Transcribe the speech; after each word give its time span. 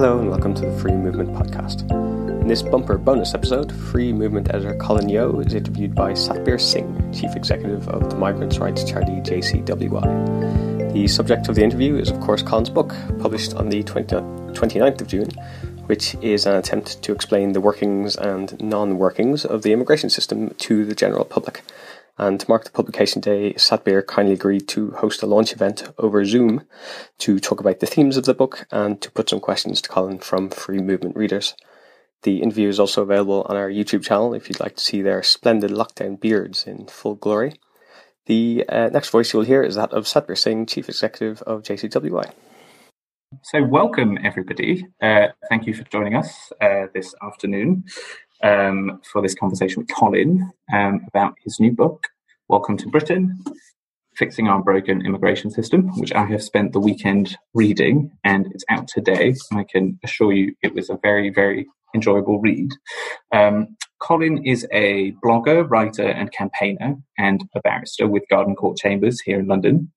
Hello 0.00 0.20
and 0.20 0.30
welcome 0.30 0.54
to 0.54 0.60
the 0.64 0.78
Free 0.78 0.92
Movement 0.92 1.30
podcast. 1.30 1.90
In 2.40 2.46
this 2.46 2.62
bumper 2.62 2.98
bonus 2.98 3.34
episode, 3.34 3.72
Free 3.72 4.12
Movement 4.12 4.48
editor 4.54 4.76
Colin 4.76 5.08
Yeo 5.08 5.40
is 5.40 5.54
interviewed 5.54 5.92
by 5.92 6.12
Satbir 6.12 6.60
Singh, 6.60 7.12
chief 7.12 7.34
executive 7.34 7.88
of 7.88 8.08
the 8.08 8.14
migrants' 8.14 8.58
rights 8.58 8.84
charity 8.84 9.14
JCWI. 9.14 10.92
The 10.92 11.08
subject 11.08 11.48
of 11.48 11.56
the 11.56 11.64
interview 11.64 11.96
is, 11.96 12.10
of 12.10 12.20
course, 12.20 12.42
Colin's 12.42 12.70
book, 12.70 12.94
published 13.18 13.54
on 13.54 13.70
the 13.70 13.82
20, 13.82 14.14
29th 14.14 15.00
of 15.00 15.08
June, 15.08 15.30
which 15.86 16.14
is 16.22 16.46
an 16.46 16.54
attempt 16.54 17.02
to 17.02 17.10
explain 17.10 17.50
the 17.50 17.60
workings 17.60 18.14
and 18.14 18.56
non 18.62 18.98
workings 18.98 19.44
of 19.44 19.62
the 19.62 19.72
immigration 19.72 20.10
system 20.10 20.54
to 20.58 20.84
the 20.84 20.94
general 20.94 21.24
public. 21.24 21.64
And 22.18 22.40
to 22.40 22.46
mark 22.48 22.64
the 22.64 22.70
publication 22.70 23.20
day, 23.20 23.54
Satbir 23.54 24.04
kindly 24.04 24.34
agreed 24.34 24.66
to 24.68 24.90
host 24.90 25.22
a 25.22 25.26
launch 25.26 25.52
event 25.52 25.88
over 25.98 26.24
Zoom 26.24 26.64
to 27.18 27.38
talk 27.38 27.60
about 27.60 27.78
the 27.78 27.86
themes 27.86 28.16
of 28.16 28.24
the 28.24 28.34
book 28.34 28.66
and 28.72 29.00
to 29.00 29.10
put 29.12 29.30
some 29.30 29.38
questions 29.38 29.80
to 29.80 29.88
Colin 29.88 30.18
from 30.18 30.50
Free 30.50 30.80
Movement 30.80 31.16
readers. 31.16 31.54
The 32.22 32.42
interview 32.42 32.68
is 32.68 32.80
also 32.80 33.02
available 33.02 33.46
on 33.48 33.56
our 33.56 33.70
YouTube 33.70 34.02
channel 34.02 34.34
if 34.34 34.48
you'd 34.48 34.58
like 34.58 34.74
to 34.76 34.82
see 34.82 35.00
their 35.00 35.22
splendid 35.22 35.70
lockdown 35.70 36.20
beards 36.20 36.66
in 36.66 36.88
full 36.88 37.14
glory. 37.14 37.54
The 38.26 38.64
uh, 38.68 38.88
next 38.92 39.10
voice 39.10 39.32
you 39.32 39.38
will 39.38 39.46
hear 39.46 39.62
is 39.62 39.76
that 39.76 39.92
of 39.92 40.04
Satbir 40.04 40.36
Singh, 40.36 40.66
Chief 40.66 40.88
Executive 40.88 41.40
of 41.42 41.62
JCWI. 41.62 42.32
So, 43.42 43.62
welcome 43.62 44.18
everybody. 44.24 44.86
Uh, 45.00 45.28
thank 45.48 45.66
you 45.66 45.74
for 45.74 45.84
joining 45.84 46.16
us 46.16 46.50
uh, 46.60 46.86
this 46.92 47.14
afternoon 47.22 47.84
um, 48.42 49.00
for 49.10 49.22
this 49.22 49.34
conversation 49.34 49.82
with 49.82 49.94
Colin 49.94 50.50
um, 50.72 51.04
about 51.08 51.34
his 51.44 51.60
new 51.60 51.72
book, 51.72 52.08
Welcome 52.50 52.78
to 52.78 52.88
Britain 52.88 53.38
Fixing 54.16 54.48
Our 54.48 54.62
Broken 54.62 55.04
Immigration 55.04 55.50
System, 55.50 55.88
which 55.98 56.14
I 56.14 56.24
have 56.24 56.42
spent 56.42 56.72
the 56.72 56.80
weekend 56.80 57.36
reading, 57.52 58.10
and 58.24 58.46
it's 58.52 58.64
out 58.70 58.88
today. 58.88 59.34
I 59.52 59.66
can 59.70 59.98
assure 60.02 60.32
you 60.32 60.54
it 60.62 60.74
was 60.74 60.88
a 60.88 60.98
very, 61.02 61.28
very 61.28 61.66
enjoyable 61.94 62.40
read. 62.40 62.70
Um, 63.34 63.76
Colin 64.00 64.46
is 64.46 64.66
a 64.72 65.12
blogger, 65.22 65.68
writer, 65.68 66.08
and 66.08 66.32
campaigner, 66.32 66.96
and 67.18 67.44
a 67.54 67.60
barrister 67.60 68.08
with 68.08 68.22
Garden 68.30 68.56
Court 68.56 68.78
Chambers 68.78 69.20
here 69.20 69.38
in 69.38 69.46
London. 69.46 69.92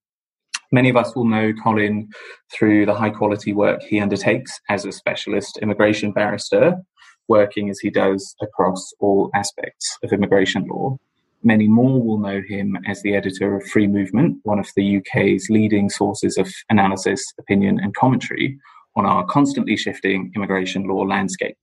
Many 0.74 0.90
of 0.90 0.98
us 0.98 1.16
will 1.16 1.24
know 1.24 1.54
Colin 1.54 2.10
through 2.52 2.86
the 2.86 2.96
high 2.96 3.12
quality 3.12 3.54
work 3.54 3.82
he 3.82 4.02
undertakes 4.02 4.60
as 4.68 4.84
a 4.84 4.92
specialist 4.92 5.58
immigration 5.62 6.12
barrister 6.12 6.82
working 7.30 7.70
as 7.70 7.80
he 7.80 7.90
does 7.90 8.36
across 8.42 8.92
all 9.00 9.30
aspects 9.34 9.98
of 10.04 10.12
immigration 10.12 10.68
law. 10.70 10.98
Many 11.44 11.68
more 11.68 12.02
will 12.02 12.20
know 12.20 12.42
him 12.48 12.78
as 12.86 13.02
the 13.02 13.16
editor 13.16 13.56
of 13.56 13.68
Free 13.68 13.88
Movement, 13.88 14.38
one 14.44 14.60
of 14.60 14.70
the 14.76 14.98
UK's 14.98 15.48
leading 15.50 15.90
sources 15.90 16.38
of 16.38 16.54
analysis, 16.70 17.24
opinion, 17.40 17.80
and 17.82 17.96
commentary 17.96 18.60
on 18.96 19.06
our 19.06 19.26
constantly 19.26 19.76
shifting 19.76 20.32
immigration 20.36 20.84
law 20.88 21.02
landscape. 21.02 21.58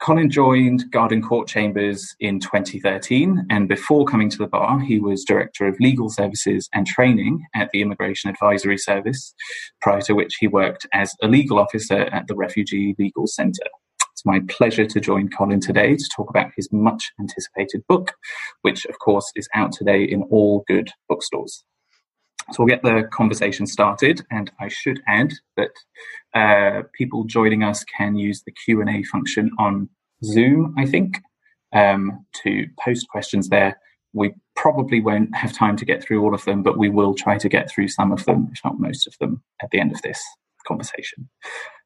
Colin 0.00 0.30
joined 0.30 0.90
Garden 0.92 1.20
Court 1.20 1.48
Chambers 1.48 2.14
in 2.20 2.38
2013, 2.38 3.46
and 3.50 3.68
before 3.68 4.04
coming 4.04 4.30
to 4.30 4.38
the 4.38 4.46
bar, 4.46 4.78
he 4.78 5.00
was 5.00 5.24
Director 5.24 5.66
of 5.66 5.76
Legal 5.80 6.08
Services 6.08 6.68
and 6.72 6.86
Training 6.86 7.44
at 7.54 7.68
the 7.72 7.82
Immigration 7.82 8.30
Advisory 8.30 8.78
Service, 8.78 9.34
prior 9.82 10.00
to 10.02 10.14
which 10.14 10.36
he 10.38 10.46
worked 10.46 10.86
as 10.92 11.12
a 11.20 11.26
legal 11.26 11.58
officer 11.58 12.02
at 12.12 12.28
the 12.28 12.36
Refugee 12.36 12.94
Legal 12.96 13.26
Centre. 13.26 13.68
It's 14.18 14.26
my 14.26 14.40
pleasure 14.48 14.84
to 14.84 14.98
join 14.98 15.28
Colin 15.28 15.60
today 15.60 15.94
to 15.94 16.08
talk 16.16 16.28
about 16.28 16.50
his 16.56 16.72
much 16.72 17.12
anticipated 17.20 17.84
book, 17.88 18.14
which, 18.62 18.84
of 18.86 18.98
course, 18.98 19.30
is 19.36 19.48
out 19.54 19.70
today 19.70 20.02
in 20.02 20.24
all 20.24 20.64
good 20.66 20.90
bookstores. 21.08 21.62
So 22.50 22.56
we'll 22.58 22.66
get 22.66 22.82
the 22.82 23.04
conversation 23.12 23.64
started, 23.64 24.22
and 24.32 24.50
I 24.58 24.66
should 24.66 25.00
add 25.06 25.34
that 25.56 25.70
uh, 26.34 26.82
people 26.94 27.22
joining 27.26 27.62
us 27.62 27.84
can 27.84 28.16
use 28.16 28.42
the 28.42 28.50
Q 28.50 28.80
and 28.80 28.90
A 28.90 29.04
function 29.04 29.52
on 29.56 29.88
Zoom. 30.24 30.74
I 30.76 30.84
think 30.84 31.20
um, 31.72 32.26
to 32.42 32.66
post 32.84 33.06
questions 33.08 33.50
there. 33.50 33.78
We 34.14 34.34
probably 34.56 35.00
won't 35.00 35.32
have 35.36 35.52
time 35.52 35.76
to 35.76 35.84
get 35.84 36.02
through 36.02 36.24
all 36.24 36.34
of 36.34 36.44
them, 36.44 36.64
but 36.64 36.76
we 36.76 36.88
will 36.88 37.14
try 37.14 37.38
to 37.38 37.48
get 37.48 37.70
through 37.70 37.86
some 37.86 38.10
of 38.10 38.24
them, 38.24 38.48
if 38.52 38.58
not 38.64 38.80
most 38.80 39.06
of 39.06 39.14
them, 39.20 39.44
at 39.62 39.70
the 39.70 39.78
end 39.78 39.92
of 39.92 40.02
this 40.02 40.20
conversation. 40.66 41.28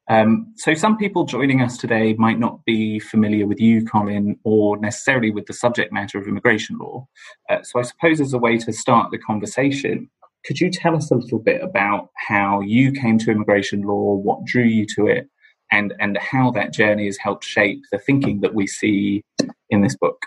Um, 0.09 0.53
so, 0.57 0.73
some 0.73 0.97
people 0.97 1.25
joining 1.25 1.61
us 1.61 1.77
today 1.77 2.13
might 2.15 2.37
not 2.37 2.63
be 2.65 2.99
familiar 2.99 3.47
with 3.47 3.59
you, 3.61 3.85
Colin, 3.85 4.37
or 4.43 4.77
necessarily 4.77 5.31
with 5.31 5.45
the 5.45 5.53
subject 5.53 5.93
matter 5.93 6.17
of 6.17 6.27
immigration 6.27 6.77
law. 6.77 7.07
Uh, 7.49 7.63
so, 7.63 7.79
I 7.79 7.83
suppose 7.83 8.19
as 8.19 8.33
a 8.33 8.37
way 8.37 8.57
to 8.57 8.73
start 8.73 9.11
the 9.11 9.17
conversation, 9.17 10.09
could 10.45 10.59
you 10.59 10.69
tell 10.69 10.95
us 10.95 11.09
a 11.09 11.15
little 11.15 11.39
bit 11.39 11.61
about 11.63 12.09
how 12.15 12.59
you 12.59 12.91
came 12.91 13.17
to 13.19 13.31
immigration 13.31 13.81
law, 13.83 14.15
what 14.15 14.43
drew 14.43 14.63
you 14.63 14.85
to 14.95 15.07
it, 15.07 15.29
and, 15.71 15.93
and 15.99 16.17
how 16.17 16.51
that 16.51 16.73
journey 16.73 17.05
has 17.05 17.17
helped 17.17 17.45
shape 17.45 17.81
the 17.91 17.97
thinking 17.97 18.41
that 18.41 18.53
we 18.53 18.67
see 18.67 19.23
in 19.69 19.81
this 19.81 19.95
book? 19.95 20.21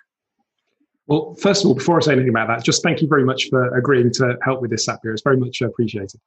Well, 1.06 1.34
first 1.34 1.62
of 1.62 1.68
all, 1.68 1.74
before 1.74 1.98
I 1.98 2.00
say 2.00 2.12
anything 2.12 2.30
about 2.30 2.48
that, 2.48 2.64
just 2.64 2.82
thank 2.82 3.00
you 3.00 3.08
very 3.08 3.24
much 3.24 3.48
for 3.48 3.76
agreeing 3.76 4.10
to 4.14 4.36
help 4.42 4.60
with 4.60 4.70
this, 4.70 4.88
Satbir. 4.88 5.12
It's 5.12 5.22
very 5.22 5.36
much 5.36 5.60
appreciated. 5.60 6.20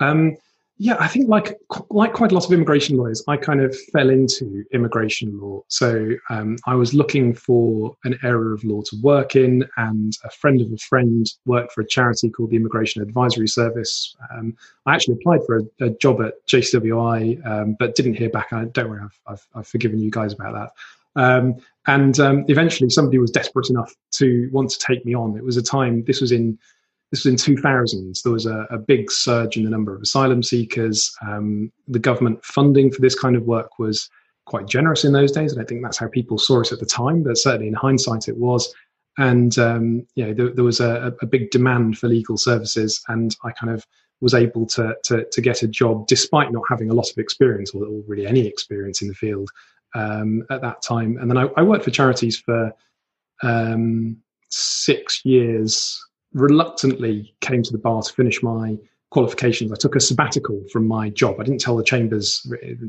Um, 0.00 0.36
yeah, 0.76 0.96
I 0.98 1.06
think 1.06 1.28
like 1.28 1.56
like 1.90 2.12
quite 2.14 2.32
a 2.32 2.34
lot 2.34 2.44
of 2.46 2.52
immigration 2.52 2.96
lawyers, 2.96 3.22
I 3.28 3.36
kind 3.36 3.60
of 3.60 3.76
fell 3.92 4.10
into 4.10 4.64
immigration 4.72 5.38
law. 5.40 5.62
So 5.68 6.10
um, 6.30 6.56
I 6.66 6.74
was 6.74 6.92
looking 6.92 7.32
for 7.32 7.96
an 8.02 8.18
area 8.24 8.54
of 8.54 8.64
law 8.64 8.82
to 8.82 8.96
work 9.00 9.36
in, 9.36 9.64
and 9.76 10.16
a 10.24 10.30
friend 10.30 10.60
of 10.60 10.72
a 10.72 10.76
friend 10.78 11.30
worked 11.46 11.72
for 11.72 11.82
a 11.82 11.86
charity 11.86 12.28
called 12.28 12.50
the 12.50 12.56
Immigration 12.56 13.02
Advisory 13.02 13.46
Service. 13.46 14.16
Um, 14.32 14.56
I 14.86 14.94
actually 14.94 15.14
applied 15.14 15.46
for 15.46 15.58
a, 15.58 15.86
a 15.86 15.90
job 15.90 16.20
at 16.20 16.44
JCWI, 16.48 17.46
um, 17.46 17.76
but 17.78 17.94
didn't 17.94 18.14
hear 18.14 18.30
back. 18.30 18.52
I 18.52 18.64
don't 18.64 18.90
worry, 18.90 19.02
I've, 19.04 19.20
I've, 19.28 19.46
I've 19.54 19.68
forgiven 19.68 20.00
you 20.00 20.10
guys 20.10 20.32
about 20.32 20.54
that. 20.54 21.22
Um, 21.22 21.54
and 21.86 22.18
um, 22.18 22.44
eventually, 22.48 22.90
somebody 22.90 23.18
was 23.18 23.30
desperate 23.30 23.70
enough 23.70 23.94
to 24.12 24.48
want 24.52 24.70
to 24.70 24.78
take 24.80 25.06
me 25.06 25.14
on. 25.14 25.36
It 25.36 25.44
was 25.44 25.56
a 25.56 25.62
time. 25.62 26.02
This 26.02 26.20
was 26.20 26.32
in 26.32 26.58
this 27.10 27.24
was 27.24 27.46
in 27.46 27.54
2000s. 27.56 28.22
There 28.22 28.32
was 28.32 28.46
a, 28.46 28.66
a 28.70 28.78
big 28.78 29.10
surge 29.10 29.56
in 29.56 29.64
the 29.64 29.70
number 29.70 29.94
of 29.94 30.02
asylum 30.02 30.42
seekers. 30.42 31.14
Um, 31.22 31.70
the 31.86 31.98
government 31.98 32.44
funding 32.44 32.90
for 32.90 33.00
this 33.00 33.18
kind 33.18 33.36
of 33.36 33.44
work 33.44 33.78
was 33.78 34.10
quite 34.46 34.66
generous 34.66 35.04
in 35.04 35.12
those 35.12 35.32
days. 35.32 35.56
I 35.56 35.64
think 35.64 35.82
that's 35.82 35.98
how 35.98 36.08
people 36.08 36.38
saw 36.38 36.60
it 36.60 36.72
at 36.72 36.80
the 36.80 36.86
time, 36.86 37.22
but 37.22 37.38
certainly 37.38 37.68
in 37.68 37.74
hindsight 37.74 38.28
it 38.28 38.36
was. 38.36 38.72
And 39.16 39.56
um, 39.58 40.06
you 40.16 40.26
know, 40.26 40.34
there, 40.34 40.50
there 40.50 40.64
was 40.64 40.80
a, 40.80 41.14
a, 41.22 41.26
big 41.26 41.50
demand 41.52 41.98
for 41.98 42.08
legal 42.08 42.36
services, 42.36 43.00
and 43.06 43.36
I 43.44 43.52
kind 43.52 43.72
of 43.72 43.86
was 44.20 44.34
able 44.34 44.66
to, 44.66 44.96
to, 45.04 45.24
to 45.30 45.40
get 45.40 45.62
a 45.62 45.68
job 45.68 46.06
despite 46.08 46.50
not 46.50 46.64
having 46.68 46.90
a 46.90 46.94
lot 46.94 47.10
of 47.10 47.18
experience 47.18 47.72
or, 47.74 47.84
or 47.84 48.02
really 48.08 48.26
any 48.26 48.46
experience 48.46 49.02
in 49.02 49.08
the 49.08 49.14
field 49.14 49.50
um, 49.94 50.42
at 50.50 50.62
that 50.62 50.82
time. 50.82 51.16
And 51.18 51.30
then 51.30 51.38
I, 51.38 51.48
I 51.56 51.62
worked 51.62 51.84
for 51.84 51.90
charities 51.90 52.38
for 52.38 52.72
um, 53.42 54.16
six 54.50 55.24
years 55.24 56.04
reluctantly 56.34 57.34
came 57.40 57.62
to 57.62 57.72
the 57.72 57.78
bar 57.78 58.02
to 58.02 58.12
finish 58.12 58.42
my 58.42 58.76
qualifications. 59.10 59.70
I 59.70 59.76
took 59.76 59.94
a 59.94 60.00
sabbatical 60.00 60.60
from 60.72 60.88
my 60.88 61.08
job. 61.08 61.36
I 61.38 61.44
didn't 61.44 61.60
tell 61.60 61.76
the 61.76 61.84
chambers, 61.84 62.44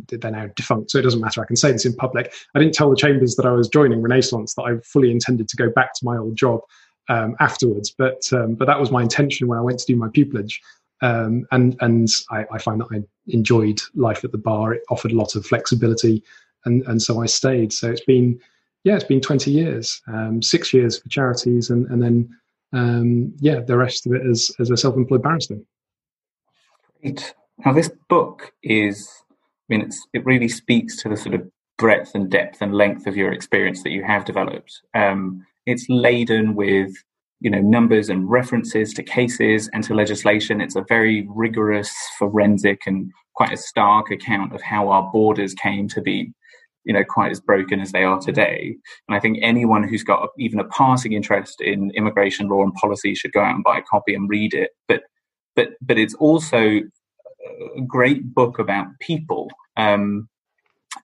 they're 0.07 0.31
now 0.31 0.47
defunct, 0.55 0.89
so 0.89 0.97
it 0.97 1.03
doesn't 1.03 1.21
matter. 1.21 1.41
I 1.41 1.45
can 1.45 1.55
say 1.55 1.71
this 1.71 1.85
in 1.85 1.93
public. 1.93 2.33
I 2.55 2.59
didn't 2.59 2.73
tell 2.73 2.89
the 2.89 2.95
chambers 2.95 3.35
that 3.35 3.45
I 3.45 3.51
was 3.51 3.69
joining 3.69 4.01
Renaissance, 4.01 4.55
that 4.55 4.63
I 4.63 4.77
fully 4.83 5.11
intended 5.11 5.47
to 5.49 5.55
go 5.55 5.69
back 5.69 5.93
to 5.93 6.03
my 6.03 6.17
old 6.17 6.35
job 6.35 6.61
um, 7.09 7.35
afterwards. 7.39 7.93
But, 7.95 8.23
um, 8.33 8.55
but 8.55 8.65
that 8.65 8.79
was 8.79 8.89
my 8.89 9.03
intention 9.03 9.47
when 9.47 9.59
I 9.59 9.61
went 9.61 9.77
to 9.79 9.85
do 9.85 9.95
my 9.95 10.07
pupillage. 10.07 10.55
Um, 11.01 11.45
and 11.51 11.75
and 11.81 12.09
I, 12.31 12.45
I, 12.51 12.57
find 12.57 12.79
that 12.79 12.87
I 12.91 13.03
enjoyed 13.27 13.81
life 13.95 14.23
at 14.23 14.31
the 14.31 14.37
bar. 14.37 14.73
It 14.73 14.81
offered 14.89 15.11
a 15.11 15.15
lot 15.15 15.35
of 15.35 15.45
flexibility, 15.45 16.23
and 16.63 16.83
and 16.87 17.01
so 17.01 17.21
I 17.21 17.25
stayed. 17.25 17.73
So 17.73 17.91
it's 17.91 18.05
been 18.05 18.39
yeah, 18.85 18.95
it's 18.95 19.03
been 19.03 19.19
20 19.19 19.51
years, 19.51 20.01
um, 20.07 20.41
six 20.41 20.73
years 20.73 20.97
for 20.97 21.09
charities, 21.09 21.69
and 21.69 21.85
and 21.87 22.01
then 22.01 22.29
um, 22.73 23.33
yeah, 23.39 23.59
the 23.59 23.77
rest 23.77 24.05
of 24.05 24.13
it 24.13 24.25
as 24.25 24.51
as 24.59 24.69
a 24.69 24.77
self-employed 24.77 25.23
barrister. 25.23 25.57
Great. 27.01 27.33
Now, 27.65 27.73
this 27.73 27.89
book 28.09 28.53
is, 28.63 29.09
I 29.31 29.77
mean, 29.77 29.89
it 30.13 30.25
really 30.25 30.49
speaks 30.49 30.97
to 30.97 31.09
the 31.09 31.17
sort 31.17 31.35
of 31.35 31.49
breadth 31.77 32.15
and 32.15 32.29
depth 32.29 32.61
and 32.61 32.73
length 32.73 33.07
of 33.07 33.15
your 33.15 33.31
experience 33.31 33.83
that 33.83 33.91
you 33.91 34.03
have 34.03 34.25
developed. 34.25 34.81
Um, 34.93 35.45
it's 35.65 35.85
laden 35.89 36.55
with, 36.55 36.91
you 37.39 37.49
know, 37.49 37.61
numbers 37.61 38.09
and 38.09 38.29
references 38.29 38.93
to 38.93 39.03
cases 39.03 39.69
and 39.73 39.83
to 39.85 39.93
legislation. 39.93 40.61
It's 40.61 40.75
a 40.75 40.85
very 40.87 41.27
rigorous, 41.29 41.91
forensic, 42.17 42.81
and 42.87 43.11
quite 43.35 43.53
a 43.53 43.57
stark 43.57 44.11
account 44.11 44.53
of 44.53 44.61
how 44.61 44.89
our 44.89 45.09
borders 45.11 45.53
came 45.53 45.87
to 45.89 46.01
be 46.01 46.33
you 46.85 46.93
know 46.93 47.03
quite 47.07 47.31
as 47.31 47.39
broken 47.39 47.79
as 47.79 47.91
they 47.91 48.03
are 48.03 48.19
today. 48.19 48.75
And 49.07 49.15
i 49.15 49.19
think 49.19 49.39
anyone 49.41 49.87
who's 49.87 50.03
got 50.03 50.29
even 50.39 50.59
a 50.59 50.65
passing 50.65 51.13
interest 51.13 51.61
in 51.61 51.91
immigration 51.95 52.47
law 52.47 52.63
and 52.63 52.73
policy 52.73 53.15
should 53.15 53.33
go 53.33 53.41
out 53.41 53.55
and 53.55 53.63
buy 53.63 53.79
a 53.79 53.83
copy 53.89 54.13
and 54.15 54.29
read 54.29 54.53
it. 54.53 54.71
But 54.87 55.03
but 55.55 55.69
but 55.81 55.97
it's 55.97 56.15
also 56.15 56.79
a 57.77 57.81
great 57.87 58.33
book 58.33 58.59
about 58.59 58.87
people. 58.99 59.49
Um, 59.77 60.29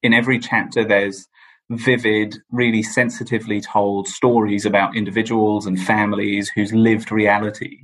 in 0.02 0.14
every 0.14 0.40
chapter 0.40 0.86
there's 0.86 1.28
vivid 1.70 2.38
really 2.52 2.84
sensitively 2.84 3.62
told 3.62 4.08
stories 4.08 4.66
about 4.66 4.96
individuals 4.96 5.66
and 5.66 5.82
families 5.82 6.52
whose 6.54 6.74
lived 6.74 7.12
reality 7.12 7.80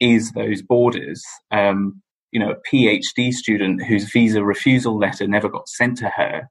is 0.00 0.32
those 0.32 0.62
borders. 0.62 1.22
Um, 1.50 2.02
you 2.30 2.40
know, 2.40 2.52
a 2.52 2.74
PhD 2.74 3.32
student 3.32 3.84
whose 3.84 4.10
visa 4.10 4.44
refusal 4.44 4.98
letter 4.98 5.26
never 5.26 5.48
got 5.48 5.68
sent 5.68 5.98
to 5.98 6.10
her, 6.10 6.48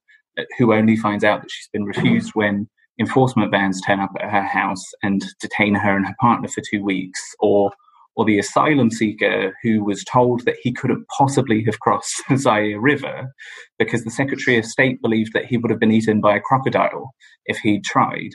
who 0.58 0.74
only 0.74 0.96
finds 0.96 1.24
out 1.24 1.42
that 1.42 1.52
she's 1.52 1.70
been 1.72 1.86
refused 1.86 2.32
when 2.34 2.68
enforcement 3.00 3.52
vans 3.52 3.82
turn 3.82 4.00
up 4.00 4.12
at 4.20 4.30
her 4.30 4.44
house 4.44 4.84
and 5.04 5.24
detain 5.40 5.76
her 5.76 5.96
and 5.96 6.06
her 6.08 6.16
partner 6.20 6.48
for 6.48 6.62
two 6.70 6.84
weeks, 6.84 7.22
or 7.40 7.72
or 8.18 8.26
the 8.26 8.40
asylum 8.40 8.90
seeker 8.90 9.56
who 9.62 9.84
was 9.84 10.04
told 10.04 10.44
that 10.46 10.58
he 10.64 10.74
couldn't 10.74 11.06
possibly 11.16 11.64
have 11.64 11.80
crossed 11.80 12.24
the 12.30 12.36
Zaire 12.36 12.80
River 12.80 13.32
because 13.78 14.04
the 14.04 14.12
Secretary 14.12 14.58
of 14.58 14.66
State 14.66 15.02
believed 15.02 15.34
that 15.34 15.46
he 15.46 15.58
would 15.58 15.70
have 15.70 15.80
been 15.80 15.92
eaten 15.92 16.20
by 16.20 16.36
a 16.36 16.42
crocodile 16.42 17.14
if 17.46 17.58
he'd 17.60 17.84
tried. 17.84 18.32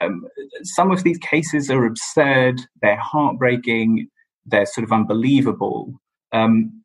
Um, 0.00 0.24
some 0.64 0.90
of 0.90 1.04
these 1.04 1.18
cases 1.18 1.70
are 1.70 1.84
absurd, 1.84 2.60
they're 2.82 2.96
heartbreaking, 2.96 4.08
they're 4.46 4.66
sort 4.66 4.84
of 4.84 4.92
unbelievable. 4.92 5.92
Um, 6.32 6.82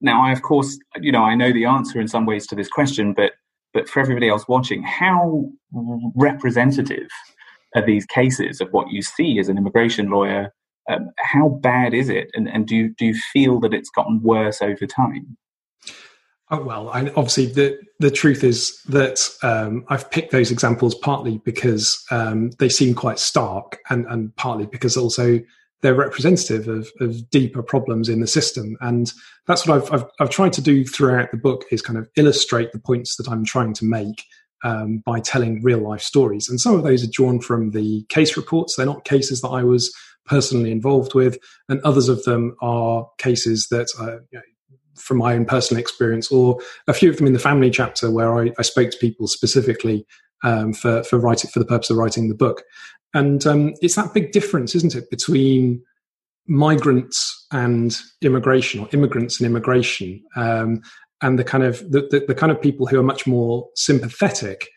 now, 0.00 0.24
I, 0.24 0.32
of 0.32 0.42
course, 0.42 0.78
you 1.00 1.12
know, 1.12 1.22
I 1.22 1.34
know 1.34 1.52
the 1.52 1.66
answer 1.66 2.00
in 2.00 2.08
some 2.08 2.26
ways 2.26 2.46
to 2.48 2.54
this 2.56 2.68
question, 2.68 3.12
but 3.12 3.32
but 3.72 3.88
for 3.88 4.00
everybody 4.00 4.28
else 4.28 4.48
watching, 4.48 4.82
how 4.82 5.48
representative 6.14 7.08
are 7.74 7.84
these 7.84 8.06
cases 8.06 8.60
of 8.60 8.68
what 8.72 8.90
you 8.90 9.02
see 9.02 9.38
as 9.38 9.48
an 9.48 9.58
immigration 9.58 10.10
lawyer? 10.10 10.52
Um, 10.88 11.10
how 11.18 11.48
bad 11.48 11.94
is 11.94 12.08
it, 12.08 12.30
and, 12.34 12.48
and 12.48 12.66
do 12.66 12.74
you, 12.74 12.94
do 12.98 13.06
you 13.06 13.14
feel 13.32 13.60
that 13.60 13.74
it's 13.74 13.90
gotten 13.90 14.22
worse 14.22 14.60
over 14.60 14.86
time? 14.86 15.36
Oh, 16.52 16.62
well, 16.62 16.88
I, 16.88 17.02
obviously 17.10 17.46
the 17.46 17.78
the 18.00 18.10
truth 18.10 18.42
is 18.42 18.82
that 18.88 19.28
um, 19.42 19.84
I've 19.88 20.10
picked 20.10 20.32
those 20.32 20.50
examples 20.50 20.96
partly 20.96 21.38
because 21.44 22.02
um, 22.10 22.50
they 22.58 22.68
seem 22.68 22.94
quite 22.94 23.20
stark, 23.20 23.78
and, 23.88 24.04
and 24.06 24.34
partly 24.34 24.66
because 24.66 24.96
also 24.96 25.40
they're 25.82 25.94
representative 25.94 26.68
of, 26.68 26.90
of 27.00 27.28
deeper 27.30 27.62
problems 27.62 28.08
in 28.08 28.20
the 28.20 28.26
system. 28.26 28.76
And 28.80 29.12
that's 29.46 29.66
what 29.66 29.82
I've, 29.82 29.92
I've, 29.92 30.10
I've, 30.20 30.30
tried 30.30 30.52
to 30.54 30.62
do 30.62 30.84
throughout 30.84 31.30
the 31.30 31.36
book 31.36 31.64
is 31.70 31.82
kind 31.82 31.98
of 31.98 32.08
illustrate 32.16 32.72
the 32.72 32.78
points 32.78 33.16
that 33.16 33.28
I'm 33.28 33.44
trying 33.44 33.74
to 33.74 33.84
make 33.84 34.24
um, 34.62 35.02
by 35.06 35.20
telling 35.20 35.62
real 35.62 35.78
life 35.78 36.02
stories. 36.02 36.48
And 36.48 36.60
some 36.60 36.74
of 36.74 36.82
those 36.82 37.02
are 37.02 37.10
drawn 37.10 37.40
from 37.40 37.70
the 37.70 38.04
case 38.08 38.36
reports. 38.36 38.76
They're 38.76 38.86
not 38.86 39.04
cases 39.04 39.40
that 39.40 39.48
I 39.48 39.62
was 39.62 39.94
personally 40.26 40.70
involved 40.70 41.14
with. 41.14 41.38
And 41.68 41.80
others 41.80 42.08
of 42.08 42.22
them 42.24 42.56
are 42.60 43.08
cases 43.18 43.68
that, 43.70 43.88
uh, 43.98 44.18
you 44.30 44.38
know, 44.38 44.42
from 44.96 45.16
my 45.16 45.34
own 45.34 45.46
personal 45.46 45.80
experience, 45.80 46.30
or 46.30 46.58
a 46.86 46.92
few 46.92 47.08
of 47.08 47.16
them 47.16 47.26
in 47.26 47.32
the 47.32 47.38
family 47.38 47.70
chapter 47.70 48.10
where 48.10 48.38
I, 48.38 48.52
I 48.58 48.62
spoke 48.62 48.90
to 48.90 48.98
people 48.98 49.26
specifically 49.26 50.06
um, 50.42 50.72
for 50.72 51.02
for 51.04 51.18
writing 51.18 51.50
for 51.50 51.58
the 51.58 51.64
purpose 51.64 51.90
of 51.90 51.96
writing 51.96 52.28
the 52.28 52.34
book. 52.34 52.62
And 53.12 53.44
um, 53.46 53.74
it's 53.80 53.96
that 53.96 54.14
big 54.14 54.32
difference, 54.32 54.74
isn't 54.74 54.94
it, 54.94 55.10
between 55.10 55.82
migrants 56.46 57.46
and 57.52 57.96
immigration, 58.22 58.80
or 58.80 58.88
immigrants 58.92 59.40
and 59.40 59.46
immigration, 59.46 60.22
um, 60.36 60.80
and 61.22 61.38
the 61.38 61.44
kind 61.44 61.64
of 61.64 61.78
the, 61.90 62.08
the, 62.10 62.24
the 62.28 62.34
kind 62.34 62.50
of 62.50 62.60
people 62.60 62.86
who 62.86 62.98
are 62.98 63.04
much 63.04 63.26
more 63.26 63.68
sympathetic 63.74 64.68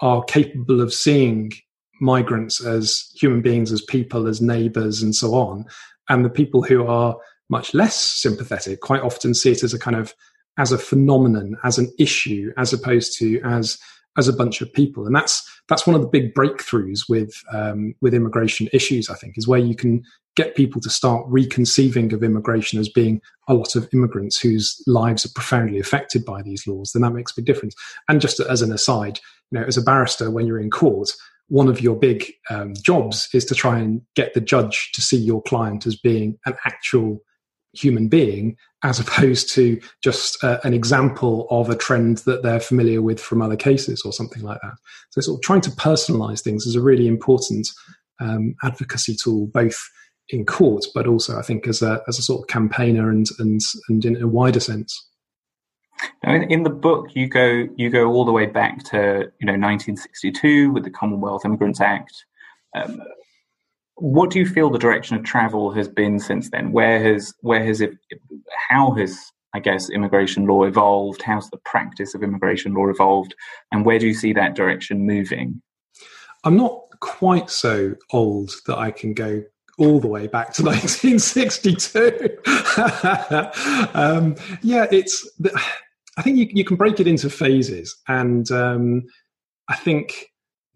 are 0.00 0.24
capable 0.24 0.80
of 0.80 0.92
seeing 0.92 1.52
migrants 2.00 2.64
as 2.64 3.08
human 3.14 3.40
beings, 3.40 3.70
as 3.70 3.82
people, 3.82 4.26
as 4.26 4.40
neighbours, 4.40 5.00
and 5.00 5.14
so 5.14 5.34
on. 5.34 5.64
And 6.08 6.24
the 6.24 6.30
people 6.30 6.62
who 6.62 6.86
are 6.86 7.16
much 7.48 7.72
less 7.74 7.94
sympathetic 7.94 8.80
quite 8.80 9.02
often 9.02 9.34
see 9.34 9.52
it 9.52 9.62
as 9.62 9.72
a 9.72 9.78
kind 9.78 9.96
of 9.96 10.14
as 10.58 10.72
a 10.72 10.78
phenomenon, 10.78 11.56
as 11.64 11.78
an 11.78 11.90
issue, 11.98 12.52
as 12.58 12.72
opposed 12.72 13.16
to 13.18 13.40
as 13.42 13.78
as 14.18 14.28
a 14.28 14.32
bunch 14.32 14.60
of 14.60 14.72
people. 14.72 15.06
And 15.06 15.14
that's 15.14 15.42
that's 15.68 15.86
one 15.86 15.94
of 15.96 16.02
the 16.02 16.08
big 16.08 16.34
breakthroughs 16.34 17.08
with 17.08 17.34
um, 17.52 17.94
with 18.00 18.14
immigration 18.14 18.68
issues. 18.72 19.08
I 19.08 19.14
think 19.14 19.38
is 19.38 19.48
where 19.48 19.60
you 19.60 19.74
can 19.74 20.02
get 20.34 20.56
people 20.56 20.80
to 20.80 20.90
start 20.90 21.26
reconceiving 21.28 22.12
of 22.12 22.22
immigration 22.22 22.80
as 22.80 22.88
being 22.88 23.20
a 23.48 23.54
lot 23.54 23.76
of 23.76 23.88
immigrants 23.92 24.40
whose 24.40 24.82
lives 24.86 25.26
are 25.26 25.32
profoundly 25.34 25.78
affected 25.78 26.24
by 26.24 26.42
these 26.42 26.66
laws. 26.66 26.92
Then 26.92 27.02
that 27.02 27.12
makes 27.12 27.32
a 27.32 27.34
big 27.36 27.44
difference. 27.44 27.74
And 28.08 28.20
just 28.20 28.40
as 28.40 28.62
an 28.62 28.72
aside, 28.72 29.20
you 29.50 29.58
know, 29.58 29.66
as 29.66 29.76
a 29.76 29.82
barrister, 29.82 30.30
when 30.30 30.46
you're 30.46 30.60
in 30.60 30.70
court, 30.70 31.10
one 31.48 31.68
of 31.68 31.82
your 31.82 31.96
big 31.96 32.32
um, 32.48 32.72
jobs 32.82 33.28
is 33.34 33.44
to 33.44 33.54
try 33.54 33.78
and 33.78 34.00
get 34.16 34.32
the 34.32 34.40
judge 34.40 34.90
to 34.92 35.02
see 35.02 35.18
your 35.18 35.42
client 35.42 35.86
as 35.86 35.96
being 35.96 36.38
an 36.46 36.54
actual 36.64 37.22
human 37.72 38.08
being 38.08 38.56
as 38.82 38.98
opposed 38.98 39.52
to 39.54 39.80
just 40.02 40.42
uh, 40.42 40.58
an 40.64 40.74
example 40.74 41.46
of 41.50 41.70
a 41.70 41.76
trend 41.76 42.18
that 42.18 42.42
they're 42.42 42.60
familiar 42.60 43.00
with 43.00 43.20
from 43.20 43.40
other 43.40 43.56
cases 43.56 44.02
or 44.04 44.12
something 44.12 44.42
like 44.42 44.60
that. 44.62 44.74
So, 45.10 45.20
sort 45.20 45.38
of 45.38 45.42
trying 45.42 45.60
to 45.62 45.70
personalize 45.70 46.42
things 46.42 46.66
is 46.66 46.74
a 46.74 46.82
really 46.82 47.06
important 47.06 47.68
um, 48.20 48.54
advocacy 48.62 49.16
tool, 49.22 49.46
both 49.46 49.78
in 50.28 50.44
court, 50.44 50.84
but 50.94 51.06
also 51.06 51.38
I 51.38 51.42
think 51.42 51.66
as 51.66 51.82
a 51.82 52.02
as 52.08 52.18
a 52.18 52.22
sort 52.22 52.42
of 52.42 52.48
campaigner 52.48 53.10
and 53.10 53.26
and 53.38 53.60
and 53.88 54.04
in 54.04 54.22
a 54.22 54.28
wider 54.28 54.60
sense. 54.60 55.08
Now, 56.24 56.34
in, 56.34 56.50
in 56.50 56.62
the 56.64 56.70
book, 56.70 57.08
you 57.14 57.28
go 57.28 57.68
you 57.76 57.90
go 57.90 58.06
all 58.06 58.24
the 58.24 58.32
way 58.32 58.46
back 58.46 58.82
to 58.84 59.30
you 59.40 59.46
know 59.46 59.52
1962 59.52 60.72
with 60.72 60.84
the 60.84 60.90
Commonwealth 60.90 61.44
Immigrants 61.44 61.80
Act. 61.80 62.24
Um, 62.74 63.00
what 63.96 64.30
do 64.30 64.38
you 64.38 64.46
feel 64.46 64.70
the 64.70 64.78
direction 64.78 65.16
of 65.16 65.24
travel 65.24 65.70
has 65.72 65.88
been 65.88 66.18
since 66.18 66.50
then? 66.50 66.72
Where 66.72 67.02
has 67.02 67.34
where 67.40 67.64
has 67.64 67.80
it? 67.80 67.92
How 68.68 68.92
has 68.92 69.18
I 69.54 69.60
guess 69.60 69.90
immigration 69.90 70.46
law 70.46 70.64
evolved? 70.64 71.22
How's 71.22 71.50
the 71.50 71.58
practice 71.64 72.14
of 72.14 72.22
immigration 72.22 72.74
law 72.74 72.88
evolved? 72.88 73.34
And 73.70 73.84
where 73.84 73.98
do 73.98 74.06
you 74.06 74.14
see 74.14 74.32
that 74.32 74.54
direction 74.54 75.06
moving? 75.06 75.60
I'm 76.44 76.56
not 76.56 76.80
quite 77.00 77.50
so 77.50 77.94
old 78.12 78.52
that 78.66 78.78
I 78.78 78.90
can 78.90 79.12
go 79.12 79.42
all 79.78 80.00
the 80.00 80.08
way 80.08 80.26
back 80.26 80.52
to 80.54 80.62
1962. 80.64 82.38
um, 83.94 84.36
yeah, 84.62 84.86
it's. 84.90 85.28
I 86.18 86.22
think 86.22 86.36
you, 86.36 86.46
you 86.50 86.64
can 86.64 86.76
break 86.76 87.00
it 87.00 87.06
into 87.06 87.30
phases, 87.30 87.96
and 88.08 88.50
um, 88.50 89.04
I 89.68 89.76
think 89.76 90.26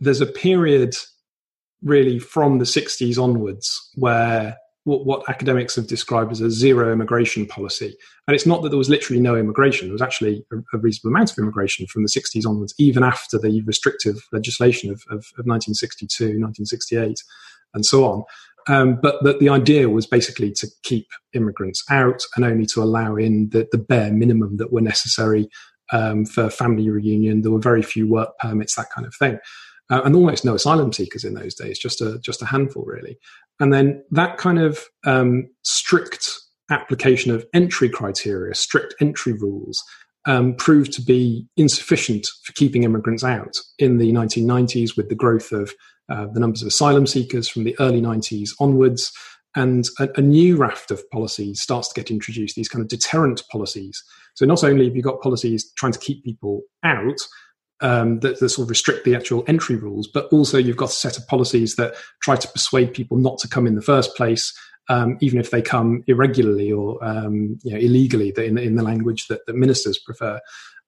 there's 0.00 0.20
a 0.20 0.26
period 0.26 0.94
really 1.82 2.18
from 2.18 2.58
the 2.58 2.64
60s 2.64 3.22
onwards 3.22 3.90
where 3.94 4.56
what, 4.84 5.04
what, 5.04 5.28
academics 5.28 5.74
have 5.74 5.88
described 5.88 6.30
as 6.30 6.40
a 6.40 6.48
zero 6.48 6.92
immigration 6.92 7.44
policy. 7.44 7.96
And 8.28 8.36
it's 8.36 8.46
not 8.46 8.62
that 8.62 8.68
there 8.68 8.78
was 8.78 8.88
literally 8.88 9.20
no 9.20 9.34
immigration, 9.34 9.88
there 9.88 9.92
was 9.92 10.02
actually 10.02 10.44
a, 10.52 10.58
a 10.74 10.78
reasonable 10.78 11.14
amount 11.14 11.32
of 11.32 11.38
immigration 11.38 11.86
from 11.88 12.04
the 12.04 12.08
60s 12.08 12.46
onwards, 12.46 12.72
even 12.78 13.02
after 13.02 13.36
the 13.36 13.62
restrictive 13.62 14.16
legislation 14.32 14.90
of, 14.90 15.02
of, 15.10 15.18
of 15.38 15.44
1962, 15.44 16.24
1968, 16.40 17.18
and 17.74 17.84
so 17.84 18.04
on. 18.04 18.22
Um, 18.68 18.98
but 19.00 19.22
that 19.24 19.40
the 19.40 19.48
idea 19.48 19.88
was 19.88 20.06
basically 20.06 20.52
to 20.52 20.68
keep 20.84 21.06
immigrants 21.34 21.84
out 21.90 22.20
and 22.36 22.44
only 22.44 22.66
to 22.66 22.82
allow 22.82 23.16
in 23.16 23.48
the, 23.50 23.66
the 23.72 23.78
bare 23.78 24.12
minimum 24.12 24.56
that 24.58 24.72
were 24.72 24.80
necessary 24.80 25.48
um, 25.92 26.24
for 26.24 26.48
family 26.48 26.90
reunion. 26.90 27.42
There 27.42 27.52
were 27.52 27.60
very 27.60 27.82
few 27.82 28.08
work 28.08 28.30
permits, 28.38 28.76
that 28.76 28.90
kind 28.90 29.06
of 29.06 29.14
thing 29.16 29.38
uh, 29.90 30.02
and 30.04 30.14
almost 30.14 30.44
no 30.44 30.54
asylum 30.54 30.92
seekers 30.92 31.24
in 31.24 31.34
those 31.34 31.54
days, 31.54 31.78
just 31.78 32.00
a 32.00 32.18
just 32.20 32.42
a 32.42 32.46
handful 32.46 32.84
really. 32.84 33.18
And 33.60 33.72
then 33.72 34.02
that 34.10 34.36
kind 34.36 34.58
of 34.58 34.80
um, 35.04 35.48
strict 35.62 36.30
application 36.70 37.32
of 37.32 37.46
entry 37.54 37.88
criteria, 37.88 38.54
strict 38.54 38.94
entry 39.00 39.32
rules, 39.32 39.82
um, 40.26 40.54
proved 40.54 40.92
to 40.94 41.02
be 41.02 41.46
insufficient 41.56 42.26
for 42.42 42.52
keeping 42.52 42.82
immigrants 42.82 43.24
out 43.24 43.56
in 43.78 43.98
the 43.98 44.12
1990s 44.12 44.96
with 44.96 45.08
the 45.08 45.14
growth 45.14 45.52
of 45.52 45.72
uh, 46.08 46.26
the 46.32 46.40
numbers 46.40 46.62
of 46.62 46.68
asylum 46.68 47.06
seekers 47.06 47.48
from 47.48 47.64
the 47.64 47.76
early 47.80 48.00
90s 48.00 48.50
onwards. 48.60 49.12
And 49.54 49.86
a, 49.98 50.08
a, 50.16 50.20
new 50.20 50.56
raft 50.56 50.90
of 50.90 51.08
policies 51.10 51.62
starts 51.62 51.88
to 51.88 51.98
get 51.98 52.10
introduced, 52.10 52.56
these 52.56 52.68
kind 52.68 52.82
of 52.82 52.88
deterrent 52.88 53.42
policies. 53.50 54.02
So 54.34 54.44
not 54.44 54.62
only 54.62 54.84
have 54.84 54.94
you 54.94 55.02
got 55.02 55.22
policies 55.22 55.72
trying 55.78 55.92
to 55.92 55.98
keep 55.98 56.22
people 56.24 56.60
out, 56.84 57.18
um, 57.80 58.20
that, 58.20 58.40
that, 58.40 58.48
sort 58.48 58.66
of 58.66 58.70
restrict 58.70 59.04
the 59.04 59.14
actual 59.14 59.44
entry 59.46 59.76
rules, 59.76 60.08
but 60.08 60.26
also 60.32 60.58
you've 60.58 60.76
got 60.76 60.88
a 60.88 60.92
set 60.92 61.18
of 61.18 61.26
policies 61.26 61.76
that 61.76 61.94
try 62.22 62.36
to 62.36 62.48
persuade 62.48 62.94
people 62.94 63.16
not 63.16 63.38
to 63.38 63.48
come 63.48 63.66
in 63.66 63.74
the 63.74 63.82
first 63.82 64.16
place, 64.16 64.56
um, 64.88 65.18
even 65.20 65.38
if 65.38 65.50
they 65.50 65.60
come 65.60 66.02
irregularly 66.06 66.72
or 66.72 67.02
um, 67.04 67.58
you 67.62 67.72
know, 67.72 67.78
illegally, 67.78 68.32
in, 68.36 68.56
in 68.56 68.76
the 68.76 68.82
language 68.82 69.26
that, 69.28 69.44
that 69.46 69.56
ministers 69.56 69.98
prefer. 69.98 70.40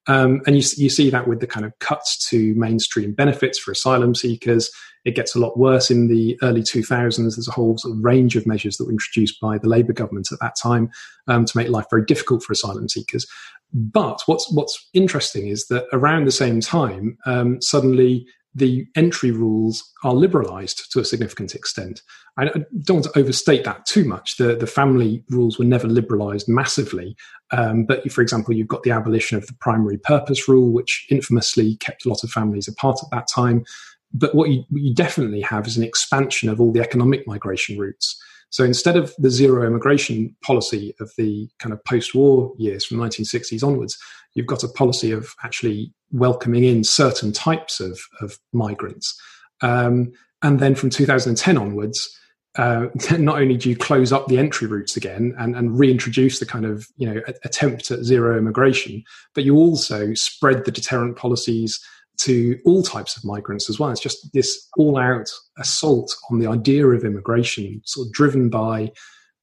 Um, 0.08 0.40
and 0.46 0.56
you, 0.56 0.62
you 0.76 0.88
see 0.88 1.10
that 1.10 1.28
with 1.28 1.40
the 1.40 1.46
kind 1.46 1.64
of 1.64 1.78
cuts 1.78 2.28
to 2.30 2.54
mainstream 2.54 3.12
benefits 3.12 3.58
for 3.58 3.72
asylum 3.72 4.14
seekers. 4.14 4.70
It 5.04 5.14
gets 5.14 5.34
a 5.34 5.38
lot 5.38 5.58
worse 5.58 5.90
in 5.90 6.08
the 6.08 6.38
early 6.42 6.62
2000s. 6.62 7.16
There's 7.16 7.48
a 7.48 7.52
whole 7.52 7.78
sort 7.78 7.96
of 7.96 8.04
range 8.04 8.34
of 8.34 8.46
measures 8.46 8.76
that 8.76 8.86
were 8.86 8.92
introduced 8.92 9.40
by 9.40 9.58
the 9.58 9.68
Labour 9.68 9.92
government 9.92 10.28
at 10.32 10.40
that 10.40 10.56
time 10.60 10.90
um, 11.28 11.44
to 11.44 11.56
make 11.56 11.68
life 11.68 11.86
very 11.90 12.04
difficult 12.04 12.42
for 12.42 12.52
asylum 12.52 12.88
seekers. 12.88 13.26
But 13.72 14.22
what's 14.26 14.50
what's 14.50 14.88
interesting 14.94 15.48
is 15.48 15.66
that 15.66 15.86
around 15.92 16.24
the 16.24 16.32
same 16.32 16.60
time, 16.60 17.18
um, 17.26 17.60
suddenly 17.60 18.26
the 18.58 18.86
entry 18.96 19.30
rules 19.30 19.84
are 20.04 20.14
liberalized 20.14 20.90
to 20.92 21.00
a 21.00 21.04
significant 21.04 21.54
extent. 21.54 22.02
I 22.36 22.44
don't 22.44 22.96
want 22.96 23.04
to 23.04 23.18
overstate 23.18 23.64
that 23.64 23.84
too 23.86 24.04
much. 24.04 24.36
The, 24.36 24.54
the 24.54 24.66
family 24.66 25.24
rules 25.28 25.58
were 25.58 25.64
never 25.64 25.88
liberalized 25.88 26.48
massively. 26.48 27.16
Um, 27.50 27.84
but 27.84 28.10
for 28.12 28.22
example, 28.22 28.54
you've 28.54 28.68
got 28.68 28.82
the 28.82 28.90
abolition 28.90 29.36
of 29.36 29.46
the 29.46 29.54
primary 29.60 29.98
purpose 29.98 30.48
rule, 30.48 30.72
which 30.72 31.06
infamously 31.10 31.76
kept 31.76 32.04
a 32.04 32.08
lot 32.08 32.22
of 32.22 32.30
families 32.30 32.68
apart 32.68 32.98
at 33.02 33.10
that 33.10 33.28
time. 33.32 33.64
But 34.12 34.34
what 34.34 34.50
you, 34.50 34.64
what 34.70 34.82
you 34.82 34.94
definitely 34.94 35.40
have 35.42 35.66
is 35.66 35.76
an 35.76 35.84
expansion 35.84 36.48
of 36.48 36.60
all 36.60 36.72
the 36.72 36.80
economic 36.80 37.26
migration 37.26 37.78
routes. 37.78 38.20
So 38.50 38.64
instead 38.64 38.96
of 38.96 39.14
the 39.18 39.30
zero 39.30 39.66
immigration 39.66 40.34
policy 40.42 40.94
of 41.00 41.12
the 41.16 41.48
kind 41.58 41.72
of 41.72 41.84
post 41.84 42.14
war 42.14 42.52
years 42.58 42.84
from 42.84 42.98
1960s 42.98 43.62
onwards, 43.62 43.98
you've 44.34 44.46
got 44.46 44.64
a 44.64 44.68
policy 44.68 45.12
of 45.12 45.34
actually 45.42 45.92
welcoming 46.12 46.64
in 46.64 46.84
certain 46.84 47.32
types 47.32 47.80
of, 47.80 47.98
of 48.20 48.38
migrants. 48.52 49.18
Um, 49.60 50.12
and 50.42 50.60
then 50.60 50.74
from 50.74 50.90
2010 50.90 51.58
onwards, 51.58 52.16
uh, 52.56 52.86
not 53.18 53.40
only 53.40 53.56
do 53.56 53.68
you 53.68 53.76
close 53.76 54.12
up 54.12 54.26
the 54.26 54.38
entry 54.38 54.66
routes 54.66 54.96
again 54.96 55.34
and, 55.38 55.56
and 55.56 55.78
reintroduce 55.78 56.38
the 56.38 56.46
kind 56.46 56.64
of 56.64 56.86
you 56.96 57.12
know 57.12 57.20
attempt 57.44 57.90
at 57.90 58.04
zero 58.04 58.38
immigration, 58.38 59.02
but 59.34 59.44
you 59.44 59.56
also 59.56 60.14
spread 60.14 60.64
the 60.64 60.72
deterrent 60.72 61.16
policies 61.16 61.80
to 62.18 62.58
all 62.64 62.82
types 62.82 63.16
of 63.16 63.24
migrants 63.24 63.70
as 63.70 63.78
well. 63.78 63.90
It's 63.90 64.00
just 64.00 64.32
this 64.32 64.68
all-out 64.76 65.28
assault 65.58 66.14
on 66.30 66.38
the 66.38 66.48
idea 66.48 66.86
of 66.86 67.04
immigration, 67.04 67.80
sort 67.84 68.08
of 68.08 68.12
driven 68.12 68.50
by 68.50 68.92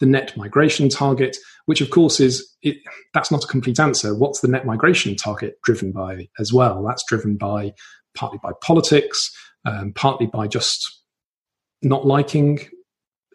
the 0.01 0.05
net 0.05 0.36
migration 0.36 0.89
target, 0.89 1.38
which 1.67 1.79
of 1.79 1.89
course 1.89 2.20
is 2.20 2.46
it, 2.62 2.77
that's 3.13 3.32
not 3.32 3.46
a 3.46 3.48
complete 3.48 3.79
answer. 3.79 4.13
What's 4.13 4.41
the 4.41 4.50
net 4.50 4.65
migration 4.65 5.15
target 5.15 5.55
driven 5.63 5.94
by 5.94 6.27
as 6.38 6.51
well? 6.51 6.84
That's 6.84 7.05
driven 7.08 7.38
by 7.38 7.74
partly 8.13 8.39
by 8.44 8.51
politics, 8.62 9.32
um, 9.63 9.94
partly 9.94 10.27
by 10.27 10.48
just 10.48 11.01
not 11.82 12.05
liking 12.05 12.60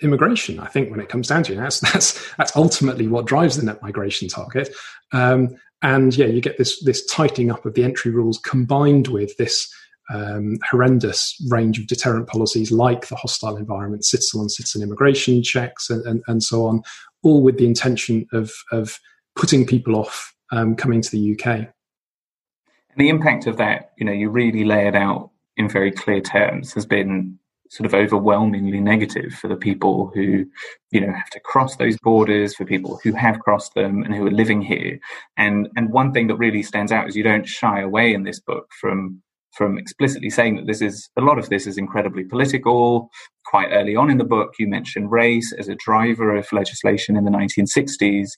immigration. 0.02 0.59
I 0.59 0.66
think 0.66 0.90
when 0.90 1.00
it 1.00 1.09
comes 1.09 1.28
down 1.28 1.44
to 1.44 1.54
it, 1.54 1.56
that's 1.56 1.80
that's 1.80 2.35
that's 2.37 2.56
ultimately 2.56 3.06
what 3.06 3.26
drives 3.26 3.56
the 3.56 3.64
net 3.64 3.82
migration 3.82 4.28
target. 4.28 4.75
Um, 5.12 5.56
and 5.83 6.17
yeah, 6.17 6.27
you 6.27 6.41
get 6.41 6.59
this 6.59 6.83
this 6.85 7.05
tightening 7.07 7.51
up 7.51 7.65
of 7.65 7.75
the 7.75 7.85
entry 7.85 8.11
rules 8.11 8.39
combined 8.39 9.09
with 9.09 9.37
this 9.37 9.73
um, 10.13 10.59
horrendous 10.69 11.37
range 11.49 11.79
of 11.79 11.87
deterrent 11.87 12.27
policies 12.27 12.73
like 12.73 13.09
the 13.09 13.17
hostile 13.17 13.57
environment, 13.57 14.05
citizen 14.05 14.41
on 14.41 14.49
citizen 14.49 14.83
immigration 14.83 15.43
checks, 15.43 15.89
and, 15.89 16.05
and, 16.05 16.23
and, 16.27 16.43
so 16.43 16.67
on, 16.67 16.83
all 17.23 17.43
with 17.43 17.59
the 17.59 17.67
intention 17.67 18.27
of 18.33 18.53
of 18.73 18.99
putting 19.37 19.67
people 19.67 19.97
off 19.97 20.35
um, 20.53 20.75
coming 20.75 21.01
to 21.01 21.11
the 21.11 21.33
UK. 21.33 21.47
And 21.47 21.69
the 22.97 23.09
impact 23.09 23.47
of 23.47 23.57
that, 23.59 23.93
you 23.99 24.05
know, 24.05 24.13
you 24.13 24.29
really 24.29 24.65
lay 24.65 24.89
it 24.89 24.97
out 24.97 25.31
in 25.57 25.69
very 25.69 25.93
clear 25.93 26.21
terms, 26.21 26.73
has 26.75 26.85
been 26.85 27.39
sort 27.71 27.87
of 27.87 27.95
overwhelmingly 27.95 28.81
negative 28.81 29.33
for 29.33 29.47
the 29.47 29.57
people 29.57 30.11
who, 30.12 30.45
you 30.91 31.00
know, 31.00 31.12
have 31.12 31.31
to 31.31 31.41
cross 31.41 31.77
those 31.77 31.97
borders, 32.03 32.55
for 32.55 32.65
people 32.65 33.00
who 33.03 33.12
have 33.12 33.39
crossed 33.39 33.75
them 33.75 34.03
and 34.03 34.15
who 34.15 34.27
are 34.27 34.33
living 34.33 34.61
here. 34.61 34.99
And 35.37 35.69
and 35.77 35.91
one 35.91 36.12
thing 36.12 36.27
that 36.27 36.37
really 36.37 36.62
stands 36.62 36.93
out 36.93 37.09
is 37.09 37.17
you 37.17 37.23
don't 37.23 37.49
shy 37.49 37.81
away 37.81 38.12
in 38.12 38.25
this 38.25 38.41
book 38.41 38.69
from 38.81 39.23
from 39.53 39.79
explicitly 39.79 40.31
saying 40.31 40.57
that 40.57 40.67
this 40.67 40.83
is 40.83 41.11
a 41.17 41.21
lot 41.21 41.39
of 41.39 41.49
this 41.49 41.67
is 41.67 41.79
incredibly 41.79 42.25
political. 42.25 43.09
Quite 43.47 43.71
early 43.71 43.97
on 43.97 44.11
in 44.11 44.19
the 44.19 44.25
book, 44.25 44.55
you 44.59 44.67
mention 44.67 45.09
race 45.09 45.53
as 45.53 45.69
a 45.69 45.77
driver 45.77 46.37
of 46.37 46.53
legislation 46.53 47.17
in 47.17 47.25
the 47.25 47.31
1960s. 47.31 48.31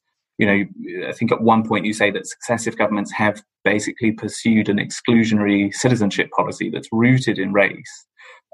You 0.43 0.47
know, 0.49 1.09
I 1.09 1.13
think 1.13 1.31
at 1.31 1.41
one 1.53 1.63
point 1.69 1.87
you 1.87 1.93
say 1.93 2.11
that 2.11 2.27
successive 2.27 2.77
governments 2.77 3.13
have 3.13 3.37
basically 3.63 4.11
pursued 4.11 4.69
an 4.69 4.79
exclusionary 4.79 5.73
citizenship 5.73 6.31
policy 6.37 6.69
that's 6.69 6.89
rooted 6.91 7.39
in 7.39 7.53
race. 7.53 7.95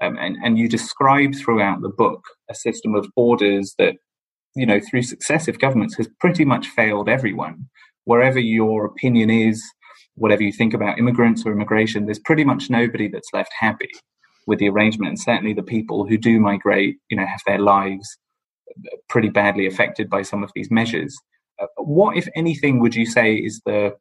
Um, 0.02 0.18
and, 0.18 0.36
and 0.44 0.58
you 0.58 0.68
describe 0.68 1.32
throughout 1.34 1.80
the 1.80 1.88
book 1.88 2.22
a 2.50 2.54
system 2.54 2.94
of 2.94 3.08
borders 3.16 3.74
that, 3.78 3.94
you 4.54 4.66
know, 4.66 4.80
through 4.80 5.02
successive 5.02 5.58
governments 5.58 5.96
has 5.96 6.08
pretty 6.20 6.44
much 6.44 6.66
failed 6.66 7.08
everyone. 7.08 7.56
Wherever 8.04 8.38
your 8.38 8.84
opinion 8.84 9.30
is, 9.30 9.56
whatever 10.14 10.42
you 10.42 10.52
think 10.52 10.74
about 10.74 10.98
immigrants 10.98 11.46
or 11.46 11.52
immigration, 11.52 12.04
there's 12.04 12.18
pretty 12.18 12.44
much 12.44 12.68
nobody 12.68 13.08
that's 13.08 13.32
left 13.32 13.52
happy 13.58 13.94
with 14.46 14.58
the 14.58 14.68
arrangement. 14.68 15.08
And 15.08 15.18
certainly 15.18 15.54
the 15.54 15.62
people 15.62 16.06
who 16.06 16.18
do 16.18 16.38
migrate, 16.38 16.96
you 17.08 17.16
know, 17.16 17.26
have 17.26 17.40
their 17.46 17.62
lives 17.74 18.18
pretty 19.08 19.30
badly 19.30 19.66
affected 19.66 20.10
by 20.10 20.22
some 20.22 20.42
of 20.44 20.50
these 20.54 20.70
measures. 20.70 21.16
Uh, 21.60 21.66
what, 21.76 22.16
if 22.16 22.28
anything, 22.34 22.80
would 22.80 22.94
you 22.94 23.06
say 23.06 23.34
is 23.34 23.60
the 23.66 23.96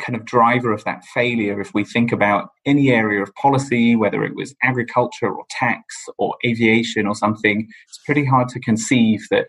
kind 0.00 0.16
of 0.16 0.24
driver 0.24 0.72
of 0.72 0.84
that 0.84 1.04
failure 1.04 1.60
if 1.60 1.72
we 1.72 1.84
think 1.84 2.12
about 2.12 2.50
any 2.66 2.90
area 2.90 3.22
of 3.22 3.34
policy, 3.34 3.96
whether 3.96 4.24
it 4.24 4.34
was 4.34 4.54
agriculture 4.62 5.28
or 5.28 5.44
tax 5.50 5.82
or 6.18 6.36
aviation 6.44 7.06
or 7.06 7.14
something, 7.14 7.68
it's 7.88 8.00
pretty 8.04 8.24
hard 8.24 8.48
to 8.48 8.60
conceive 8.60 9.26
that 9.30 9.46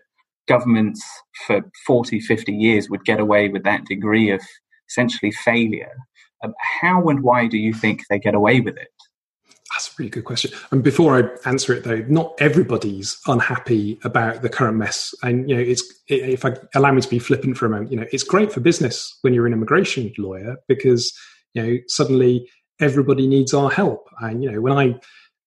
governments 0.48 1.02
for 1.46 1.60
40, 1.86 2.20
50 2.20 2.52
years 2.52 2.88
would 2.88 3.04
get 3.04 3.20
away 3.20 3.48
with 3.48 3.64
that 3.64 3.84
degree 3.84 4.30
of 4.30 4.40
essentially 4.88 5.30
failure. 5.30 5.92
Um, 6.42 6.54
how 6.80 7.08
and 7.08 7.22
why 7.22 7.46
do 7.46 7.58
you 7.58 7.74
think 7.74 8.02
they 8.08 8.18
get 8.18 8.34
away 8.34 8.60
with 8.60 8.76
it? 8.76 8.88
That's 9.78 9.90
a 9.90 9.92
really 9.96 10.10
good 10.10 10.24
question. 10.24 10.50
And 10.72 10.82
before 10.82 11.16
I 11.16 11.48
answer 11.48 11.72
it, 11.72 11.84
though, 11.84 12.04
not 12.08 12.34
everybody's 12.40 13.16
unhappy 13.28 13.96
about 14.02 14.42
the 14.42 14.48
current 14.48 14.76
mess. 14.76 15.14
And 15.22 15.48
you 15.48 15.54
know, 15.54 15.62
it's 15.62 15.84
if 16.08 16.44
I 16.44 16.56
allow 16.74 16.90
me 16.90 17.00
to 17.00 17.08
be 17.08 17.20
flippant 17.20 17.56
for 17.56 17.66
a 17.66 17.70
moment, 17.70 17.92
you 17.92 17.96
know, 18.00 18.06
it's 18.10 18.24
great 18.24 18.50
for 18.50 18.58
business 18.58 19.16
when 19.20 19.34
you're 19.34 19.46
an 19.46 19.52
immigration 19.52 20.12
lawyer 20.18 20.56
because 20.66 21.16
you 21.54 21.62
know 21.62 21.78
suddenly 21.86 22.50
everybody 22.80 23.28
needs 23.28 23.54
our 23.54 23.70
help. 23.70 24.08
And 24.20 24.42
you 24.42 24.50
know, 24.50 24.60
when 24.60 24.72
I 24.72 24.98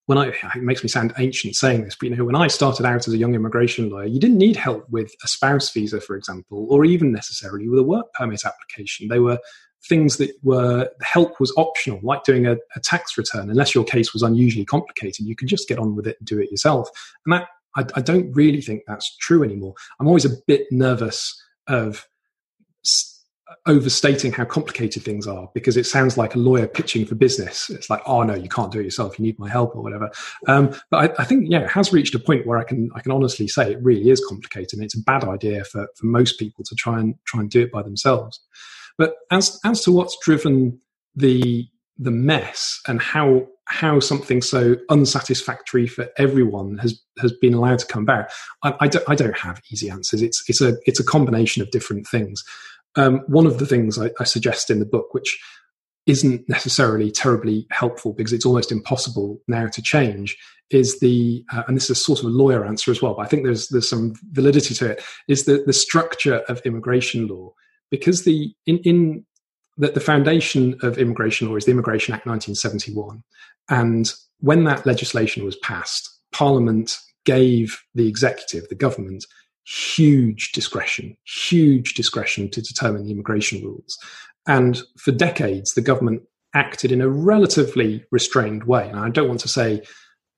when 0.05 0.17
I 0.17 0.27
it 0.27 0.63
makes 0.63 0.81
me 0.81 0.87
sound 0.87 1.11
ancient 1.17 1.57
saying 1.57 1.83
this, 1.83 1.97
but 1.99 2.07
you 2.07 2.15
know, 2.15 2.23
when 2.23 2.35
I 2.37 2.47
started 2.47 2.85
out 2.85 3.05
as 3.05 3.13
a 3.13 3.17
young 3.17 3.35
immigration 3.35 3.89
lawyer, 3.89 4.05
you 4.05 4.19
didn't 4.21 4.37
need 4.37 4.55
help 4.55 4.89
with 4.89 5.11
a 5.25 5.27
spouse 5.27 5.69
visa, 5.73 5.99
for 5.99 6.15
example, 6.15 6.67
or 6.69 6.85
even 6.85 7.11
necessarily 7.11 7.67
with 7.67 7.79
a 7.79 7.83
work 7.83 8.13
permit 8.13 8.45
application. 8.45 9.09
They 9.09 9.19
were 9.19 9.39
things 9.87 10.17
that 10.17 10.31
were 10.43 10.89
help 11.01 11.39
was 11.39 11.53
optional, 11.57 11.99
like 12.03 12.23
doing 12.23 12.45
a, 12.45 12.57
a, 12.75 12.79
tax 12.79 13.17
return. 13.17 13.49
Unless 13.49 13.73
your 13.73 13.83
case 13.83 14.13
was 14.13 14.21
unusually 14.21 14.65
complicated, 14.65 15.25
you 15.25 15.35
could 15.35 15.47
just 15.47 15.67
get 15.67 15.79
on 15.79 15.95
with 15.95 16.05
it 16.05 16.17
and 16.19 16.27
do 16.27 16.39
it 16.39 16.51
yourself. 16.51 16.89
And 17.25 17.33
that 17.33 17.47
I, 17.75 17.85
I 17.95 18.01
don't 18.01 18.31
really 18.33 18.61
think 18.61 18.83
that's 18.87 19.15
true 19.17 19.43
anymore. 19.43 19.73
I'm 19.99 20.07
always 20.07 20.25
a 20.25 20.37
bit 20.47 20.67
nervous 20.71 21.41
of 21.67 22.07
overstating 23.67 24.31
how 24.31 24.45
complicated 24.45 25.03
things 25.03 25.27
are 25.27 25.49
because 25.53 25.77
it 25.77 25.85
sounds 25.85 26.17
like 26.17 26.35
a 26.35 26.39
lawyer 26.39 26.67
pitching 26.67 27.05
for 27.05 27.15
business. 27.15 27.69
It's 27.69 27.89
like, 27.89 28.01
oh 28.05 28.23
no, 28.23 28.33
you 28.33 28.49
can't 28.49 28.71
do 28.71 28.79
it 28.79 28.85
yourself. 28.85 29.19
You 29.19 29.25
need 29.25 29.37
my 29.39 29.49
help 29.49 29.75
or 29.75 29.83
whatever. 29.83 30.09
Um, 30.47 30.73
but 30.89 31.19
I, 31.19 31.21
I, 31.21 31.25
think, 31.25 31.45
yeah, 31.49 31.61
it 31.61 31.69
has 31.69 31.93
reached 31.93 32.15
a 32.15 32.19
point 32.19 32.47
where 32.47 32.57
I 32.57 32.63
can 32.63 32.89
I 32.95 33.01
can 33.01 33.11
honestly 33.11 33.47
say 33.47 33.71
it 33.71 33.83
really 33.83 34.09
is 34.09 34.23
complicated, 34.27 34.73
and 34.73 34.83
it's 34.83 34.97
a 34.97 35.03
bad 35.03 35.23
idea 35.23 35.63
for 35.63 35.87
for 35.95 36.05
most 36.05 36.39
people 36.39 36.63
to 36.65 36.75
try 36.75 36.99
and 36.99 37.15
try 37.25 37.41
and 37.41 37.49
do 37.49 37.61
it 37.61 37.71
by 37.71 37.83
themselves. 37.83 38.39
But 38.97 39.15
as 39.31 39.59
as 39.63 39.83
to 39.83 39.91
what's 39.91 40.17
driven 40.23 40.79
the 41.15 41.67
the 41.97 42.11
mess 42.11 42.79
and 42.87 43.01
how 43.01 43.47
how 43.65 43.99
something 43.99 44.41
so 44.41 44.75
unsatisfactory 44.89 45.87
for 45.87 46.09
everyone 46.17 46.77
has 46.79 47.01
has 47.19 47.31
been 47.31 47.53
allowed 47.53 47.79
to 47.79 47.85
come 47.85 48.05
back, 48.05 48.31
I, 48.63 48.75
I, 48.81 48.87
don't, 48.87 49.09
I 49.09 49.15
don't 49.15 49.37
have 49.37 49.61
easy 49.71 49.89
answers. 49.89 50.21
It's 50.21 50.43
it's 50.47 50.61
a 50.61 50.77
it's 50.85 50.99
a 50.99 51.05
combination 51.05 51.61
of 51.61 51.71
different 51.71 52.07
things. 52.07 52.43
Um, 52.95 53.21
one 53.27 53.45
of 53.45 53.59
the 53.59 53.65
things 53.65 53.97
I, 53.97 54.11
I 54.19 54.25
suggest 54.25 54.69
in 54.69 54.79
the 54.79 54.85
book, 54.85 55.13
which 55.13 55.39
isn't 56.05 56.47
necessarily 56.49 57.11
terribly 57.11 57.67
helpful 57.71 58.13
because 58.13 58.33
it's 58.33 58.45
almost 58.45 58.71
impossible 58.71 59.39
now 59.47 59.67
to 59.67 59.81
change 59.81 60.37
is 60.71 60.99
the 60.99 61.45
uh, 61.53 61.63
and 61.67 61.75
this 61.75 61.89
is 61.89 62.03
sort 62.03 62.19
of 62.19 62.25
a 62.25 62.29
lawyer 62.29 62.65
answer 62.65 62.89
as 62.89 63.01
well 63.01 63.13
but 63.13 63.21
i 63.21 63.27
think 63.27 63.43
there's 63.43 63.67
there's 63.67 63.89
some 63.89 64.13
validity 64.31 64.73
to 64.73 64.91
it 64.91 65.03
is 65.27 65.45
the 65.45 65.63
the 65.67 65.73
structure 65.73 66.37
of 66.49 66.61
immigration 66.65 67.27
law 67.27 67.53
because 67.91 68.23
the 68.23 68.53
in, 68.65 68.79
in 68.79 69.25
the, 69.77 69.89
the 69.91 69.99
foundation 69.99 70.77
of 70.81 70.97
immigration 70.97 71.47
law 71.47 71.55
is 71.55 71.65
the 71.65 71.71
Immigration 71.71 72.13
Act 72.15 72.25
1971, 72.25 73.23
and 73.69 74.11
when 74.39 74.63
that 74.63 74.85
legislation 74.85 75.45
was 75.45 75.55
passed, 75.57 76.09
Parliament 76.31 76.97
gave 77.25 77.79
the 77.93 78.07
executive, 78.07 78.67
the 78.69 78.75
government, 78.75 79.25
huge 79.65 80.51
discretion, 80.53 81.15
huge 81.23 81.93
discretion 81.93 82.49
to 82.49 82.61
determine 82.61 83.05
the 83.05 83.11
immigration 83.11 83.63
rules. 83.63 83.97
And 84.47 84.81
for 84.97 85.11
decades, 85.11 85.73
the 85.73 85.81
government 85.81 86.23
acted 86.55 86.91
in 86.91 87.01
a 87.01 87.09
relatively 87.09 88.03
restrained 88.11 88.63
way. 88.63 88.89
And 88.89 88.99
I 88.99 89.09
don't 89.09 89.27
want 89.27 89.39
to 89.41 89.47
say 89.47 89.83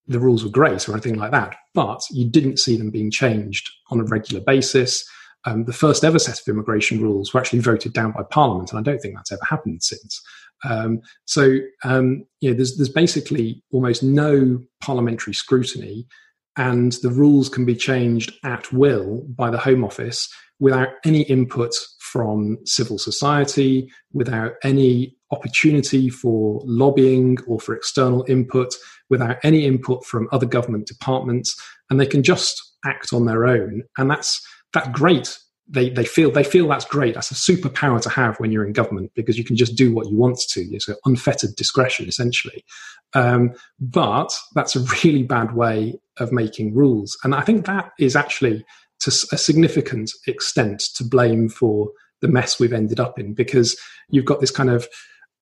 the 0.07 0.19
rules 0.19 0.43
were 0.43 0.49
great 0.49 0.87
or 0.87 0.93
anything 0.93 1.15
like 1.15 1.31
that, 1.31 1.55
but 1.73 2.01
you 2.11 2.29
didn't 2.29 2.59
see 2.59 2.75
them 2.75 2.89
being 2.89 3.09
changed 3.09 3.69
on 3.89 4.01
a 4.01 4.03
regular 4.03 4.43
basis 4.43 5.05
um, 5.45 5.65
the 5.65 5.73
first 5.73 6.03
ever 6.03 6.19
set 6.19 6.39
of 6.39 6.47
immigration 6.47 7.01
rules 7.01 7.33
were 7.33 7.39
actually 7.39 7.59
voted 7.59 7.93
down 7.93 8.11
by 8.11 8.23
Parliament, 8.23 8.71
and 8.71 8.79
I 8.79 8.83
don't 8.83 8.99
think 8.99 9.15
that's 9.15 9.31
ever 9.31 9.45
happened 9.47 9.83
since. 9.83 10.21
Um, 10.63 11.01
so, 11.25 11.57
um, 11.83 12.25
you 12.39 12.49
know, 12.49 12.55
there's, 12.55 12.77
there's 12.77 12.89
basically 12.89 13.61
almost 13.71 14.03
no 14.03 14.59
parliamentary 14.81 15.33
scrutiny, 15.33 16.07
and 16.55 16.93
the 17.01 17.09
rules 17.09 17.49
can 17.49 17.65
be 17.65 17.75
changed 17.75 18.31
at 18.43 18.71
will 18.71 19.25
by 19.29 19.49
the 19.49 19.57
Home 19.57 19.83
Office 19.83 20.29
without 20.59 20.89
any 21.03 21.23
input 21.23 21.71
from 21.99 22.57
civil 22.65 22.97
society, 22.97 23.91
without 24.13 24.53
any 24.63 25.15
opportunity 25.31 26.09
for 26.09 26.61
lobbying 26.63 27.37
or 27.47 27.59
for 27.59 27.75
external 27.75 28.23
input, 28.29 28.73
without 29.09 29.37
any 29.43 29.65
input 29.65 30.05
from 30.05 30.29
other 30.31 30.45
government 30.45 30.87
departments, 30.87 31.53
and 31.89 31.99
they 31.99 32.05
can 32.05 32.23
just 32.23 32.61
act 32.85 33.11
on 33.11 33.25
their 33.25 33.45
own. 33.45 33.83
And 33.97 34.09
that's 34.09 34.45
that's 34.73 34.89
great 34.89 35.37
they 35.67 35.89
they 35.89 36.05
feel 36.05 36.31
they 36.31 36.43
feel 36.43 36.67
that's 36.67 36.85
great. 36.85 37.13
That's 37.13 37.31
a 37.31 37.35
superpower 37.35 38.01
to 38.01 38.09
have 38.09 38.37
when 38.37 38.51
you're 38.51 38.65
in 38.65 38.73
government 38.73 39.11
because 39.15 39.37
you 39.37 39.43
can 39.43 39.55
just 39.55 39.75
do 39.75 39.93
what 39.93 40.09
you 40.09 40.17
want 40.17 40.39
to. 40.49 40.61
It's 40.71 40.87
an 40.87 40.95
unfettered 41.05 41.55
discretion 41.55 42.07
essentially. 42.07 42.65
Um, 43.13 43.53
but 43.79 44.33
that's 44.55 44.75
a 44.75 44.83
really 45.03 45.23
bad 45.23 45.55
way 45.55 45.99
of 46.17 46.31
making 46.31 46.75
rules, 46.75 47.17
and 47.23 47.33
I 47.33 47.41
think 47.41 47.65
that 47.65 47.91
is 47.99 48.15
actually 48.15 48.65
to 49.01 49.09
a 49.31 49.37
significant 49.37 50.11
extent 50.27 50.81
to 50.95 51.03
blame 51.03 51.49
for 51.49 51.91
the 52.21 52.27
mess 52.27 52.59
we've 52.59 52.73
ended 52.73 52.99
up 52.99 53.19
in 53.19 53.33
because 53.33 53.77
you've 54.09 54.25
got 54.25 54.39
this 54.39 54.51
kind 54.51 54.69
of 54.69 54.87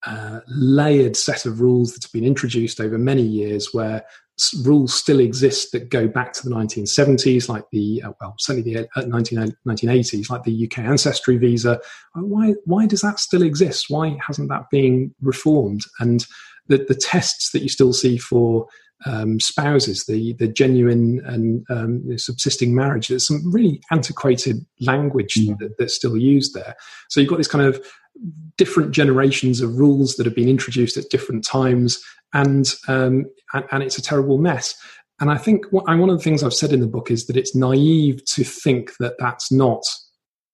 uh, 0.06 0.40
layered 0.48 1.16
set 1.16 1.46
of 1.46 1.62
rules 1.62 1.94
that's 1.94 2.08
been 2.08 2.24
introduced 2.24 2.80
over 2.80 2.98
many 2.98 3.22
years 3.22 3.70
where 3.74 4.04
rules 4.64 4.94
still 4.94 5.20
exist 5.20 5.72
that 5.72 5.90
go 5.90 6.08
back 6.08 6.34
to 6.34 6.48
the 6.48 6.54
1970s, 6.54 7.48
like 7.48 7.64
the, 7.72 8.02
uh, 8.04 8.12
well, 8.20 8.36
certainly 8.40 8.74
the 8.74 8.88
19, 9.06 9.38
uh, 9.38 9.48
1980s, 9.68 10.30
like 10.30 10.44
the 10.44 10.66
UK 10.66 10.80
ancestry 10.80 11.38
visa. 11.38 11.80
Uh, 12.16 12.22
why, 12.22 12.56
why 12.66 12.86
does 12.86 13.02
that 13.02 13.20
still 13.20 13.44
exist? 13.44 13.86
Why 13.90 14.18
hasn't 14.26 14.50
that 14.50 14.70
been 14.72 15.14
reformed? 15.22 15.82
And 16.00 16.26
the, 16.72 16.86
the 16.88 16.96
tests 16.96 17.52
that 17.52 17.62
you 17.62 17.70
still 17.70 17.94
see 17.94 18.18
for 18.18 18.68
um, 19.06 19.40
spouses, 19.40 20.06
the 20.06 20.34
the 20.34 20.48
genuine 20.48 21.22
and 21.26 21.66
um, 21.70 22.18
subsisting 22.18 22.76
marriage. 22.76 23.08
There's 23.08 23.28
some 23.28 23.52
really 23.52 23.82
antiquated 23.92 24.66
language 24.80 25.36
mm. 25.36 25.58
that, 25.60 25.78
that's 25.78 25.96
still 25.96 26.18
used 26.18 26.54
there. 26.54 26.76
So 27.10 27.20
you've 27.20 27.30
got 27.30 27.38
this 27.38 27.48
kind 27.48 27.66
of 27.66 27.84
different 28.58 28.92
generations 28.92 29.62
of 29.62 29.78
rules 29.78 30.16
that 30.16 30.26
have 30.26 30.36
been 30.36 30.50
introduced 30.50 30.98
at 30.98 31.10
different 31.10 31.46
times, 31.46 32.00
and 32.34 32.68
um, 32.88 33.26
and, 33.54 33.66
and, 33.72 33.84
it's 33.84 33.98
a 33.98 34.04
terrible 34.04 34.38
mess. 34.38 34.76
And 35.20 35.32
I 35.32 35.38
think 35.38 35.66
what, 35.72 35.86
one 35.86 36.10
of 36.10 36.18
the 36.18 36.24
things 36.24 36.44
I've 36.44 36.54
said 36.54 36.72
in 36.72 36.80
the 36.80 36.88
book 36.88 37.12
is 37.12 37.28
that 37.28 37.38
it's 37.38 37.56
naive 37.56 38.24
to 38.26 38.44
think 38.44 38.98
that 39.00 39.14
that's 39.20 39.52
not 39.52 39.84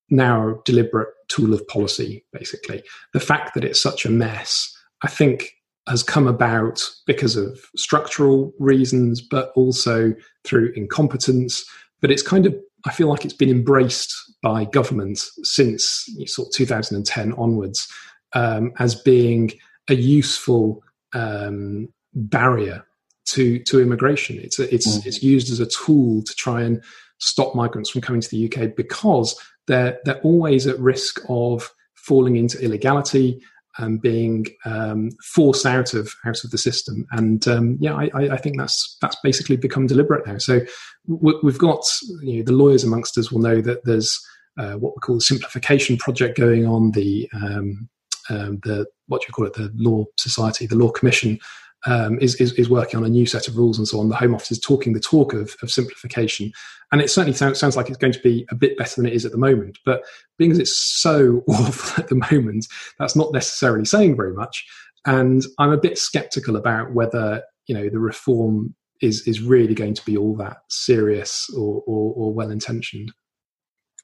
now 0.09 0.49
a 0.49 0.55
deliberate 0.63 1.09
tool 1.29 1.53
of 1.53 1.67
policy. 1.67 2.25
Basically, 2.31 2.83
the 3.13 3.19
fact 3.19 3.53
that 3.55 3.63
it's 3.65 3.81
such 3.81 4.05
a 4.05 4.09
mess, 4.09 4.73
I 5.03 5.09
think, 5.09 5.51
has 5.87 6.03
come 6.03 6.27
about 6.27 6.81
because 7.05 7.35
of 7.35 7.59
structural 7.75 8.53
reasons, 8.59 9.21
but 9.21 9.51
also 9.55 10.13
through 10.43 10.71
incompetence. 10.75 11.65
But 12.01 12.11
it's 12.11 12.21
kind 12.21 12.45
of 12.45 12.55
I 12.85 12.91
feel 12.91 13.07
like 13.09 13.25
it's 13.25 13.33
been 13.33 13.49
embraced 13.49 14.13
by 14.41 14.65
government 14.65 15.19
since 15.43 16.05
sort 16.25 16.47
of 16.47 16.53
2010 16.53 17.33
onwards 17.33 17.87
um, 18.33 18.71
as 18.79 18.95
being 18.95 19.51
a 19.89 19.95
useful 19.95 20.83
um, 21.13 21.89
barrier 22.13 22.85
to 23.29 23.59
to 23.63 23.81
immigration. 23.81 24.39
It's 24.39 24.59
a, 24.59 24.73
it's 24.73 24.87
mm-hmm. 24.87 25.07
it's 25.07 25.23
used 25.23 25.51
as 25.51 25.59
a 25.59 25.65
tool 25.67 26.23
to 26.23 26.33
try 26.35 26.61
and 26.61 26.83
stop 27.19 27.55
migrants 27.55 27.89
from 27.89 28.01
coming 28.01 28.21
to 28.21 28.29
the 28.29 28.45
UK 28.45 28.75
because 28.75 29.39
they're 29.67 29.99
they're 30.05 30.21
always 30.21 30.67
at 30.67 30.79
risk 30.79 31.19
of 31.29 31.69
falling 31.95 32.35
into 32.35 32.63
illegality 32.63 33.41
and 33.79 34.01
being 34.01 34.45
um, 34.65 35.09
forced 35.33 35.65
out 35.65 35.93
of 35.93 36.13
out 36.25 36.43
of 36.43 36.51
the 36.51 36.57
system. 36.57 37.05
And 37.11 37.47
um, 37.47 37.77
yeah, 37.79 37.95
I, 37.95 38.09
I, 38.15 38.37
think 38.37 38.57
that's 38.57 38.97
that's 39.01 39.17
basically 39.23 39.57
become 39.57 39.87
deliberate 39.87 40.25
now. 40.25 40.37
So 40.37 40.61
we've 41.07 41.57
got 41.57 41.83
you 42.21 42.37
know, 42.37 42.43
the 42.43 42.53
lawyers 42.53 42.83
amongst 42.83 43.17
us 43.17 43.31
will 43.31 43.41
know 43.41 43.61
that 43.61 43.85
there's 43.85 44.19
uh, 44.57 44.73
what 44.73 44.95
we 44.95 44.99
call 44.99 45.15
the 45.15 45.21
simplification 45.21 45.97
project 45.97 46.37
going 46.37 46.65
on. 46.65 46.91
The 46.91 47.29
um, 47.33 47.89
um, 48.29 48.59
the 48.63 48.85
what 49.07 49.21
do 49.21 49.25
you 49.27 49.33
call 49.33 49.45
it? 49.45 49.53
The 49.53 49.71
Law 49.75 50.05
Society, 50.17 50.67
the 50.67 50.75
Law 50.75 50.91
Commission. 50.91 51.39
Um, 51.85 52.17
is, 52.19 52.35
is, 52.35 52.53
is 52.53 52.69
working 52.69 52.97
on 52.97 53.05
a 53.05 53.09
new 53.09 53.27
set 53.27 53.47
of 53.47 53.55
rules 53.55 53.77
and 53.77 53.87
so 53.87 53.99
on. 53.99 54.09
The 54.09 54.15
Home 54.15 54.33
Office 54.33 54.51
is 54.51 54.59
talking 54.59 54.93
the 54.93 54.99
talk 54.99 55.33
of, 55.33 55.55
of 55.61 55.69
simplification, 55.69 56.51
and 56.91 57.01
it 57.01 57.09
certainly 57.09 57.37
sounds, 57.37 57.59
sounds 57.59 57.77
like 57.77 57.87
it's 57.87 57.97
going 57.97 58.13
to 58.13 58.19
be 58.19 58.45
a 58.49 58.55
bit 58.55 58.77
better 58.77 58.95
than 58.95 59.05
it 59.05 59.13
is 59.13 59.25
at 59.25 59.31
the 59.31 59.37
moment. 59.37 59.77
But 59.85 60.03
being 60.37 60.51
as 60.51 60.59
it's 60.59 60.75
so 60.75 61.43
awful 61.47 62.03
at 62.03 62.09
the 62.09 62.21
moment, 62.31 62.65
that's 62.97 63.15
not 63.15 63.31
necessarily 63.31 63.85
saying 63.85 64.15
very 64.15 64.33
much. 64.33 64.65
And 65.05 65.43
I'm 65.59 65.71
a 65.71 65.77
bit 65.77 65.97
skeptical 65.97 66.55
about 66.55 66.93
whether 66.93 67.43
you 67.67 67.75
know 67.75 67.89
the 67.89 67.99
reform 67.99 68.75
is 69.01 69.27
is 69.27 69.41
really 69.41 69.75
going 69.75 69.93
to 69.93 70.05
be 70.05 70.17
all 70.17 70.35
that 70.37 70.57
serious 70.69 71.49
or, 71.55 71.83
or, 71.85 72.13
or 72.15 72.33
well 72.33 72.51
intentioned. 72.51 73.11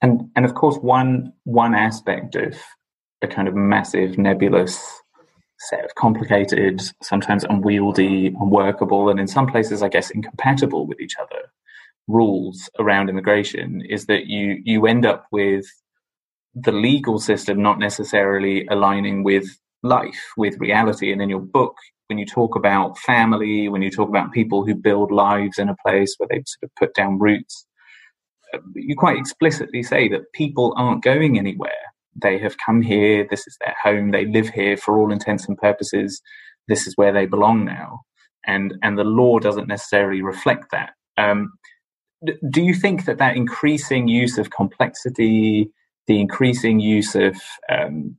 And 0.02 0.30
and 0.36 0.46
of 0.46 0.54
course, 0.54 0.78
one 0.78 1.34
one 1.46 1.74
aspect 1.74 2.36
of 2.36 2.56
a 3.22 3.28
kind 3.28 3.48
of 3.48 3.56
massive 3.56 4.18
nebulous 4.18 4.82
set 5.70 5.86
of 5.86 5.96
complicated, 5.96 6.82
sometimes 7.02 7.44
unwieldy, 7.44 8.28
unworkable, 8.28 9.10
and 9.10 9.20
in 9.20 9.28
some 9.28 9.48
places, 9.48 9.82
I 9.82 9.90
guess, 9.90 10.10
incompatible 10.10 10.88
with 10.88 11.00
each 11.00 11.16
other 11.18 11.52
rules 12.08 12.70
around 12.80 13.10
immigration 13.10 13.82
is 13.88 14.08
that 14.08 14.26
you 14.28 14.62
you 14.64 14.86
end 14.88 15.06
up 15.06 15.26
with 15.32 15.66
the 16.54 16.72
legal 16.72 17.20
system 17.20 17.62
not 17.62 17.80
necessarily 17.80 18.68
aligning 18.68 19.24
with 19.24 19.46
life, 19.82 20.32
with 20.38 20.60
reality. 20.60 21.12
And 21.12 21.22
in 21.22 21.30
your 21.30 21.40
book, 21.40 21.76
when 22.08 22.18
you 22.18 22.26
talk 22.26 22.56
about 22.56 22.98
family, 23.00 23.70
when 23.70 23.82
you 23.82 23.90
talk 23.90 24.10
about 24.10 24.32
people 24.32 24.66
who 24.66 24.76
build 24.76 25.12
lives 25.12 25.58
in 25.58 25.70
a 25.70 25.76
place 25.86 26.16
where 26.18 26.28
they've 26.30 26.44
sort 26.46 26.64
of 26.64 26.76
put 26.76 26.94
down 26.94 27.20
roots, 27.20 27.66
uh, 28.54 28.60
you 28.76 28.96
quite 28.96 29.18
explicitly 29.18 29.82
say 29.82 30.08
that 30.10 30.32
people 30.34 30.74
aren't 30.78 31.04
going 31.04 31.40
anywhere 31.40 31.72
they 32.16 32.38
have 32.40 32.56
come 32.64 32.82
here, 32.82 33.26
this 33.30 33.48
is 33.48 33.58
their 33.60 33.76
home, 33.82 34.12
they 34.12 34.26
live 34.26 34.50
here 34.50 34.78
for 34.78 34.98
all 34.98 35.12
intents 35.12 35.48
and 35.48 35.58
purposes, 35.58 36.22
this 36.68 36.88
is 36.88 36.96
where 36.96 37.12
they 37.12 37.26
belong 37.26 37.66
now. 37.66 38.02
And, 38.46 38.74
and 38.84 38.98
the 38.98 39.04
law 39.04 39.40
doesn't 39.40 39.68
necessarily 39.68 40.22
reflect 40.22 40.72
that. 40.72 40.92
Um, 41.18 41.54
do 42.50 42.62
you 42.62 42.74
think 42.74 43.06
that 43.06 43.18
that 43.18 43.36
increasing 43.36 44.08
use 44.08 44.38
of 44.38 44.50
complexity, 44.50 45.70
the 46.08 46.20
increasing 46.20 46.80
use 46.80 47.16
of 47.16 47.36
um, 47.70 48.18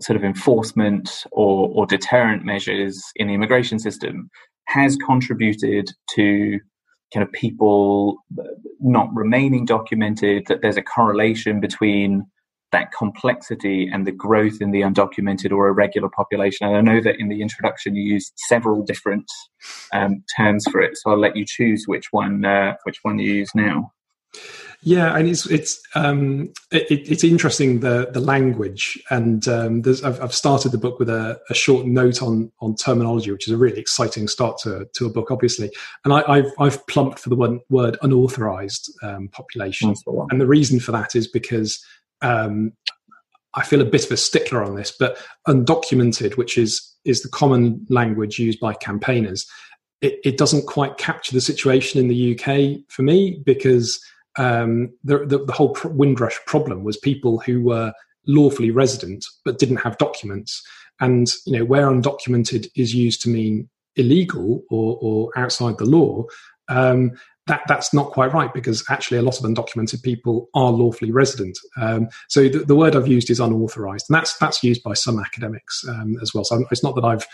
sort 0.00 0.16
of 0.16 0.24
enforcement 0.24 1.24
or, 1.32 1.68
or 1.68 1.86
deterrent 1.86 2.44
measures 2.44 3.02
in 3.16 3.28
the 3.28 3.34
immigration 3.34 3.78
system 3.78 4.30
has 4.66 4.96
contributed 4.96 5.90
to 6.14 6.58
kind 7.12 7.26
of 7.26 7.32
people 7.32 8.16
not 8.80 9.08
remaining 9.12 9.64
documented, 9.64 10.46
that 10.46 10.62
there's 10.62 10.76
a 10.76 10.82
correlation 10.82 11.60
between 11.60 12.24
that 12.72 12.92
complexity 12.92 13.88
and 13.92 14.06
the 14.06 14.12
growth 14.12 14.60
in 14.60 14.70
the 14.70 14.82
undocumented 14.82 15.52
or 15.52 15.68
irregular 15.68 16.08
population. 16.08 16.66
And 16.66 16.76
I 16.76 16.80
know 16.80 17.00
that 17.00 17.18
in 17.18 17.28
the 17.28 17.42
introduction 17.42 17.94
you 17.96 18.02
used 18.02 18.32
several 18.48 18.82
different 18.82 19.30
um, 19.92 20.22
terms 20.36 20.64
for 20.70 20.80
it, 20.80 20.96
so 20.96 21.10
I'll 21.10 21.18
let 21.18 21.36
you 21.36 21.44
choose 21.46 21.84
which 21.86 22.06
one 22.10 22.44
uh, 22.44 22.74
which 22.84 22.98
one 23.02 23.18
you 23.18 23.32
use 23.32 23.50
now. 23.54 23.92
Yeah, 24.82 25.14
and 25.14 25.28
it's 25.28 25.44
it's 25.50 25.78
um, 25.94 26.52
it, 26.72 26.86
it's 26.88 27.22
interesting 27.22 27.80
the 27.80 28.08
the 28.10 28.20
language, 28.20 28.98
and 29.10 29.46
um, 29.46 29.82
I've, 29.86 30.22
I've, 30.22 30.34
started 30.34 30.72
the 30.72 30.78
book 30.78 30.98
with 30.98 31.10
a, 31.10 31.38
a, 31.50 31.54
short 31.54 31.84
note 31.84 32.22
on 32.22 32.50
on 32.62 32.76
terminology, 32.76 33.30
which 33.30 33.46
is 33.46 33.52
a 33.52 33.58
really 33.58 33.78
exciting 33.78 34.26
start 34.26 34.56
to 34.62 34.88
to 34.94 35.04
a 35.04 35.10
book, 35.10 35.30
obviously. 35.30 35.70
And 36.04 36.14
I, 36.14 36.36
have 36.36 36.52
I've 36.58 36.86
plumped 36.86 37.18
for 37.18 37.28
the 37.28 37.36
one 37.36 37.60
word 37.68 37.98
unauthorized 38.00 38.90
um, 39.02 39.28
population, 39.28 39.94
and 40.30 40.40
the 40.40 40.46
reason 40.46 40.80
for 40.80 40.92
that 40.92 41.14
is 41.14 41.28
because 41.28 41.84
um, 42.22 42.72
I 43.54 43.64
feel 43.64 43.80
a 43.80 43.84
bit 43.84 44.04
of 44.04 44.12
a 44.12 44.16
stickler 44.16 44.62
on 44.62 44.76
this, 44.76 44.94
but 44.96 45.18
undocumented, 45.48 46.36
which 46.36 46.56
is 46.56 46.86
is 47.04 47.22
the 47.22 47.28
common 47.28 47.86
language 47.88 48.38
used 48.38 48.60
by 48.60 48.74
campaigners, 48.74 49.46
it, 50.02 50.20
it 50.22 50.36
doesn't 50.36 50.66
quite 50.66 50.98
capture 50.98 51.32
the 51.32 51.40
situation 51.40 51.98
in 51.98 52.08
the 52.08 52.38
UK 52.38 52.80
for 52.88 53.02
me 53.02 53.40
because 53.44 54.00
um, 54.36 54.90
the, 55.02 55.24
the, 55.26 55.44
the, 55.44 55.52
whole 55.52 55.76
Windrush 55.84 56.38
problem 56.46 56.84
was 56.84 56.96
people 56.96 57.40
who 57.40 57.62
were 57.62 57.92
lawfully 58.26 58.70
resident 58.70 59.24
but 59.44 59.58
didn't 59.58 59.78
have 59.78 59.98
documents, 59.98 60.62
and 61.00 61.32
you 61.46 61.58
know 61.58 61.64
where 61.64 61.86
undocumented 61.86 62.68
is 62.76 62.94
used 62.94 63.22
to 63.22 63.28
mean 63.28 63.68
illegal 63.96 64.62
or, 64.70 64.98
or 65.00 65.30
outside 65.36 65.78
the 65.78 65.84
law. 65.84 66.24
Um, 66.68 67.12
that 67.50 67.62
that's 67.66 67.92
not 67.92 68.12
quite 68.12 68.32
right 68.32 68.54
because 68.54 68.84
actually 68.88 69.18
a 69.18 69.22
lot 69.22 69.38
of 69.38 69.44
undocumented 69.44 70.02
people 70.02 70.48
are 70.54 70.70
lawfully 70.70 71.10
resident. 71.10 71.58
Um, 71.76 72.08
so 72.28 72.48
the, 72.48 72.60
the, 72.60 72.76
word 72.76 72.94
I've 72.94 73.08
used 73.08 73.28
is 73.28 73.40
unauthorized, 73.40 74.06
and 74.08 74.14
that's 74.14 74.38
that's 74.38 74.62
used 74.62 74.84
by 74.84 74.94
some 74.94 75.18
academics 75.18 75.84
um, 75.88 76.16
as 76.22 76.32
well. 76.32 76.44
So 76.44 76.64
it's 76.70 76.84
not 76.84 76.94
that 76.94 77.04
I've 77.04 77.26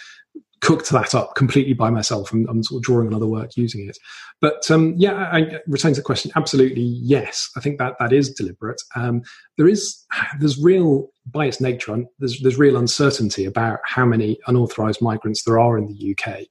cooked 0.62 0.88
that 0.88 1.14
up 1.14 1.34
completely 1.34 1.74
by 1.74 1.90
myself. 1.90 2.32
I'm, 2.32 2.46
I'm 2.48 2.62
sort 2.62 2.80
of 2.80 2.84
drawing 2.84 3.08
another 3.08 3.26
work 3.26 3.50
using 3.56 3.86
it. 3.86 3.98
But 4.40 4.70
um, 4.70 4.94
yeah, 4.96 5.28
I, 5.30 5.38
I 5.38 5.58
the 5.66 6.02
question. 6.02 6.32
Absolutely, 6.34 6.82
yes. 6.82 7.50
I 7.54 7.60
think 7.60 7.78
that 7.78 7.96
that 8.00 8.12
is 8.12 8.32
deliberate. 8.32 8.80
Um, 8.94 9.20
there 9.58 9.68
is 9.68 10.02
there's 10.40 10.58
real 10.58 11.08
by 11.26 11.44
its 11.44 11.60
nature 11.60 12.04
there's 12.18 12.40
there's 12.40 12.58
real 12.58 12.78
uncertainty 12.78 13.44
about 13.44 13.80
how 13.84 14.06
many 14.06 14.38
unauthorized 14.46 15.02
migrants 15.02 15.42
there 15.44 15.58
are 15.58 15.76
in 15.76 15.88
the 15.88 16.16
UK. 16.16 16.46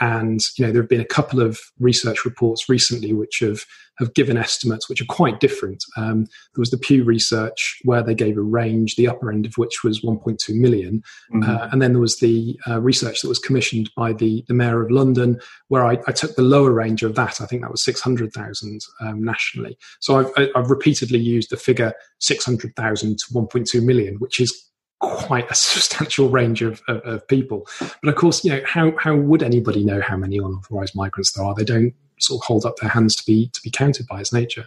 And 0.00 0.40
you 0.56 0.66
know 0.66 0.72
there 0.72 0.82
have 0.82 0.88
been 0.88 1.00
a 1.00 1.04
couple 1.04 1.40
of 1.40 1.58
research 1.78 2.24
reports 2.24 2.68
recently 2.68 3.12
which 3.12 3.38
have 3.40 3.60
have 3.98 4.14
given 4.14 4.36
estimates 4.36 4.88
which 4.88 5.02
are 5.02 5.06
quite 5.06 5.40
different. 5.40 5.82
Um, 5.96 6.24
there 6.24 6.60
was 6.60 6.70
the 6.70 6.78
Pew 6.78 7.04
research 7.04 7.78
where 7.84 8.02
they 8.02 8.14
gave 8.14 8.36
a 8.36 8.42
range, 8.42 8.94
the 8.94 9.08
upper 9.08 9.32
end 9.32 9.44
of 9.44 9.54
which 9.56 9.82
was 9.82 10.02
1.2 10.02 10.54
million. 10.54 11.02
Mm-hmm. 11.34 11.50
Uh, 11.50 11.68
and 11.72 11.82
then 11.82 11.92
there 11.92 12.00
was 12.00 12.18
the 12.18 12.58
uh, 12.68 12.80
research 12.80 13.22
that 13.22 13.28
was 13.28 13.38
commissioned 13.38 13.90
by 13.96 14.12
the 14.12 14.44
the 14.48 14.54
mayor 14.54 14.82
of 14.82 14.90
London, 14.90 15.40
where 15.68 15.84
I, 15.84 15.98
I 16.06 16.12
took 16.12 16.36
the 16.36 16.42
lower 16.42 16.72
range 16.72 17.02
of 17.02 17.14
that. 17.16 17.40
I 17.40 17.46
think 17.46 17.62
that 17.62 17.70
was 17.70 17.84
600,000 17.84 18.80
um, 19.00 19.22
nationally. 19.22 19.76
So 20.00 20.18
I've, 20.18 20.48
I've 20.54 20.70
repeatedly 20.70 21.18
used 21.18 21.50
the 21.50 21.56
figure 21.56 21.92
600,000 22.20 23.18
to 23.18 23.24
1.2 23.32 23.82
million, 23.82 24.16
which 24.16 24.40
is 24.40 24.67
quite 25.00 25.50
a 25.50 25.54
substantial 25.54 26.28
range 26.28 26.62
of, 26.62 26.82
of, 26.88 26.98
of, 26.98 27.28
people. 27.28 27.66
But 28.02 28.08
of 28.08 28.16
course, 28.16 28.44
you 28.44 28.50
know, 28.50 28.62
how, 28.66 28.92
how 28.98 29.16
would 29.16 29.42
anybody 29.42 29.84
know 29.84 30.00
how 30.00 30.16
many 30.16 30.38
unauthorized 30.38 30.96
migrants 30.96 31.32
there 31.32 31.44
are? 31.44 31.54
They 31.54 31.64
don't 31.64 31.94
sort 32.20 32.42
of 32.42 32.46
hold 32.46 32.64
up 32.64 32.76
their 32.76 32.90
hands 32.90 33.14
to 33.16 33.24
be 33.24 33.48
to 33.52 33.60
be 33.62 33.70
counted 33.70 34.06
by 34.06 34.20
its 34.20 34.32
nature. 34.32 34.66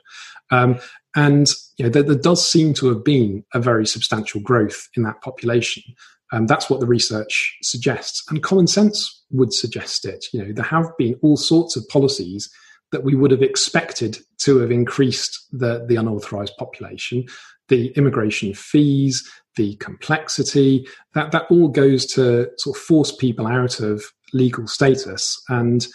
Um, 0.51 0.79
and 1.15 1.47
you 1.77 1.85
know, 1.85 1.89
there, 1.89 2.03
there, 2.03 2.15
does 2.15 2.47
seem 2.47 2.73
to 2.75 2.87
have 2.87 3.03
been 3.03 3.43
a 3.53 3.59
very 3.59 3.85
substantial 3.85 4.41
growth 4.41 4.89
in 4.95 5.03
that 5.03 5.21
population. 5.21 5.83
And 6.31 6.47
that's 6.47 6.69
what 6.69 6.79
the 6.79 6.85
research 6.85 7.57
suggests. 7.61 8.23
And 8.29 8.41
common 8.41 8.67
sense 8.67 9.23
would 9.31 9.53
suggest 9.53 10.05
it. 10.05 10.25
You 10.31 10.45
know, 10.45 10.53
there 10.53 10.63
have 10.63 10.95
been 10.97 11.19
all 11.21 11.35
sorts 11.35 11.75
of 11.75 11.87
policies 11.89 12.49
that 12.91 13.03
we 13.03 13.15
would 13.15 13.31
have 13.31 13.41
expected 13.41 14.19
to 14.39 14.59
have 14.59 14.71
increased 14.71 15.45
the, 15.51 15.85
the 15.87 15.95
unauthorized 15.95 16.55
population, 16.57 17.25
the 17.71 17.87
immigration 17.93 18.53
fees, 18.53 19.27
the 19.55 19.75
complexity, 19.77 20.85
that, 21.15 21.31
that 21.31 21.45
all 21.49 21.69
goes 21.69 22.05
to 22.05 22.47
sort 22.57 22.77
of 22.77 22.83
force 22.83 23.15
people 23.15 23.47
out 23.47 23.79
of 23.79 24.03
legal 24.33 24.67
status. 24.67 25.41
And 25.49 25.87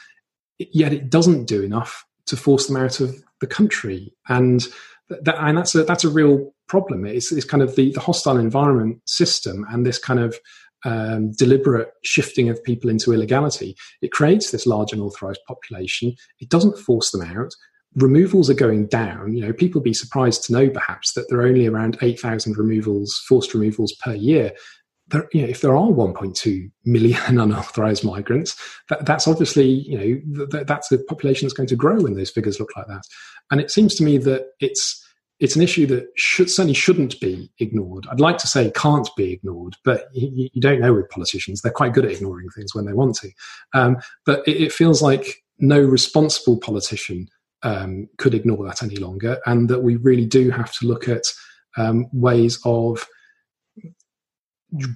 yet 0.59 0.93
it 0.93 1.11
doesn't 1.11 1.47
do 1.47 1.63
enough 1.63 2.05
to 2.27 2.37
force 2.37 2.67
them 2.67 2.77
out 2.77 2.99
of 2.99 3.15
the 3.41 3.47
country. 3.47 4.13
And 4.29 4.67
that, 5.11 5.37
and 5.39 5.57
that's 5.57 5.75
a, 5.75 5.85
that's 5.85 6.05
a 6.05 6.11
real 6.11 6.53
problem. 6.67 7.05
It's, 7.05 7.31
it's 7.31 7.45
kind 7.45 7.63
of 7.63 7.77
the, 7.77 7.93
the 7.93 8.01
hostile 8.01 8.39
environment 8.39 9.03
system 9.05 9.65
and 9.71 9.87
this 9.87 9.99
kind 9.99 10.19
of 10.19 10.37
um, 10.85 11.33
deliberate 11.33 11.91
shifting 12.05 12.49
of 12.49 12.63
people 12.65 12.89
into 12.89 13.13
illegality. 13.13 13.77
It 14.01 14.13
creates 14.13 14.51
this 14.51 14.67
large 14.67 14.93
unauthorized 14.93 15.41
population. 15.47 16.15
It 16.41 16.49
doesn't 16.49 16.79
force 16.79 17.11
them 17.11 17.23
out 17.23 17.55
removals 17.97 18.51
are 18.51 18.55
going 18.55 18.87
down. 18.87 19.35
You 19.35 19.47
know, 19.47 19.53
people 19.53 19.81
be 19.81 19.95
surprised 19.95 20.45
to 20.45 20.53
know 20.53 20.71
perhaps 20.71 21.15
that 21.15 21.27
there 21.29 21.41
are 21.41 21.47
only 21.47 21.67
around 21.67 21.99
8,000 22.01 22.57
removals, 22.57 23.23
forced 23.27 23.55
removals 23.55 23.95
per 23.95 24.15
year. 24.15 24.53
There, 25.09 25.29
you 25.33 25.43
know, 25.43 25.49
if 25.49 25.61
there 25.61 25.77
are 25.77 25.89
1.2 25.89 26.71
million 26.85 27.21
unauthorized 27.41 28.05
migrants, 28.05 28.57
that, 28.91 29.07
that's 29.07 29.27
obviously, 29.27 29.67
you 29.69 29.99
know, 29.99 30.47
th- 30.47 30.67
that's 30.67 30.89
the 30.89 30.99
population 30.99 31.47
that's 31.47 31.57
going 31.57 31.69
to 31.69 31.77
grow 31.77 32.01
when 32.01 32.15
those 32.15 32.31
figures 32.31 32.61
look 32.61 32.77
like 32.77 32.87
that. 32.89 33.03
And 33.51 33.61
it 33.61 33.71
seems 33.71 33.95
to 33.97 34.05
me 34.05 34.19
that 34.19 34.49
it's, 34.61 35.03
it's 35.39 35.57
an 35.57 35.63
issue 35.63 35.87
that 35.87 36.07
should, 36.17 36.51
certainly 36.51 36.75
shouldn't 36.75 37.21
be 37.21 37.51
ignored. 37.61 38.07
I'd 38.11 38.21
like 38.21 38.39
to 38.39 38.49
say 38.49 38.71
can't 38.75 39.09
be 39.17 39.33
ignored, 39.33 39.77
but 39.85 40.09
you, 40.13 40.49
you, 40.53 40.61
don't 40.61 40.81
know 40.81 40.95
with 40.95 41.11
politicians. 41.11 41.61
They're 41.61 41.73
quite 41.73 41.93
good 41.93 42.07
at 42.07 42.11
ignoring 42.11 42.49
things 42.51 42.75
when 42.75 42.87
they 42.87 42.95
want 42.95 43.17
to. 43.17 43.31
Um, 43.75 43.99
but 44.25 44.47
it, 44.49 44.63
it 44.63 44.73
feels 44.73 45.03
like 45.03 45.45
no 45.59 45.81
responsible 45.81 46.59
politician 46.59 47.29
um, 47.63 48.09
could 48.19 48.35
ignore 48.35 48.65
that 48.67 48.83
any 48.83 48.97
longer, 48.97 49.39
and 49.47 49.69
that 49.69 49.83
we 49.83 49.97
really 49.97 50.27
do 50.27 50.51
have 50.51 50.73
to 50.79 50.87
look 50.87 51.09
at 51.09 51.23
um, 51.77 52.07
ways 52.13 52.59
of 52.65 53.07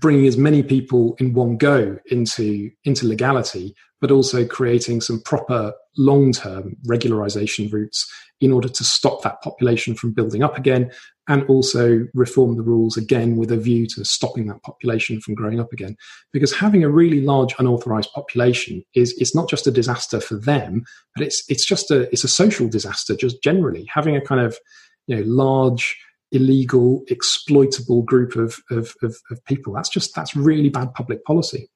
bringing 0.01 0.27
as 0.27 0.37
many 0.37 0.62
people 0.62 1.14
in 1.18 1.33
one 1.33 1.57
go 1.57 1.99
into 2.07 2.70
into 2.85 3.07
legality, 3.07 3.75
but 4.01 4.11
also 4.11 4.44
creating 4.44 5.01
some 5.01 5.20
proper 5.23 5.73
long 5.96 6.33
term 6.33 6.77
regularization 6.88 7.73
routes 7.73 8.11
in 8.40 8.53
order 8.53 8.68
to 8.68 8.85
stop 8.85 9.23
that 9.23 9.40
population 9.42 9.94
from 9.94 10.12
building 10.12 10.42
up 10.42 10.57
again 10.57 10.90
and 11.31 11.45
also 11.45 12.09
reform 12.12 12.57
the 12.57 12.62
rules 12.62 12.97
again 12.97 13.37
with 13.37 13.53
a 13.53 13.57
view 13.57 13.87
to 13.87 14.05
stopping 14.05 14.49
that 14.49 14.61
population 14.64 15.21
from 15.21 15.37
growing 15.37 15.61
up 15.61 15.73
again. 15.73 15.97
Because 16.33 16.53
having 16.53 16.83
a 16.83 16.90
really 16.90 17.21
large 17.21 17.55
unauthorized 17.61 18.11
population 18.12 18.83
is 18.97 19.16
it's 19.16 19.35
not 19.35 19.49
just 19.49 19.69
a 19.69 19.71
disaster 19.71 20.21
for 20.21 20.35
them, 20.35 20.83
but 21.14 21.25
it's 21.25 21.45
it's 21.49 21.64
just 21.64 21.93
a 21.93 22.11
it's 22.12 22.25
a 22.25 22.29
social 22.29 22.69
disaster 22.69 23.14
just 23.14 23.40
generally. 23.45 23.87
Having 23.95 24.16
a 24.16 24.21
kind 24.21 24.40
of 24.40 24.59
you 25.07 25.16
know 25.16 25.23
large 25.25 25.97
illegal 26.33 27.05
exploitable 27.09 28.03
group 28.03 28.35
of, 28.35 28.59
of, 28.71 28.95
of, 29.03 29.16
of 29.31 29.45
people 29.47 29.73
that's 29.73 29.88
just 29.88 30.14
that's 30.14 30.37
really 30.37 30.69
bad 30.69 30.95
public 30.95 31.25
policy 31.25 31.69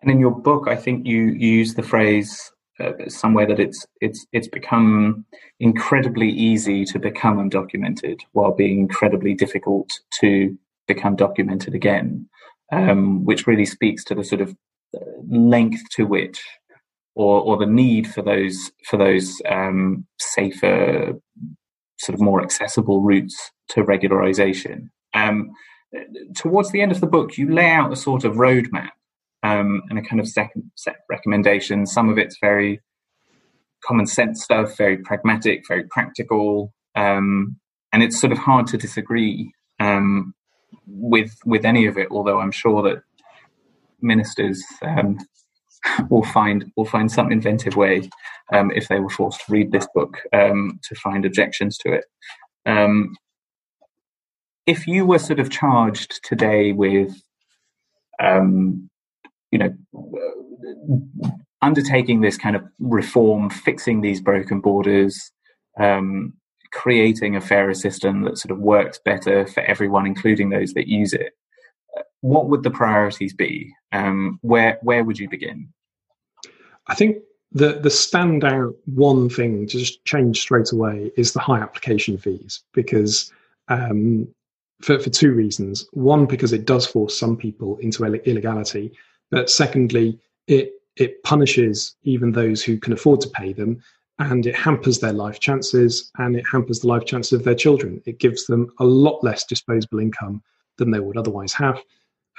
and 0.00 0.10
in 0.10 0.18
your 0.18 0.30
book 0.30 0.66
i 0.66 0.74
think 0.74 1.06
you, 1.06 1.24
you 1.24 1.58
use 1.58 1.74
the 1.74 1.82
phrase 1.82 2.50
uh, 2.80 2.92
somewhere 3.08 3.46
that 3.46 3.60
it's 3.60 3.86
it's 4.00 4.26
it's 4.32 4.48
become 4.48 5.24
incredibly 5.60 6.28
easy 6.28 6.84
to 6.84 6.98
become 6.98 7.36
undocumented 7.38 8.20
while 8.32 8.52
being 8.52 8.80
incredibly 8.80 9.34
difficult 9.34 10.00
to 10.20 10.56
become 10.88 11.16
documented 11.16 11.74
again, 11.74 12.28
um, 12.72 13.24
which 13.24 13.46
really 13.46 13.64
speaks 13.64 14.04
to 14.04 14.14
the 14.14 14.24
sort 14.24 14.40
of 14.40 14.56
uh, 14.96 15.00
length 15.28 15.82
to 15.90 16.04
which 16.04 16.42
or 17.14 17.40
or 17.40 17.56
the 17.56 17.66
need 17.66 18.08
for 18.08 18.22
those 18.22 18.72
for 18.84 18.96
those 18.96 19.40
um, 19.48 20.06
safer 20.18 21.12
sort 21.98 22.14
of 22.14 22.20
more 22.20 22.42
accessible 22.42 23.02
routes 23.02 23.52
to 23.68 23.84
regularization. 23.84 24.90
Um, 25.14 25.52
towards 26.34 26.72
the 26.72 26.82
end 26.82 26.90
of 26.90 27.00
the 27.00 27.06
book, 27.06 27.38
you 27.38 27.52
lay 27.52 27.70
out 27.70 27.92
a 27.92 27.96
sort 27.96 28.24
of 28.24 28.34
roadmap 28.34 28.90
um, 29.44 29.82
and 29.90 29.98
a 29.98 30.02
kind 30.02 30.18
of 30.18 30.26
set, 30.26 30.50
set 30.74 30.96
recommendations. 31.08 31.92
Some 31.92 32.08
of 32.08 32.18
it's 32.18 32.38
very 32.40 32.80
common 33.86 34.06
sense 34.06 34.42
stuff, 34.42 34.76
very 34.76 34.96
pragmatic, 34.96 35.64
very 35.68 35.84
practical, 35.84 36.72
um, 36.96 37.56
and 37.92 38.02
it's 38.02 38.18
sort 38.18 38.32
of 38.32 38.38
hard 38.38 38.66
to 38.68 38.78
disagree 38.78 39.52
um, 39.78 40.34
with 40.86 41.36
with 41.44 41.64
any 41.64 41.86
of 41.86 41.98
it. 41.98 42.08
Although 42.10 42.40
I'm 42.40 42.50
sure 42.50 42.82
that 42.82 43.02
ministers 44.00 44.64
um, 44.82 45.18
will 46.10 46.24
find 46.24 46.72
will 46.76 46.86
find 46.86 47.12
some 47.12 47.30
inventive 47.30 47.76
way 47.76 48.10
um, 48.52 48.70
if 48.70 48.88
they 48.88 48.98
were 48.98 49.10
forced 49.10 49.44
to 49.46 49.52
read 49.52 49.72
this 49.72 49.86
book 49.94 50.20
um, 50.32 50.80
to 50.84 50.94
find 50.94 51.26
objections 51.26 51.76
to 51.78 51.92
it. 51.92 52.04
if 54.66 54.86
you 54.86 55.04
were 55.04 55.18
sort 55.18 55.40
of 55.40 55.50
charged 55.50 56.20
today 56.24 56.72
with 56.72 57.12
um, 58.18 58.88
you 59.54 59.58
know, 59.58 59.72
undertaking 61.62 62.20
this 62.20 62.36
kind 62.36 62.56
of 62.56 62.64
reform, 62.80 63.48
fixing 63.48 64.00
these 64.00 64.20
broken 64.20 64.60
borders, 64.60 65.30
um, 65.78 66.32
creating 66.72 67.36
a 67.36 67.40
fairer 67.40 67.72
system 67.72 68.22
that 68.22 68.36
sort 68.36 68.50
of 68.50 68.58
works 68.58 68.98
better 69.04 69.46
for 69.46 69.60
everyone, 69.60 70.06
including 70.06 70.50
those 70.50 70.72
that 70.72 70.88
use 70.88 71.12
it. 71.12 71.34
What 72.20 72.48
would 72.48 72.64
the 72.64 72.70
priorities 72.70 73.32
be? 73.32 73.72
Um, 73.92 74.40
where 74.42 74.78
where 74.82 75.04
would 75.04 75.20
you 75.20 75.28
begin? 75.28 75.68
I 76.88 76.96
think 76.96 77.18
the 77.52 77.74
the 77.74 77.90
standout 77.90 78.74
one 78.86 79.30
thing 79.30 79.68
to 79.68 79.78
just 79.78 80.04
change 80.04 80.40
straight 80.40 80.72
away 80.72 81.12
is 81.16 81.32
the 81.32 81.38
high 81.38 81.60
application 81.60 82.18
fees 82.18 82.64
because 82.72 83.32
um, 83.68 84.26
for 84.82 84.98
for 84.98 85.10
two 85.10 85.32
reasons. 85.32 85.86
One, 85.92 86.26
because 86.26 86.52
it 86.52 86.64
does 86.64 86.86
force 86.86 87.16
some 87.16 87.36
people 87.36 87.76
into 87.78 88.04
illegality, 88.04 88.92
but 89.30 89.50
secondly, 89.50 90.18
it 90.46 90.72
it 90.96 91.22
punishes 91.24 91.96
even 92.04 92.32
those 92.32 92.62
who 92.62 92.78
can 92.78 92.92
afford 92.92 93.20
to 93.22 93.28
pay 93.30 93.52
them, 93.52 93.82
and 94.18 94.46
it 94.46 94.54
hampers 94.54 95.00
their 95.00 95.12
life 95.12 95.40
chances, 95.40 96.10
and 96.18 96.36
it 96.36 96.44
hampers 96.50 96.80
the 96.80 96.88
life 96.88 97.04
chances 97.04 97.32
of 97.32 97.44
their 97.44 97.54
children. 97.54 98.00
It 98.06 98.20
gives 98.20 98.46
them 98.46 98.70
a 98.78 98.84
lot 98.84 99.24
less 99.24 99.44
disposable 99.44 99.98
income 99.98 100.42
than 100.78 100.90
they 100.90 101.00
would 101.00 101.16
otherwise 101.16 101.52
have, 101.54 101.82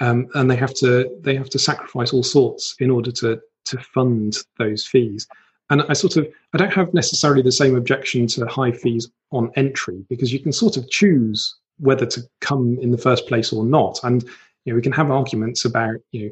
um, 0.00 0.28
and 0.34 0.50
they 0.50 0.56
have 0.56 0.74
to 0.74 1.10
they 1.20 1.34
have 1.36 1.50
to 1.50 1.58
sacrifice 1.58 2.12
all 2.12 2.22
sorts 2.22 2.74
in 2.78 2.90
order 2.90 3.10
to 3.12 3.40
to 3.66 3.78
fund 3.78 4.36
those 4.58 4.86
fees. 4.86 5.26
And 5.68 5.82
I 5.88 5.94
sort 5.94 6.16
of 6.16 6.26
I 6.52 6.58
don't 6.58 6.72
have 6.72 6.94
necessarily 6.94 7.42
the 7.42 7.52
same 7.52 7.76
objection 7.76 8.26
to 8.28 8.46
high 8.46 8.72
fees 8.72 9.10
on 9.32 9.50
entry 9.56 10.04
because 10.08 10.32
you 10.32 10.38
can 10.38 10.52
sort 10.52 10.76
of 10.76 10.88
choose 10.90 11.54
whether 11.78 12.06
to 12.06 12.22
come 12.40 12.78
in 12.80 12.90
the 12.90 12.98
first 12.98 13.26
place 13.26 13.52
or 13.52 13.64
not. 13.64 13.98
And 14.02 14.22
you 14.64 14.72
know, 14.72 14.76
we 14.76 14.82
can 14.82 14.92
have 14.92 15.10
arguments 15.10 15.64
about 15.64 15.96
you 16.12 16.26
know 16.26 16.30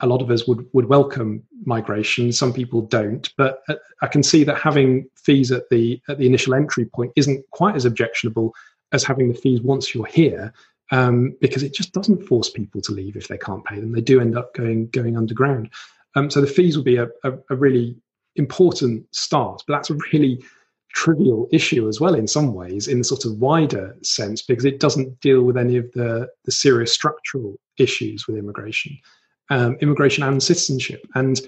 a 0.00 0.06
lot 0.06 0.22
of 0.22 0.30
us 0.30 0.46
would 0.46 0.66
would 0.72 0.88
welcome 0.88 1.42
migration. 1.64 2.32
Some 2.32 2.52
people 2.52 2.82
don't, 2.82 3.32
but 3.36 3.62
uh, 3.68 3.76
I 4.02 4.06
can 4.06 4.22
see 4.22 4.44
that 4.44 4.58
having 4.58 5.08
fees 5.16 5.50
at 5.50 5.68
the 5.70 6.00
at 6.08 6.18
the 6.18 6.26
initial 6.26 6.54
entry 6.54 6.84
point 6.84 7.12
isn't 7.16 7.44
quite 7.50 7.76
as 7.76 7.84
objectionable 7.84 8.54
as 8.92 9.04
having 9.04 9.28
the 9.28 9.34
fees 9.34 9.60
once 9.60 9.94
you're 9.94 10.06
here, 10.06 10.52
um, 10.90 11.34
because 11.40 11.62
it 11.62 11.74
just 11.74 11.92
doesn't 11.92 12.26
force 12.26 12.50
people 12.50 12.80
to 12.82 12.92
leave 12.92 13.16
if 13.16 13.28
they 13.28 13.38
can't 13.38 13.64
pay 13.64 13.80
them. 13.80 13.92
They 13.92 14.00
do 14.00 14.20
end 14.20 14.36
up 14.36 14.54
going 14.54 14.88
going 14.88 15.16
underground. 15.16 15.70
Um, 16.14 16.30
so 16.30 16.40
the 16.40 16.46
fees 16.46 16.76
will 16.76 16.84
be 16.84 16.96
a, 16.96 17.08
a, 17.24 17.32
a 17.50 17.56
really 17.56 17.96
important 18.36 19.06
start, 19.14 19.62
but 19.66 19.74
that's 19.74 19.90
a 19.90 19.98
really 20.12 20.42
trivial 20.92 21.46
issue 21.52 21.88
as 21.88 22.00
well 22.00 22.14
in 22.14 22.26
some 22.26 22.54
ways 22.54 22.88
in 22.88 22.98
the 22.98 23.04
sort 23.04 23.26
of 23.26 23.36
wider 23.36 23.94
sense 24.02 24.40
because 24.40 24.64
it 24.64 24.80
doesn't 24.80 25.20
deal 25.20 25.42
with 25.42 25.56
any 25.56 25.76
of 25.76 25.90
the 25.92 26.26
the 26.44 26.52
serious 26.52 26.90
structural 26.90 27.58
issues 27.76 28.26
with 28.26 28.38
immigration 28.38 28.96
um, 29.50 29.76
immigration 29.80 30.22
and 30.24 30.42
citizenship. 30.42 31.06
And 31.14 31.40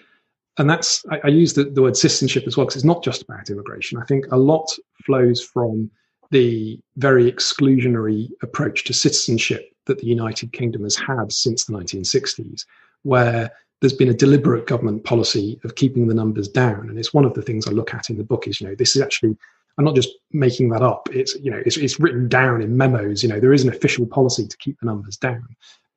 and 0.59 0.69
that's 0.69 1.05
I, 1.11 1.21
I 1.25 1.29
use 1.29 1.55
the, 1.55 1.65
the 1.65 1.83
word 1.83 1.97
citizenship 1.97 2.45
as 2.47 2.57
well 2.57 2.67
because 2.67 2.77
it's 2.77 2.85
not 2.85 3.05
just 3.05 3.23
about 3.23 3.51
immigration. 3.51 3.99
I 3.99 4.05
think 4.05 4.27
a 4.31 4.37
lot 4.37 4.69
flows 5.05 5.43
from 5.43 5.91
the 6.31 6.79
very 6.97 7.31
exclusionary 7.31 8.29
approach 8.43 8.85
to 8.85 8.93
citizenship 8.93 9.73
that 9.87 9.99
the 9.99 10.07
United 10.07 10.53
Kingdom 10.53 10.83
has 10.83 10.97
had 10.97 11.33
since 11.33 11.65
the 11.65 11.73
1960s, 11.73 12.65
where 13.03 13.51
there's 13.81 13.95
been 13.95 14.11
a 14.11 14.15
deliberate 14.15 14.67
government 14.67 15.05
policy 15.05 15.59
of 15.65 15.77
keeping 15.77 16.09
the 16.09 16.15
numbers 16.15 16.49
down. 16.49 16.89
And 16.89 16.99
it's 16.99 17.15
one 17.15 17.25
of 17.25 17.35
the 17.35 17.43
things 17.43 17.67
I 17.67 17.71
look 17.71 17.95
at 17.95 18.11
in 18.11 18.19
the 18.19 18.25
book 18.25 18.47
is, 18.47 18.61
you 18.61 18.67
know, 18.67 18.75
this 18.75 18.97
is 18.97 19.03
actually, 19.03 19.37
I'm 19.79 19.85
not 19.85 19.95
just 19.95 20.11
making 20.33 20.71
that 20.71 20.83
up. 20.83 21.09
It's, 21.13 21.35
you 21.37 21.51
know, 21.51 21.63
it's, 21.65 21.77
it's 21.77 22.01
written 22.01 22.29
down 22.29 22.61
in 22.61 22.77
memos. 22.77 23.23
You 23.23 23.29
know, 23.29 23.41
there 23.41 23.53
is 23.53 23.63
an 23.63 23.71
official 23.71 24.07
policy 24.07 24.47
to 24.47 24.57
keep 24.59 24.79
the 24.81 24.87
numbers 24.87 25.17
down. 25.17 25.47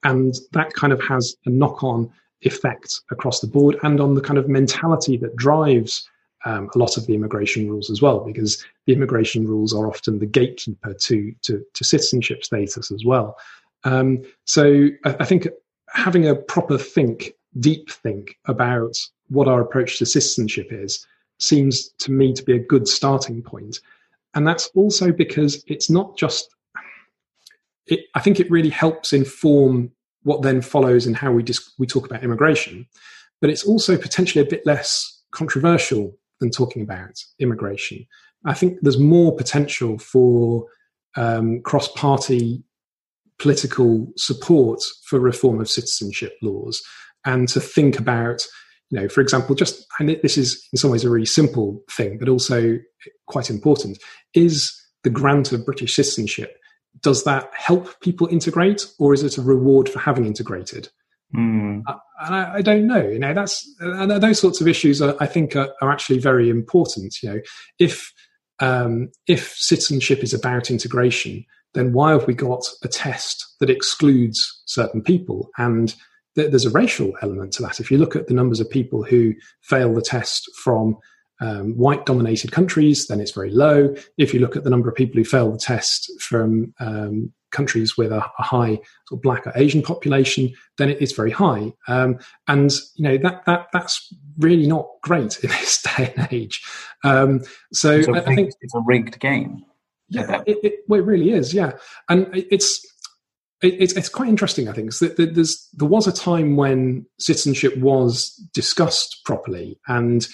And 0.03 0.35
that 0.53 0.73
kind 0.73 0.93
of 0.93 1.01
has 1.03 1.35
a 1.45 1.49
knock 1.49 1.83
on 1.83 2.11
effect 2.41 3.01
across 3.11 3.39
the 3.39 3.47
board 3.47 3.77
and 3.83 3.99
on 3.99 4.15
the 4.15 4.21
kind 4.21 4.39
of 4.39 4.49
mentality 4.49 5.17
that 5.17 5.35
drives 5.35 6.07
um, 6.45 6.69
a 6.73 6.77
lot 6.77 6.97
of 6.97 7.05
the 7.05 7.13
immigration 7.13 7.69
rules 7.69 7.89
as 7.89 8.01
well, 8.01 8.19
because 8.19 8.63
the 8.85 8.93
immigration 8.93 9.45
rules 9.45 9.73
are 9.73 9.87
often 9.87 10.19
the 10.19 10.25
gatekeeper 10.25 10.93
to 10.93 11.33
to, 11.43 11.63
to 11.73 11.83
citizenship 11.83 12.43
status 12.43 12.91
as 12.91 13.05
well. 13.05 13.37
Um, 13.83 14.23
so 14.45 14.89
I, 15.05 15.15
I, 15.19 15.25
think 15.25 15.47
having 15.89 16.27
a 16.27 16.35
proper 16.35 16.77
think, 16.77 17.33
deep 17.59 17.89
think 17.89 18.37
about 18.45 18.95
what 19.29 19.47
our 19.47 19.61
approach 19.61 19.97
to 19.99 20.05
citizenship 20.05 20.67
is 20.71 21.05
seems 21.39 21.89
to 21.99 22.11
me 22.11 22.33
to 22.33 22.43
be 22.43 22.53
a 22.53 22.59
good 22.59 22.87
starting 22.87 23.41
point. 23.41 23.63
point, 23.63 23.79
and 24.33 24.47
that's 24.47 24.67
also 24.75 25.11
because 25.11 25.63
it's 25.67 25.89
not 25.89 26.17
just. 26.17 26.49
It, 27.87 28.01
I 28.15 28.19
think 28.19 28.39
it 28.39 28.51
really 28.51 28.69
helps 28.69 29.13
inform 29.13 29.91
what 30.23 30.43
then 30.43 30.61
follows 30.61 31.05
and 31.07 31.15
how 31.15 31.31
we 31.31 31.43
we 31.79 31.87
talk 31.87 32.05
about 32.05 32.23
immigration, 32.23 32.87
but 33.39 33.49
it's 33.49 33.63
also 33.63 33.97
potentially 33.97 34.45
a 34.45 34.49
bit 34.49 34.65
less 34.65 35.21
controversial 35.31 36.15
than 36.39 36.51
talking 36.51 36.81
about 36.81 37.23
immigration. 37.39 38.05
I 38.45 38.53
think 38.53 38.77
there's 38.81 38.99
more 38.99 39.35
potential 39.35 39.97
for 39.97 40.65
um, 41.15 41.61
cross-party 41.63 42.63
political 43.39 44.07
support 44.17 44.79
for 45.05 45.19
reform 45.19 45.59
of 45.59 45.69
citizenship 45.69 46.37
laws, 46.41 46.81
and 47.25 47.47
to 47.49 47.59
think 47.59 47.99
about, 47.99 48.45
you 48.91 48.99
know, 48.99 49.09
for 49.09 49.21
example, 49.21 49.55
just 49.55 49.85
and 49.99 50.09
this 50.21 50.37
is 50.37 50.67
in 50.71 50.77
some 50.77 50.91
ways 50.91 51.03
a 51.03 51.09
really 51.09 51.25
simple 51.25 51.81
thing, 51.89 52.19
but 52.19 52.29
also 52.29 52.77
quite 53.25 53.49
important, 53.49 53.97
is 54.35 54.71
the 55.03 55.09
grant 55.09 55.51
of 55.51 55.65
British 55.65 55.95
citizenship 55.95 56.57
does 56.99 57.23
that 57.23 57.49
help 57.53 57.99
people 58.01 58.27
integrate 58.27 58.85
or 58.99 59.13
is 59.13 59.23
it 59.23 59.37
a 59.37 59.41
reward 59.41 59.89
for 59.89 59.99
having 59.99 60.25
integrated? 60.25 60.89
Mm. 61.35 61.83
and 61.85 62.35
I, 62.35 62.55
I, 62.55 62.61
don't 62.61 62.87
know. 62.87 63.01
You 63.01 63.19
know, 63.19 63.33
that's 63.33 63.65
and 63.79 64.11
those 64.11 64.39
sorts 64.39 64.59
of 64.59 64.67
issues 64.67 65.01
are, 65.01 65.15
I 65.21 65.27
think 65.27 65.55
are, 65.55 65.69
are, 65.81 65.89
actually 65.89 66.19
very 66.19 66.49
important. 66.49 67.15
You 67.23 67.29
know, 67.29 67.39
if 67.79 68.11
um, 68.59 69.09
if 69.27 69.53
citizenship 69.55 70.23
is 70.23 70.33
about 70.33 70.69
integration, 70.69 71.45
then 71.73 71.93
why 71.93 72.11
have 72.11 72.27
we 72.27 72.33
got 72.33 72.65
a 72.83 72.87
test 72.89 73.55
that 73.61 73.69
excludes 73.69 74.61
certain 74.65 75.01
people? 75.01 75.49
And 75.57 75.95
th- 76.35 76.49
there's 76.49 76.65
a 76.65 76.71
racial 76.71 77.13
element 77.21 77.53
to 77.53 77.61
that. 77.63 77.79
If 77.79 77.89
you 77.89 77.97
look 77.97 78.15
at 78.15 78.27
the 78.27 78.33
numbers 78.33 78.59
of 78.59 78.69
people 78.69 79.03
who 79.03 79.33
fail 79.61 79.93
the 79.93 80.01
test 80.01 80.49
from 80.61 80.97
um, 81.41 81.75
white 81.75 82.05
dominated 82.05 82.51
countries, 82.51 83.07
then 83.07 83.19
it's 83.19 83.31
very 83.31 83.51
low. 83.51 83.93
If 84.17 84.33
you 84.33 84.39
look 84.39 84.55
at 84.55 84.63
the 84.63 84.69
number 84.69 84.87
of 84.87 84.95
people 84.95 85.17
who 85.17 85.25
fail 85.25 85.51
the 85.51 85.57
test 85.57 86.09
from 86.21 86.73
um, 86.79 87.33
countries 87.51 87.97
with 87.97 88.11
a, 88.11 88.23
a, 88.39 88.43
high 88.43 88.79
sort 89.07 89.17
of 89.17 89.21
black 89.21 89.45
or 89.45 89.51
Asian 89.55 89.81
population, 89.81 90.53
then 90.77 90.89
it 90.89 91.01
is 91.01 91.11
very 91.11 91.31
high. 91.31 91.73
Um, 91.87 92.19
and 92.47 92.71
you 92.95 93.03
know 93.03 93.17
that 93.17 93.43
that 93.45 93.67
that's 93.73 94.13
really 94.37 94.67
not 94.67 94.87
great 95.01 95.43
in 95.43 95.49
this 95.49 95.81
day 95.81 96.13
and 96.15 96.27
age. 96.31 96.61
Um, 97.03 97.41
so 97.73 97.99
I, 98.13 98.19
I 98.19 98.35
think 98.35 98.53
it's 98.61 98.75
a 98.75 98.81
rigged 98.85 99.19
game. 99.19 99.65
Yeah, 100.09 100.41
it, 100.45 100.57
it, 100.63 100.73
well, 100.87 100.99
it 100.99 101.05
really 101.05 101.31
is. 101.31 101.53
Yeah, 101.53 101.73
and 102.09 102.27
it's 102.33 102.85
it's, 103.61 103.93
it's 103.93 104.09
quite 104.09 104.29
interesting. 104.29 104.67
I 104.67 104.73
think 104.73 104.95
that 104.97 105.33
there's 105.33 105.67
there 105.73 105.87
was 105.87 106.07
a 106.07 106.11
time 106.11 106.55
when 106.55 107.05
citizenship 107.19 107.77
was 107.77 108.29
discussed 108.53 109.21
properly 109.25 109.79
and 109.87 110.27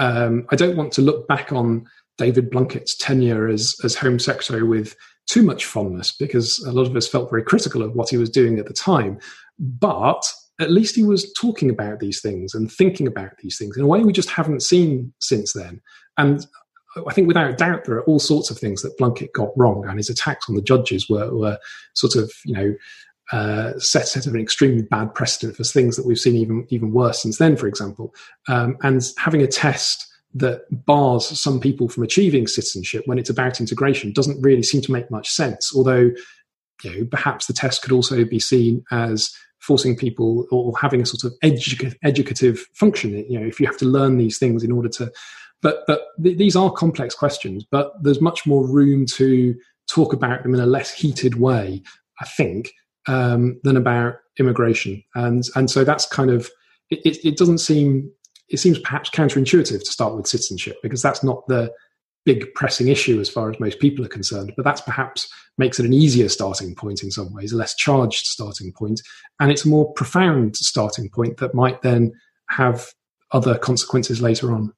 um, 0.00 0.46
I 0.50 0.56
don't 0.56 0.76
want 0.76 0.92
to 0.94 1.02
look 1.02 1.28
back 1.28 1.52
on 1.52 1.86
David 2.18 2.50
Blunkett's 2.50 2.96
tenure 2.96 3.48
as, 3.48 3.76
as 3.84 3.94
Home 3.96 4.18
Secretary 4.18 4.62
with 4.62 4.96
too 5.26 5.42
much 5.42 5.64
fondness 5.64 6.10
because 6.10 6.58
a 6.66 6.72
lot 6.72 6.86
of 6.86 6.96
us 6.96 7.06
felt 7.06 7.30
very 7.30 7.44
critical 7.44 7.82
of 7.82 7.94
what 7.94 8.08
he 8.08 8.16
was 8.16 8.30
doing 8.30 8.58
at 8.58 8.66
the 8.66 8.72
time. 8.72 9.18
But 9.58 10.22
at 10.58 10.70
least 10.70 10.96
he 10.96 11.02
was 11.02 11.32
talking 11.34 11.70
about 11.70 12.00
these 12.00 12.20
things 12.20 12.54
and 12.54 12.72
thinking 12.72 13.06
about 13.06 13.36
these 13.38 13.58
things 13.58 13.76
in 13.76 13.82
a 13.82 13.86
way 13.86 14.00
we 14.00 14.12
just 14.12 14.30
haven't 14.30 14.62
seen 14.62 15.12
since 15.20 15.52
then. 15.52 15.80
And 16.16 16.46
I 17.06 17.12
think 17.12 17.28
without 17.28 17.58
doubt 17.58 17.84
there 17.84 17.96
are 17.96 18.04
all 18.04 18.18
sorts 18.18 18.50
of 18.50 18.58
things 18.58 18.82
that 18.82 18.98
Blunkett 18.98 19.32
got 19.32 19.56
wrong, 19.56 19.86
and 19.86 19.98
his 19.98 20.10
attacks 20.10 20.46
on 20.48 20.56
the 20.56 20.62
judges 20.62 21.08
were, 21.08 21.32
were 21.34 21.58
sort 21.94 22.16
of, 22.16 22.32
you 22.44 22.54
know, 22.54 22.74
uh, 23.32 23.78
set 23.78 24.08
set 24.08 24.26
of 24.26 24.34
an 24.34 24.40
extremely 24.40 24.82
bad 24.82 25.14
precedent 25.14 25.56
for 25.56 25.64
things 25.64 25.96
that 25.96 26.06
we've 26.06 26.18
seen 26.18 26.36
even 26.36 26.66
even 26.70 26.92
worse 26.92 27.22
since 27.22 27.38
then, 27.38 27.56
for 27.56 27.66
example. 27.66 28.14
Um, 28.48 28.76
and 28.82 29.02
having 29.18 29.42
a 29.42 29.46
test 29.46 30.06
that 30.34 30.62
bars 30.86 31.40
some 31.40 31.60
people 31.60 31.88
from 31.88 32.04
achieving 32.04 32.46
citizenship 32.46 33.02
when 33.06 33.18
it's 33.18 33.30
about 33.30 33.60
integration 33.60 34.12
doesn't 34.12 34.40
really 34.42 34.62
seem 34.62 34.80
to 34.82 34.92
make 34.92 35.10
much 35.10 35.28
sense. 35.28 35.72
Although, 35.74 36.10
you 36.84 37.00
know, 37.00 37.06
perhaps 37.06 37.46
the 37.46 37.52
test 37.52 37.82
could 37.82 37.92
also 37.92 38.24
be 38.24 38.38
seen 38.38 38.84
as 38.90 39.34
forcing 39.58 39.96
people 39.96 40.46
or 40.50 40.72
having 40.80 41.02
a 41.02 41.06
sort 41.06 41.24
of 41.24 41.38
edu- 41.40 41.94
educative 42.02 42.66
function. 42.74 43.10
You 43.28 43.40
know, 43.40 43.46
if 43.46 43.60
you 43.60 43.66
have 43.66 43.76
to 43.78 43.86
learn 43.86 44.18
these 44.18 44.38
things 44.38 44.64
in 44.64 44.72
order 44.72 44.88
to, 44.90 45.12
but 45.62 45.84
but 45.86 46.02
th- 46.22 46.38
these 46.38 46.56
are 46.56 46.70
complex 46.72 47.14
questions. 47.14 47.64
But 47.70 47.92
there's 48.02 48.20
much 48.20 48.46
more 48.46 48.66
room 48.66 49.06
to 49.14 49.54
talk 49.88 50.12
about 50.12 50.42
them 50.42 50.54
in 50.54 50.60
a 50.60 50.66
less 50.66 50.92
heated 50.92 51.38
way. 51.38 51.82
I 52.20 52.24
think 52.24 52.72
um, 53.06 53.60
than 53.64 53.76
about 53.76 54.16
immigration, 54.38 55.02
and 55.14 55.44
and 55.54 55.70
so 55.70 55.84
that's 55.84 56.06
kind 56.06 56.30
of 56.30 56.50
it, 56.90 57.18
it 57.24 57.36
doesn't 57.36 57.58
seem 57.58 58.10
it 58.48 58.58
seems 58.58 58.78
perhaps 58.78 59.10
counterintuitive 59.10 59.78
to 59.78 59.92
start 59.92 60.16
with 60.16 60.26
citizenship 60.26 60.76
because 60.82 61.02
that's 61.02 61.22
not 61.22 61.46
the 61.46 61.72
big 62.26 62.52
pressing 62.54 62.88
issue 62.88 63.20
as 63.20 63.30
far 63.30 63.50
as 63.50 63.58
most 63.60 63.78
people 63.78 64.04
are 64.04 64.08
concerned. 64.08 64.52
But 64.56 64.64
that's 64.64 64.80
perhaps 64.80 65.28
makes 65.56 65.78
it 65.78 65.86
an 65.86 65.92
easier 65.92 66.28
starting 66.28 66.74
point 66.74 67.02
in 67.02 67.10
some 67.10 67.32
ways, 67.32 67.52
a 67.52 67.56
less 67.56 67.74
charged 67.74 68.26
starting 68.26 68.72
point, 68.72 69.00
and 69.38 69.50
it's 69.50 69.64
a 69.64 69.68
more 69.68 69.92
profound 69.92 70.56
starting 70.56 71.08
point 71.08 71.38
that 71.38 71.54
might 71.54 71.82
then 71.82 72.12
have 72.50 72.92
other 73.32 73.56
consequences 73.56 74.20
later 74.20 74.52
on. 74.52 74.72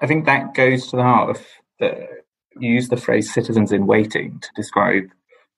I 0.00 0.06
think 0.06 0.24
that 0.24 0.54
goes 0.54 0.88
to 0.88 0.96
the 0.96 1.02
heart 1.02 1.30
of 1.30 1.46
the. 1.78 2.08
You 2.56 2.74
use 2.74 2.88
the 2.88 2.96
phrase 2.96 3.32
"citizens 3.32 3.72
in 3.72 3.86
waiting" 3.86 4.38
to 4.40 4.48
describe 4.54 5.04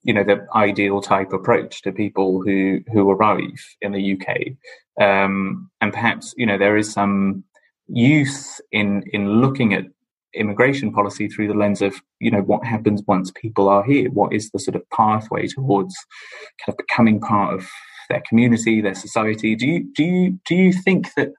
you 0.07 0.15
know 0.15 0.23
the 0.23 0.47
ideal 0.55 1.01
type 1.01 1.33
approach 1.33 1.83
to 1.83 1.91
people 1.91 2.41
who 2.41 2.81
who 2.93 3.11
arrive 3.11 3.59
in 3.81 3.91
the 3.91 4.13
UK, 4.13 5.05
um, 5.05 5.69
and 5.81 5.93
perhaps 5.93 6.33
you 6.37 6.47
know 6.47 6.57
there 6.57 6.77
is 6.77 6.93
some 6.93 7.43
use 7.89 8.61
in 8.71 9.03
in 9.13 9.41
looking 9.41 9.75
at 9.75 9.85
immigration 10.35 10.93
policy 10.93 11.29
through 11.29 11.49
the 11.49 11.55
lens 11.55 11.83
of 11.83 12.01
you 12.21 12.31
know 12.31 12.43
what 12.43 12.65
happens 12.65 13.03
once 13.09 13.33
people 13.33 13.69
are 13.69 13.83
here. 13.85 14.09
What 14.11 14.33
is 14.33 14.51
the 14.51 14.61
sort 14.61 14.77
of 14.77 14.89
pathway 14.91 15.49
towards 15.49 15.97
kind 16.65 16.73
of 16.73 16.77
becoming 16.77 17.19
part 17.21 17.55
of 17.55 17.69
their 18.09 18.23
community, 18.29 18.81
their 18.81 18.95
society? 18.95 19.57
Do 19.57 19.67
you 19.67 19.93
do 19.93 20.05
you 20.05 20.39
do 20.47 20.55
you 20.55 20.73
think 20.73 21.09
that 21.17 21.31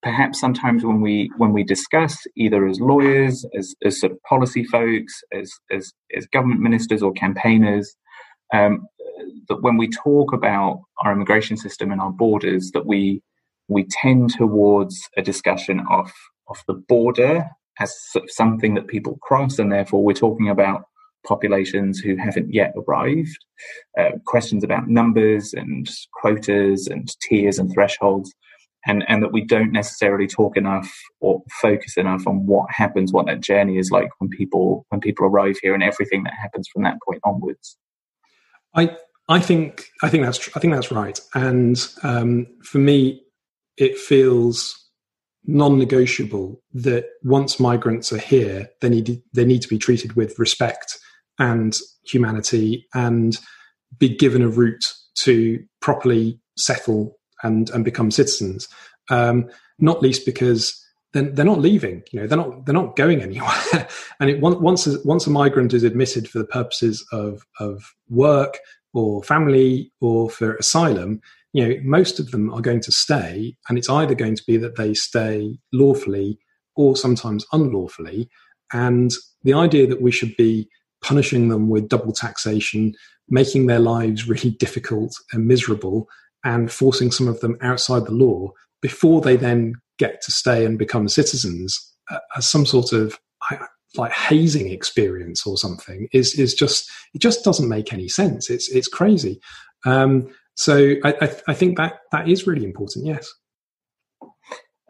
perhaps 0.00 0.38
sometimes 0.38 0.84
when 0.84 1.00
we 1.00 1.28
when 1.38 1.52
we 1.52 1.64
discuss 1.64 2.24
either 2.36 2.68
as 2.68 2.78
lawyers 2.78 3.44
as, 3.58 3.74
as 3.84 3.98
sort 3.98 4.12
of 4.12 4.22
policy 4.22 4.62
folks 4.62 5.24
as, 5.32 5.50
as 5.72 5.92
as 6.16 6.26
government 6.26 6.60
ministers 6.60 7.02
or 7.02 7.12
campaigners 7.12 7.96
um, 8.52 8.86
that 9.48 9.62
when 9.62 9.76
we 9.76 9.88
talk 9.88 10.32
about 10.32 10.82
our 11.04 11.12
immigration 11.12 11.56
system 11.56 11.90
and 11.92 12.00
our 12.00 12.12
borders, 12.12 12.70
that 12.72 12.86
we 12.86 13.22
we 13.68 13.86
tend 14.02 14.30
towards 14.30 15.08
a 15.16 15.22
discussion 15.22 15.82
of 15.90 16.12
of 16.48 16.58
the 16.66 16.74
border 16.74 17.48
as 17.80 17.94
something 18.28 18.74
that 18.74 18.86
people 18.86 19.18
cross, 19.22 19.58
and 19.58 19.72
therefore 19.72 20.04
we're 20.04 20.12
talking 20.12 20.48
about 20.48 20.82
populations 21.26 22.00
who 22.00 22.16
haven't 22.16 22.52
yet 22.52 22.72
arrived. 22.76 23.38
Uh, 23.98 24.10
questions 24.26 24.64
about 24.64 24.88
numbers 24.88 25.54
and 25.54 25.88
quotas 26.20 26.88
and 26.88 27.08
tiers 27.22 27.58
and 27.58 27.72
thresholds. 27.72 28.32
And, 28.84 29.04
and 29.08 29.22
that 29.22 29.32
we 29.32 29.44
don't 29.44 29.70
necessarily 29.70 30.26
talk 30.26 30.56
enough 30.56 30.92
or 31.20 31.40
focus 31.60 31.96
enough 31.96 32.26
on 32.26 32.46
what 32.46 32.66
happens, 32.68 33.12
what 33.12 33.26
that 33.26 33.40
journey 33.40 33.78
is 33.78 33.92
like 33.92 34.08
when 34.18 34.28
people 34.28 34.84
when 34.88 35.00
people 35.00 35.24
arrive 35.24 35.56
here, 35.62 35.72
and 35.72 35.84
everything 35.84 36.24
that 36.24 36.32
happens 36.34 36.66
from 36.66 36.82
that 36.82 36.96
point 37.06 37.20
onwards. 37.22 37.76
I 38.74 38.96
I 39.28 39.40
think 39.40 39.86
I 40.02 40.08
think 40.08 40.24
that's 40.24 40.48
I 40.56 40.60
think 40.60 40.74
that's 40.74 40.90
right. 40.90 41.18
And 41.34 41.76
um, 42.02 42.46
for 42.64 42.78
me, 42.78 43.22
it 43.76 43.98
feels 43.98 44.78
non-negotiable 45.44 46.62
that 46.72 47.06
once 47.24 47.58
migrants 47.58 48.12
are 48.12 48.18
here, 48.18 48.68
they 48.80 48.88
need 48.88 49.22
they 49.32 49.44
need 49.44 49.62
to 49.62 49.68
be 49.68 49.78
treated 49.78 50.14
with 50.14 50.38
respect 50.38 50.98
and 51.38 51.76
humanity, 52.04 52.86
and 52.94 53.38
be 53.98 54.14
given 54.16 54.42
a 54.42 54.48
route 54.48 54.84
to 55.20 55.62
properly 55.80 56.40
settle 56.56 57.18
and 57.42 57.70
and 57.70 57.84
become 57.84 58.10
citizens. 58.10 58.68
Um, 59.10 59.48
not 59.78 60.02
least 60.02 60.24
because 60.24 60.81
then 61.12 61.34
they're 61.34 61.44
not 61.44 61.60
leaving. 61.60 62.02
You 62.10 62.20
know, 62.20 62.26
they're 62.26 62.38
not 62.38 62.66
they're 62.66 62.74
not 62.74 62.96
going 62.96 63.20
anywhere. 63.20 63.88
and 64.20 64.30
it, 64.30 64.40
once 64.40 64.86
once 65.04 65.26
a 65.26 65.30
migrant 65.30 65.74
is 65.74 65.82
admitted 65.82 66.28
for 66.28 66.38
the 66.38 66.44
purposes 66.44 67.06
of 67.12 67.46
of 67.60 67.94
work 68.08 68.58
or 68.94 69.22
family 69.22 69.92
or 70.00 70.30
for 70.30 70.54
asylum, 70.56 71.20
you 71.52 71.66
know, 71.66 71.74
most 71.82 72.18
of 72.18 72.30
them 72.30 72.52
are 72.52 72.60
going 72.60 72.80
to 72.80 72.92
stay, 72.92 73.56
and 73.68 73.78
it's 73.78 73.90
either 73.90 74.14
going 74.14 74.36
to 74.36 74.44
be 74.46 74.56
that 74.56 74.76
they 74.76 74.94
stay 74.94 75.58
lawfully 75.72 76.38
or 76.76 76.96
sometimes 76.96 77.46
unlawfully. 77.52 78.28
And 78.72 79.10
the 79.42 79.52
idea 79.52 79.86
that 79.86 80.00
we 80.00 80.10
should 80.10 80.34
be 80.36 80.68
punishing 81.02 81.48
them 81.48 81.68
with 81.68 81.88
double 81.88 82.12
taxation, 82.12 82.94
making 83.28 83.66
their 83.66 83.80
lives 83.80 84.28
really 84.28 84.50
difficult 84.50 85.14
and 85.32 85.46
miserable, 85.46 86.08
and 86.44 86.72
forcing 86.72 87.10
some 87.10 87.28
of 87.28 87.40
them 87.40 87.56
outside 87.60 88.06
the 88.06 88.12
law 88.12 88.50
before 88.82 89.20
they 89.20 89.36
then 89.36 89.74
get 89.98 90.20
to 90.22 90.32
stay 90.32 90.66
and 90.66 90.78
become 90.78 91.08
citizens 91.08 91.78
uh, 92.10 92.18
as 92.36 92.48
some 92.48 92.66
sort 92.66 92.92
of 92.92 93.18
like 93.96 94.12
hazing 94.12 94.70
experience 94.70 95.46
or 95.46 95.56
something 95.56 96.08
is 96.12 96.38
is 96.38 96.54
just 96.54 96.90
it 97.14 97.20
just 97.20 97.44
doesn't 97.44 97.68
make 97.68 97.92
any 97.92 98.08
sense. 98.08 98.50
It's 98.50 98.68
it's 98.70 98.88
crazy. 98.88 99.40
Um, 99.84 100.28
so 100.54 100.94
I, 101.04 101.14
I, 101.20 101.36
I 101.48 101.54
think 101.54 101.76
that 101.78 102.00
that 102.10 102.28
is 102.28 102.46
really 102.46 102.64
important. 102.64 103.06
Yes. 103.06 103.32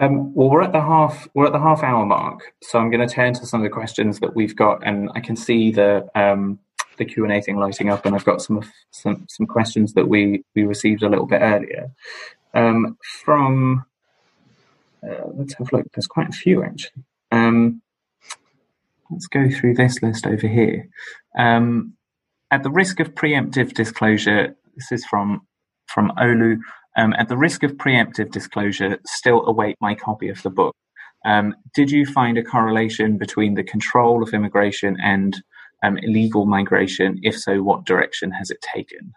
Um, 0.00 0.34
well, 0.34 0.50
we're 0.50 0.62
at 0.62 0.72
the 0.72 0.80
half 0.80 1.28
we're 1.34 1.46
at 1.46 1.52
the 1.52 1.60
half 1.60 1.82
hour 1.82 2.04
mark, 2.04 2.52
so 2.62 2.78
I'm 2.78 2.90
going 2.90 3.06
to 3.06 3.12
turn 3.12 3.34
to 3.34 3.46
some 3.46 3.60
of 3.60 3.64
the 3.64 3.70
questions 3.70 4.20
that 4.20 4.34
we've 4.34 4.56
got, 4.56 4.84
and 4.84 5.10
I 5.14 5.20
can 5.20 5.36
see 5.36 5.70
the 5.70 6.08
um, 6.14 6.58
the 6.98 7.04
Q 7.04 7.24
and 7.24 7.32
A 7.32 7.40
thing 7.40 7.56
lighting 7.56 7.88
up, 7.88 8.04
and 8.04 8.14
I've 8.14 8.24
got 8.24 8.42
some 8.42 8.62
some 8.90 9.26
some 9.28 9.46
questions 9.46 9.92
that 9.94 10.08
we 10.08 10.44
we 10.54 10.64
received 10.64 11.02
a 11.02 11.08
little 11.08 11.26
bit 11.26 11.40
earlier 11.40 11.90
um, 12.54 12.96
from. 13.24 13.84
Uh, 15.02 15.28
let's 15.34 15.54
have 15.54 15.72
a 15.72 15.76
look. 15.76 15.86
There's 15.94 16.06
quite 16.06 16.28
a 16.28 16.32
few 16.32 16.62
actually. 16.62 17.02
Um, 17.32 17.82
let's 19.10 19.26
go 19.26 19.50
through 19.50 19.74
this 19.74 20.02
list 20.02 20.26
over 20.26 20.46
here. 20.46 20.88
Um, 21.36 21.94
at 22.50 22.62
the 22.62 22.70
risk 22.70 23.00
of 23.00 23.14
preemptive 23.14 23.74
disclosure, 23.74 24.54
this 24.76 24.92
is 24.92 25.04
from 25.06 25.46
from 25.86 26.12
Olu. 26.18 26.58
Um, 26.96 27.14
at 27.14 27.28
the 27.28 27.36
risk 27.36 27.62
of 27.62 27.72
preemptive 27.72 28.30
disclosure, 28.30 28.98
still 29.06 29.46
await 29.46 29.76
my 29.80 29.94
copy 29.94 30.28
of 30.28 30.42
the 30.42 30.50
book. 30.50 30.76
Um, 31.24 31.54
did 31.74 31.90
you 31.90 32.04
find 32.04 32.36
a 32.36 32.42
correlation 32.42 33.16
between 33.16 33.54
the 33.54 33.62
control 33.62 34.22
of 34.22 34.34
immigration 34.34 34.96
and 35.02 35.42
um, 35.82 35.98
illegal 35.98 36.46
migration? 36.46 37.18
If 37.22 37.38
so, 37.38 37.62
what 37.62 37.86
direction 37.86 38.32
has 38.32 38.50
it 38.50 38.60
taken? 38.60 39.14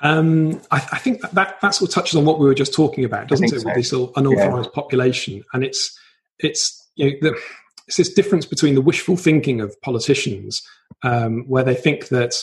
Um, 0.00 0.60
I, 0.70 0.76
I, 0.76 0.98
think 0.98 1.22
that, 1.22 1.34
that, 1.34 1.60
that 1.60 1.74
sort 1.74 1.90
of 1.90 1.94
touches 1.94 2.16
on 2.16 2.24
what 2.24 2.38
we 2.38 2.46
were 2.46 2.54
just 2.54 2.72
talking 2.72 3.04
about, 3.04 3.28
doesn't 3.28 3.52
it? 3.52 3.60
So. 3.60 3.66
With 3.66 3.74
this 3.74 3.92
unauthorized 3.92 4.68
yeah. 4.68 4.74
population, 4.74 5.42
and 5.52 5.64
it's 5.64 5.98
it's 6.38 6.88
you 6.94 7.06
know, 7.06 7.16
the, 7.20 7.40
it's 7.88 7.96
this 7.96 8.12
difference 8.12 8.46
between 8.46 8.74
the 8.74 8.80
wishful 8.80 9.16
thinking 9.16 9.60
of 9.60 9.80
politicians, 9.82 10.62
um, 11.02 11.44
where 11.48 11.64
they 11.64 11.74
think 11.74 12.08
that 12.08 12.34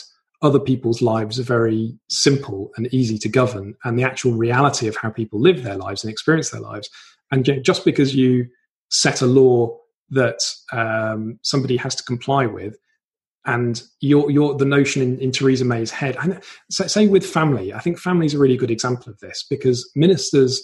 other 0.42 0.60
people's 0.60 1.00
lives 1.00 1.40
are 1.40 1.44
very 1.44 1.96
simple 2.10 2.70
and 2.76 2.92
easy 2.92 3.16
to 3.18 3.28
govern, 3.28 3.74
and 3.84 3.98
the 3.98 4.04
actual 4.04 4.32
reality 4.32 4.86
of 4.86 4.96
how 4.96 5.08
people 5.08 5.40
live 5.40 5.62
their 5.62 5.76
lives 5.76 6.04
and 6.04 6.10
experience 6.10 6.50
their 6.50 6.60
lives. 6.60 6.90
And 7.30 7.48
just 7.64 7.84
because 7.84 8.14
you 8.14 8.46
set 8.90 9.22
a 9.22 9.26
law 9.26 9.78
that 10.10 10.38
um, 10.72 11.38
somebody 11.42 11.76
has 11.78 11.94
to 11.96 12.04
comply 12.04 12.46
with, 12.46 12.76
and 13.46 13.82
your 14.00 14.30
your 14.30 14.54
the 14.54 14.64
notion 14.64 15.02
in, 15.02 15.18
in 15.18 15.32
Theresa 15.32 15.64
May's 15.64 15.90
head, 15.90 16.16
and 16.20 16.42
say 16.70 17.06
with 17.06 17.24
family, 17.24 17.72
I 17.72 17.80
think 17.80 17.98
family 17.98 18.26
is 18.26 18.34
a 18.34 18.38
really 18.38 18.56
good 18.56 18.70
example 18.70 19.10
of 19.10 19.18
this 19.20 19.44
because 19.48 19.88
ministers 19.94 20.62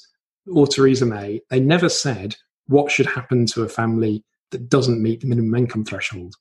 or 0.52 0.66
Theresa 0.66 1.06
May 1.06 1.40
they 1.50 1.60
never 1.60 1.88
said 1.88 2.36
what 2.66 2.90
should 2.90 3.06
happen 3.06 3.46
to 3.46 3.62
a 3.62 3.68
family 3.68 4.24
that 4.50 4.68
doesn't 4.68 5.02
meet 5.02 5.20
the 5.20 5.26
minimum 5.26 5.54
income 5.54 5.84
threshold. 5.84 6.34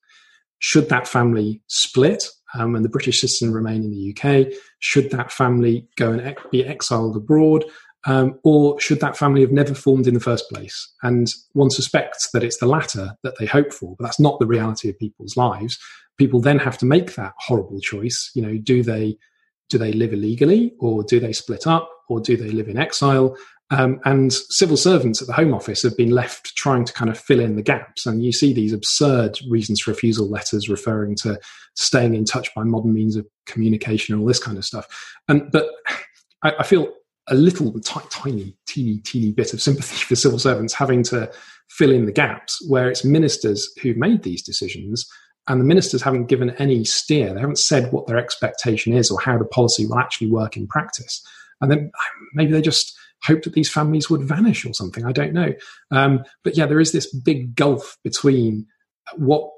Should 0.60 0.90
that 0.90 1.08
family 1.08 1.62
split 1.68 2.26
um, 2.54 2.76
and 2.76 2.86
the 2.86 2.90
British 2.90 3.22
citizen 3.22 3.54
remain 3.54 3.84
in 3.84 3.92
the 3.92 4.16
UK? 4.16 4.54
Should 4.80 5.10
that 5.12 5.32
family 5.32 5.88
go 5.96 6.12
and 6.12 6.38
be 6.52 6.66
exiled 6.66 7.16
abroad? 7.16 7.66
Um, 8.06 8.40
or 8.44 8.80
should 8.80 9.00
that 9.02 9.18
family 9.18 9.42
have 9.42 9.52
never 9.52 9.76
formed 9.76 10.08
in 10.08 10.16
the 10.16 10.20
first 10.20 10.50
place? 10.50 10.92
And 11.04 11.28
one 11.54 11.70
suspects 11.70 12.30
that 12.32 12.44
it's 12.44 12.60
the 12.60 12.66
latter 12.66 13.16
that 13.24 13.36
they 13.40 13.46
hope 13.46 13.72
for, 13.72 13.96
but 13.98 14.06
that's 14.06 14.20
not 14.20 14.40
the 14.40 14.48
reality 14.48 14.90
of 14.90 14.98
people's 14.98 15.38
lives. 15.38 15.78
People 16.22 16.40
then 16.40 16.60
have 16.60 16.78
to 16.78 16.86
make 16.86 17.16
that 17.16 17.34
horrible 17.40 17.80
choice. 17.80 18.30
You 18.36 18.44
know, 18.44 18.56
do 18.60 18.84
they 18.84 19.18
do 19.72 19.80
they 19.80 19.92
live 19.92 20.14
illegally, 20.14 20.76
or 20.80 21.04
do 21.04 21.20
they 21.20 21.34
split 21.34 21.66
up, 21.66 21.90
or 22.10 22.20
do 22.20 22.38
they 22.38 22.52
live 22.52 22.68
in 22.68 22.78
exile? 22.78 23.36
Um, 23.72 24.00
and 24.06 24.32
civil 24.32 24.78
servants 24.78 25.20
at 25.20 25.28
the 25.28 25.34
Home 25.34 25.52
Office 25.52 25.82
have 25.82 25.98
been 25.98 26.12
left 26.12 26.56
trying 26.56 26.86
to 26.86 26.94
kind 26.94 27.10
of 27.10 27.18
fill 27.18 27.40
in 27.40 27.56
the 27.56 27.64
gaps. 27.64 28.06
And 28.06 28.24
you 28.24 28.32
see 28.32 28.54
these 28.54 28.72
absurd 28.72 29.40
reasons 29.50 29.82
for 29.82 29.90
refusal 29.90 30.30
letters 30.30 30.70
referring 30.70 31.16
to 31.24 31.40
staying 31.74 32.14
in 32.14 32.24
touch 32.24 32.54
by 32.54 32.66
modern 32.66 32.94
means 32.94 33.16
of 33.16 33.26
communication 33.48 34.14
and 34.14 34.22
all 34.22 34.28
this 34.28 34.44
kind 34.44 34.60
of 34.60 34.66
stuff. 34.66 34.86
And 35.28 35.52
but 35.52 35.72
I, 36.44 36.54
I 36.60 36.64
feel 36.64 36.88
a 37.30 37.34
little 37.34 37.74
t- 37.80 38.00
tiny, 38.12 38.56
teeny, 38.68 39.00
teeny 39.00 39.32
bit 39.32 39.56
of 39.56 39.62
sympathy 39.64 39.96
for 40.06 40.16
civil 40.16 40.38
servants 40.38 40.76
having 40.76 41.02
to 41.06 41.32
fill 41.68 41.92
in 41.92 42.06
the 42.06 42.12
gaps 42.12 42.64
where 42.70 42.92
it's 42.92 43.04
ministers 43.04 43.68
who've 43.82 43.98
made 43.98 44.22
these 44.22 44.44
decisions 44.44 45.10
and 45.48 45.60
the 45.60 45.66
ministers 45.66 46.02
haven't 46.02 46.28
given 46.28 46.52
any 46.52 46.84
steer. 46.84 47.34
They 47.34 47.40
haven't 47.40 47.60
said 47.60 47.92
what 47.92 48.08
their 48.08 48.18
expectation 48.18 48.94
is 48.94 49.10
or 49.10 49.20
how 49.20 49.38
the 49.38 49.46
policy 49.46 49.86
will 49.86 50.00
actually 50.00 50.30
work 50.30 50.56
in 50.56 50.68
practice. 50.68 51.26
And 51.62 51.72
then 51.72 51.92
maybe 52.34 52.52
they 52.52 52.62
just 52.62 52.98
hope 53.24 53.44
that 53.44 53.54
these 53.54 53.70
families 53.70 54.10
would 54.10 54.24
vanish 54.24 54.66
or 54.66 54.74
something. 54.74 55.06
I 55.06 55.12
don't 55.12 55.34
know. 55.34 55.54
Um, 55.92 56.24
but 56.44 56.58
yeah, 56.58 56.66
there 56.66 56.80
is 56.80 56.92
this 56.92 57.14
big 57.14 57.56
gulf 57.56 57.98
between 58.04 58.66
what 59.16 59.50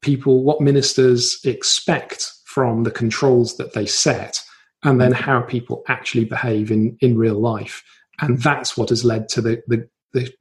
people, 0.00 0.44
what 0.44 0.60
ministers 0.60 1.38
expect 1.44 2.30
from 2.46 2.82
the 2.82 2.90
controls 2.90 3.56
that 3.56 3.72
they 3.72 3.86
set 3.86 4.40
and 4.82 5.00
then 5.00 5.12
how 5.12 5.40
people 5.40 5.82
actually 5.88 6.24
behave 6.24 6.70
in, 6.70 6.96
in 7.00 7.16
real 7.16 7.40
life. 7.40 7.82
And 8.20 8.40
that's 8.40 8.76
what 8.76 8.90
has 8.90 9.04
led 9.04 9.28
to 9.30 9.40
the, 9.40 9.62
the, 9.66 9.88
the 10.12 10.32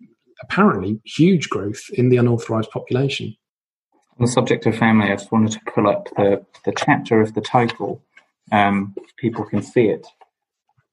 apparently 0.41 0.99
huge 1.05 1.49
growth 1.49 1.89
in 1.93 2.09
the 2.09 2.17
unauthorized 2.17 2.69
population. 2.69 3.35
On 4.19 4.25
the 4.25 4.31
subject 4.31 4.65
of 4.67 4.77
family, 4.77 5.07
I 5.07 5.15
just 5.15 5.31
wanted 5.31 5.53
to 5.53 5.71
pull 5.73 5.87
up 5.87 6.07
the, 6.15 6.45
the 6.65 6.73
chapter 6.75 7.19
of 7.19 7.33
the 7.33 7.41
title. 7.41 8.01
Um, 8.51 8.95
people 9.17 9.43
can 9.43 9.63
see 9.63 9.85
it 9.85 10.05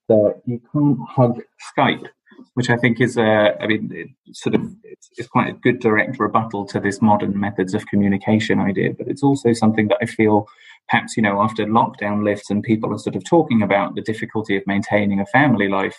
that 0.09 0.41
you 0.47 0.61
can't 0.73 0.99
hug 1.09 1.41
Skype, 1.77 2.07
which 2.55 2.71
I 2.71 2.77
think 2.77 3.01
is 3.01 3.17
a, 3.19 3.57
I 3.61 3.67
mean, 3.67 4.15
sort 4.33 4.55
of, 4.55 4.75
it's, 4.83 5.11
it's, 5.19 5.29
quite 5.29 5.51
a 5.51 5.53
good 5.53 5.81
direct 5.81 6.19
rebuttal 6.19 6.65
to 6.67 6.81
this 6.81 7.03
modern 7.03 7.39
methods 7.39 7.75
of 7.75 7.87
communication 7.87 8.59
idea, 8.59 8.95
but 8.97 9.07
it's 9.07 9.23
also 9.23 9.53
something 9.53 9.89
that 9.89 9.99
I 10.03 10.07
feel 10.07 10.49
perhaps, 10.89 11.17
you 11.17 11.23
know, 11.23 11.41
after 11.41 11.65
lockdown 11.67 12.25
lifts 12.25 12.51
and 12.51 12.63
people 12.63 12.93
are 12.93 12.99
sort 12.99 13.17
of 13.17 13.25
talking 13.25 13.63
about 13.63 13.95
the 13.95 14.03
difficulty 14.03 14.57
of 14.57 14.67
maintaining 14.67 15.21
a 15.21 15.27
family 15.27 15.69
life, 15.69 15.97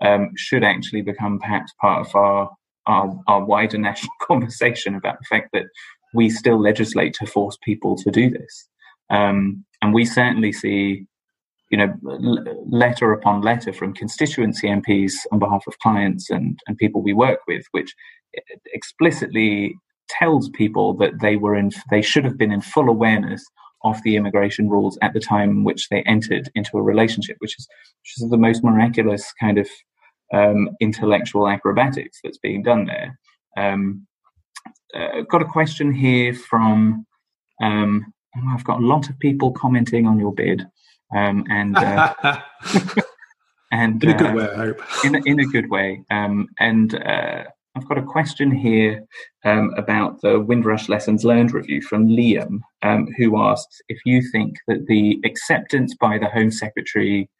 um, 0.00 0.30
should 0.36 0.64
actually 0.64 1.02
become 1.02 1.38
perhaps 1.38 1.72
part 1.80 2.06
of 2.06 2.16
our, 2.16 2.50
our, 2.86 3.20
our 3.28 3.44
wider 3.44 3.78
national 3.78 4.12
conversation 4.22 4.94
about 4.94 5.18
the 5.18 5.26
fact 5.26 5.50
that 5.52 5.66
we 6.14 6.30
still 6.30 6.60
legislate 6.60 7.14
to 7.14 7.26
force 7.26 7.58
people 7.62 7.96
to 7.96 8.10
do 8.10 8.30
this. 8.30 8.68
Um, 9.10 9.64
and 9.80 9.92
we 9.92 10.04
certainly 10.04 10.52
see 10.52 11.06
you 11.72 11.78
know, 11.78 11.94
letter 12.68 13.12
upon 13.12 13.40
letter 13.40 13.72
from 13.72 13.94
constituency 13.94 14.68
MPs 14.68 15.14
on 15.32 15.38
behalf 15.38 15.64
of 15.66 15.78
clients 15.78 16.28
and, 16.28 16.60
and 16.68 16.76
people 16.76 17.02
we 17.02 17.14
work 17.14 17.40
with, 17.48 17.64
which 17.70 17.94
explicitly 18.66 19.74
tells 20.10 20.50
people 20.50 20.92
that 20.98 21.20
they 21.22 21.36
were 21.36 21.56
in, 21.56 21.70
they 21.90 22.02
should 22.02 22.26
have 22.26 22.36
been 22.36 22.52
in 22.52 22.60
full 22.60 22.90
awareness 22.90 23.42
of 23.84 24.02
the 24.02 24.16
immigration 24.16 24.68
rules 24.68 24.98
at 25.00 25.14
the 25.14 25.20
time 25.20 25.64
which 25.64 25.88
they 25.88 26.02
entered 26.02 26.50
into 26.54 26.76
a 26.76 26.82
relationship, 26.82 27.36
which 27.38 27.58
is, 27.58 27.66
which 28.02 28.22
is 28.22 28.30
the 28.30 28.36
most 28.36 28.62
miraculous 28.62 29.32
kind 29.40 29.56
of 29.56 29.66
um, 30.34 30.68
intellectual 30.78 31.48
acrobatics 31.48 32.18
that's 32.22 32.38
being 32.38 32.62
done 32.62 32.84
there. 32.84 33.18
Um, 33.56 34.06
uh, 34.94 35.22
got 35.22 35.42
a 35.42 35.46
question 35.46 35.92
here 35.92 36.34
from. 36.34 37.06
Um, 37.62 38.12
oh, 38.36 38.48
I've 38.50 38.64
got 38.64 38.80
a 38.80 38.86
lot 38.86 39.08
of 39.08 39.18
people 39.18 39.52
commenting 39.52 40.06
on 40.06 40.18
your 40.18 40.34
bid. 40.34 40.66
Um, 41.14 41.44
and 41.50 41.76
uh, 41.76 42.14
and 43.72 44.02
in 44.02 44.10
a 44.10 44.14
good 44.14 44.30
uh, 44.30 44.34
way, 44.34 44.48
I 44.48 44.56
hope. 44.56 45.04
in, 45.04 45.14
a, 45.14 45.20
in 45.26 45.40
a 45.40 45.46
good 45.46 45.70
way. 45.70 46.02
Um, 46.10 46.48
and 46.58 46.94
uh, 46.94 47.44
I've 47.74 47.88
got 47.88 47.98
a 47.98 48.02
question 48.02 48.50
here 48.50 49.04
um, 49.44 49.72
about 49.76 50.20
the 50.20 50.40
Windrush 50.40 50.88
Lessons 50.88 51.24
Learned 51.24 51.52
review 51.52 51.80
from 51.82 52.06
Liam, 52.06 52.60
um, 52.82 53.08
who 53.16 53.40
asks 53.42 53.80
if 53.88 53.98
you 54.04 54.22
think 54.30 54.56
that 54.68 54.86
the 54.86 55.20
acceptance 55.24 55.94
by 55.94 56.18
the 56.18 56.28
Home 56.28 56.50
Secretary 56.50 57.30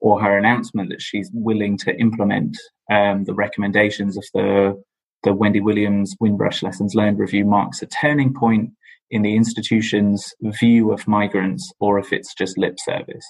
or 0.00 0.20
her 0.20 0.36
announcement 0.36 0.90
that 0.90 1.00
she's 1.00 1.30
willing 1.32 1.78
to 1.78 1.96
implement 1.98 2.56
um, 2.90 3.24
the 3.24 3.34
recommendations 3.34 4.16
of 4.16 4.24
the 4.34 4.82
the 5.26 5.34
Wendy 5.34 5.60
Williams 5.60 6.16
Windrush 6.20 6.62
Lessons 6.62 6.94
Learned 6.94 7.18
review 7.18 7.44
marks 7.44 7.82
a 7.82 7.86
turning 7.86 8.32
point 8.32 8.70
in 9.10 9.22
the 9.22 9.34
institution's 9.34 10.32
view 10.40 10.92
of 10.92 11.06
migrants 11.08 11.72
or 11.80 11.98
if 11.98 12.12
it's 12.12 12.32
just 12.32 12.56
lip 12.56 12.76
service? 12.78 13.26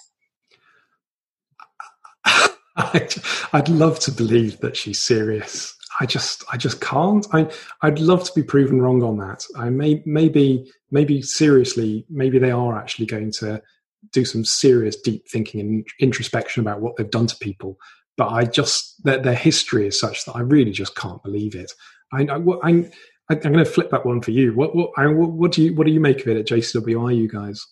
I'd 2.76 3.68
love 3.70 3.98
to 4.00 4.12
believe 4.12 4.60
that 4.60 4.76
she's 4.76 5.00
serious. 5.00 5.74
I 5.98 6.04
just, 6.04 6.44
I 6.52 6.58
just 6.58 6.82
can't. 6.82 7.26
I, 7.32 7.50
I'd 7.80 7.98
love 7.98 8.24
to 8.24 8.32
be 8.34 8.42
proven 8.42 8.82
wrong 8.82 9.02
on 9.02 9.16
that. 9.16 9.46
I 9.56 9.70
may, 9.70 10.02
maybe, 10.04 10.70
maybe 10.90 11.22
seriously, 11.22 12.04
maybe 12.10 12.38
they 12.38 12.50
are 12.50 12.76
actually 12.76 13.06
going 13.06 13.32
to 13.38 13.62
do 14.12 14.26
some 14.26 14.44
serious 14.44 14.96
deep 14.96 15.26
thinking 15.30 15.60
and 15.60 15.86
introspection 15.98 16.60
about 16.60 16.82
what 16.82 16.96
they've 16.96 17.10
done 17.10 17.26
to 17.28 17.36
people. 17.38 17.78
But 18.16 18.28
I 18.28 18.44
just, 18.44 19.02
their, 19.04 19.18
their 19.18 19.34
history 19.34 19.86
is 19.86 19.98
such 19.98 20.24
that 20.24 20.36
I 20.36 20.40
really 20.40 20.72
just 20.72 20.96
can't 20.96 21.22
believe 21.22 21.54
it. 21.54 21.72
I, 22.12 22.22
I, 22.22 22.36
I'm, 22.62 22.90
I'm 23.28 23.38
going 23.40 23.58
to 23.58 23.64
flip 23.64 23.90
that 23.90 24.06
one 24.06 24.22
for 24.22 24.30
you. 24.30 24.54
What, 24.54 24.74
what, 24.74 24.90
I, 24.96 25.06
what 25.06 25.52
do 25.52 25.62
you, 25.62 25.74
what 25.74 25.86
do 25.86 25.92
you 25.92 26.00
make 26.00 26.20
of 26.20 26.28
it 26.28 26.36
at 26.38 26.46
JCWI, 26.46 27.16
you 27.16 27.28
guys? 27.28 27.66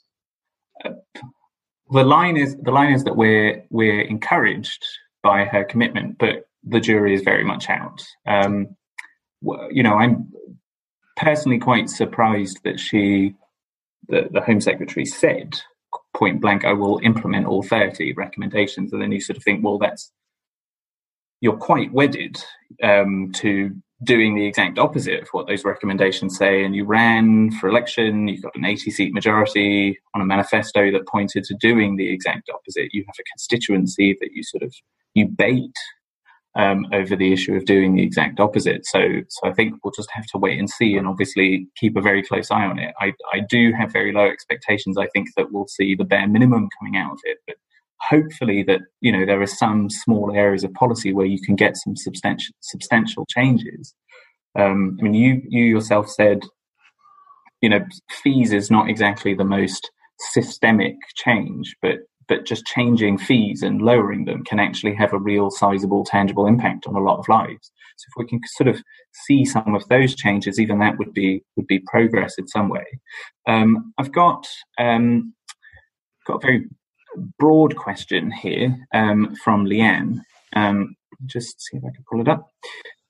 the 1.91 2.05
line 2.05 2.37
is 2.37 2.57
the 2.57 2.71
line 2.71 2.93
is 2.93 3.05
that 3.05 3.17
we're 3.17 3.65
we're 3.71 4.03
encouraged 4.03 4.85
by 5.23 5.45
her 5.45 5.65
commitment, 5.65 6.19
but 6.19 6.49
the 6.65 6.81
jury 6.81 7.15
is 7.15 7.23
very 7.23 7.45
much 7.45 7.69
out. 7.69 8.03
Um, 8.27 8.77
you 9.71 9.83
know, 9.83 9.95
I'm 9.95 10.33
personally 11.17 11.59
quite 11.59 11.91
surprised 11.91 12.61
that 12.65 12.81
she, 12.81 13.35
the, 14.09 14.29
the 14.31 14.41
Home 14.41 14.61
Secretary, 14.61 15.05
said 15.05 15.61
point 16.15 16.41
blank, 16.41 16.65
"I 16.65 16.73
will 16.73 17.01
implement 17.03 17.47
all 17.47 17.63
30 17.63 18.15
recommendations," 18.15 18.93
and 18.93 19.01
then 19.01 19.13
you 19.13 19.21
sort 19.21 19.37
of 19.37 19.45
think, 19.45 19.63
well, 19.65 19.79
that's 19.79 20.11
you're 21.41 21.57
quite 21.57 21.93
wedded 21.93 22.43
um, 22.83 23.33
to 23.33 23.71
doing 24.03 24.35
the 24.35 24.47
exact 24.47 24.79
opposite 24.79 25.23
of 25.23 25.29
what 25.29 25.47
those 25.47 25.65
recommendations 25.65 26.37
say. 26.37 26.65
And 26.65 26.75
you 26.75 26.85
ran 26.85 27.51
for 27.53 27.69
election, 27.69 28.29
you 28.29 28.41
got 28.41 28.57
an 28.57 28.65
80 28.65 28.91
seat 28.91 29.15
majority 29.15 29.99
on 30.15 30.21
a 30.21 30.27
manifesto 30.27 30.91
that 30.93 31.09
pointed 31.09 31.45
to 31.45 31.55
doing 31.55 31.97
the 31.97 32.13
exact 32.13 32.51
opposite. 32.53 32.89
You 32.93 33.05
have 33.07 33.17
a 33.19 33.31
constituency 33.33 34.17
that 34.21 34.31
you 34.33 34.43
sort 34.43 34.63
of 34.63 34.75
you 35.15 35.29
bait 35.29 35.73
um, 36.57 36.87
over 36.93 37.17
the 37.17 37.33
issue 37.33 37.55
of 37.55 37.65
doing 37.65 37.97
the 37.97 38.03
exact 38.03 38.39
opposite. 38.39 38.87
So, 38.87 39.01
so 39.29 39.49
I 39.49 39.53
think 39.53 39.75
we'll 39.83 39.93
just 39.93 40.11
have 40.13 40.27
to 40.27 40.39
wait 40.39 40.59
and 40.59 40.71
see, 40.71 40.97
and 40.97 41.07
obviously 41.07 41.67
keep 41.77 41.97
a 41.97 42.01
very 42.01 42.23
close 42.23 42.51
eye 42.51 42.65
on 42.65 42.79
it. 42.79 42.95
I, 43.01 43.13
I 43.33 43.41
do 43.49 43.73
have 43.73 43.93
very 43.93 44.13
low 44.13 44.27
expectations. 44.27 44.97
I 44.97 45.07
think 45.09 45.29
that 45.37 45.53
we'll 45.53 45.67
see 45.67 45.95
the 45.95 46.05
bare 46.05 46.29
minimum 46.29 46.69
coming 46.79 46.97
out 46.97 47.13
of 47.13 47.19
it, 47.25 47.39
but 47.47 47.57
hopefully 48.01 48.63
that 48.65 48.81
you 49.01 49.13
know 49.13 49.25
there 49.25 49.41
are 49.41 49.47
some 49.47 49.91
small 49.91 50.33
areas 50.35 50.65
of 50.65 50.73
policy 50.75 51.13
where 51.13 51.27
you 51.27 51.41
can 51.41 51.57
get 51.57 51.77
some 51.77 51.97
substantial 51.97 52.55
substantial 52.61 53.27
changes. 53.27 53.95
Um, 54.59 54.97
I 55.01 55.05
mean, 55.05 55.15
you 55.15 55.43
you 55.49 55.65
yourself 55.65 56.09
said, 56.09 56.43
you 57.61 57.69
know, 57.69 57.81
fees 58.23 58.53
is 58.53 58.71
not 58.71 58.89
exactly 58.89 59.35
the 59.35 59.45
most 59.45 59.91
systemic 60.19 60.97
change, 61.17 61.75
but 61.83 61.99
but 62.29 62.47
just 62.47 62.65
changing 62.65 63.19
fees 63.19 63.63
and 63.63 63.83
lowering 63.83 64.25
them 64.25 64.45
can 64.45 64.59
actually 64.59 64.95
have 64.95 65.13
a 65.13 65.19
real 65.19 65.51
sizable 65.51 66.05
tangible 66.05 66.47
impact 66.47 66.87
on 66.87 66.95
a 66.95 67.01
lot 67.01 67.19
of 67.19 67.29
lives 67.29 67.71
so 67.97 68.07
if 68.09 68.13
we 68.17 68.27
can 68.27 68.41
sort 68.57 68.69
of 68.69 68.83
see 69.27 69.45
some 69.45 69.75
of 69.75 69.87
those 69.89 70.15
changes 70.15 70.59
even 70.59 70.79
that 70.79 70.99
would 70.99 71.13
be 71.13 71.43
would 71.57 71.67
be 71.67 71.81
progress 71.87 72.35
in 72.39 72.47
some 72.49 72.69
way 72.69 72.85
um, 73.47 73.93
i've 73.99 74.13
got 74.13 74.47
um, 74.79 75.35
got 76.27 76.37
a 76.37 76.47
very 76.47 76.65
broad 77.39 77.77
question 77.77 78.31
here 78.31 78.77
um, 78.95 79.35
from 79.37 79.67
Leanne. 79.67 80.21
Um, 80.55 80.97
just 81.27 81.61
see 81.61 81.77
if 81.77 81.85
I 81.85 81.95
can 81.95 82.05
pull 82.11 82.21
it 82.21 82.29
up. 82.29 82.51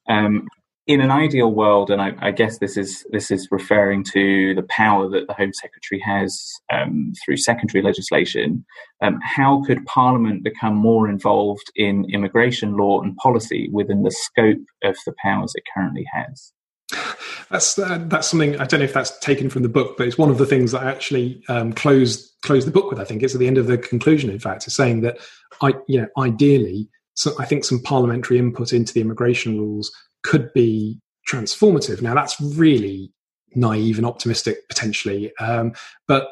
Um, 0.08 0.48
in 0.86 1.00
an 1.00 1.10
ideal 1.10 1.50
world, 1.50 1.90
and 1.90 2.00
I, 2.02 2.12
I, 2.20 2.30
guess 2.30 2.58
this 2.58 2.76
is 2.76 3.06
this 3.10 3.30
is 3.30 3.48
referring 3.50 4.04
to 4.12 4.54
the 4.54 4.66
power 4.68 5.08
that 5.08 5.26
the 5.26 5.32
Home 5.32 5.52
Secretary 5.54 5.98
has 6.00 6.38
um, 6.70 7.14
through 7.24 7.38
secondary 7.38 7.82
legislation. 7.82 8.66
Um, 9.00 9.18
how 9.22 9.62
could 9.64 9.86
Parliament 9.86 10.44
become 10.44 10.74
more 10.74 11.08
involved 11.08 11.72
in 11.74 12.04
immigration 12.12 12.76
law 12.76 13.00
and 13.00 13.16
policy 13.16 13.70
within 13.72 14.02
the 14.02 14.10
scope 14.10 14.58
of 14.82 14.96
the 15.06 15.14
powers 15.22 15.54
it 15.54 15.64
currently 15.74 16.06
has? 16.12 16.52
That's 17.50 17.78
uh, 17.78 18.04
that's 18.06 18.28
something 18.28 18.58
I 18.60 18.64
don't 18.64 18.80
know 18.80 18.84
if 18.84 18.92
that's 18.92 19.18
taken 19.18 19.50
from 19.50 19.62
the 19.62 19.68
book, 19.68 19.96
but 19.96 20.06
it's 20.06 20.18
one 20.18 20.30
of 20.30 20.38
the 20.38 20.46
things 20.46 20.72
that 20.72 20.82
I 20.82 20.90
actually 20.90 21.42
um, 21.48 21.72
closed 21.72 22.32
the 22.42 22.70
book 22.70 22.90
with. 22.90 23.00
I 23.00 23.04
think 23.04 23.22
it's 23.22 23.34
at 23.34 23.40
the 23.40 23.46
end 23.46 23.58
of 23.58 23.66
the 23.66 23.78
conclusion. 23.78 24.30
In 24.30 24.38
fact, 24.38 24.66
is 24.66 24.74
saying 24.74 25.02
that 25.02 25.18
I 25.62 25.74
you 25.86 26.00
know 26.00 26.08
ideally, 26.18 26.88
so 27.14 27.32
I 27.38 27.44
think 27.44 27.64
some 27.64 27.82
parliamentary 27.82 28.38
input 28.38 28.72
into 28.72 28.92
the 28.92 29.00
immigration 29.00 29.58
rules 29.58 29.92
could 30.22 30.52
be 30.52 31.00
transformative. 31.30 32.02
Now 32.02 32.14
that's 32.14 32.40
really 32.40 33.12
naive 33.54 33.98
and 33.98 34.06
optimistic 34.06 34.68
potentially, 34.68 35.32
um, 35.38 35.72
but 36.08 36.28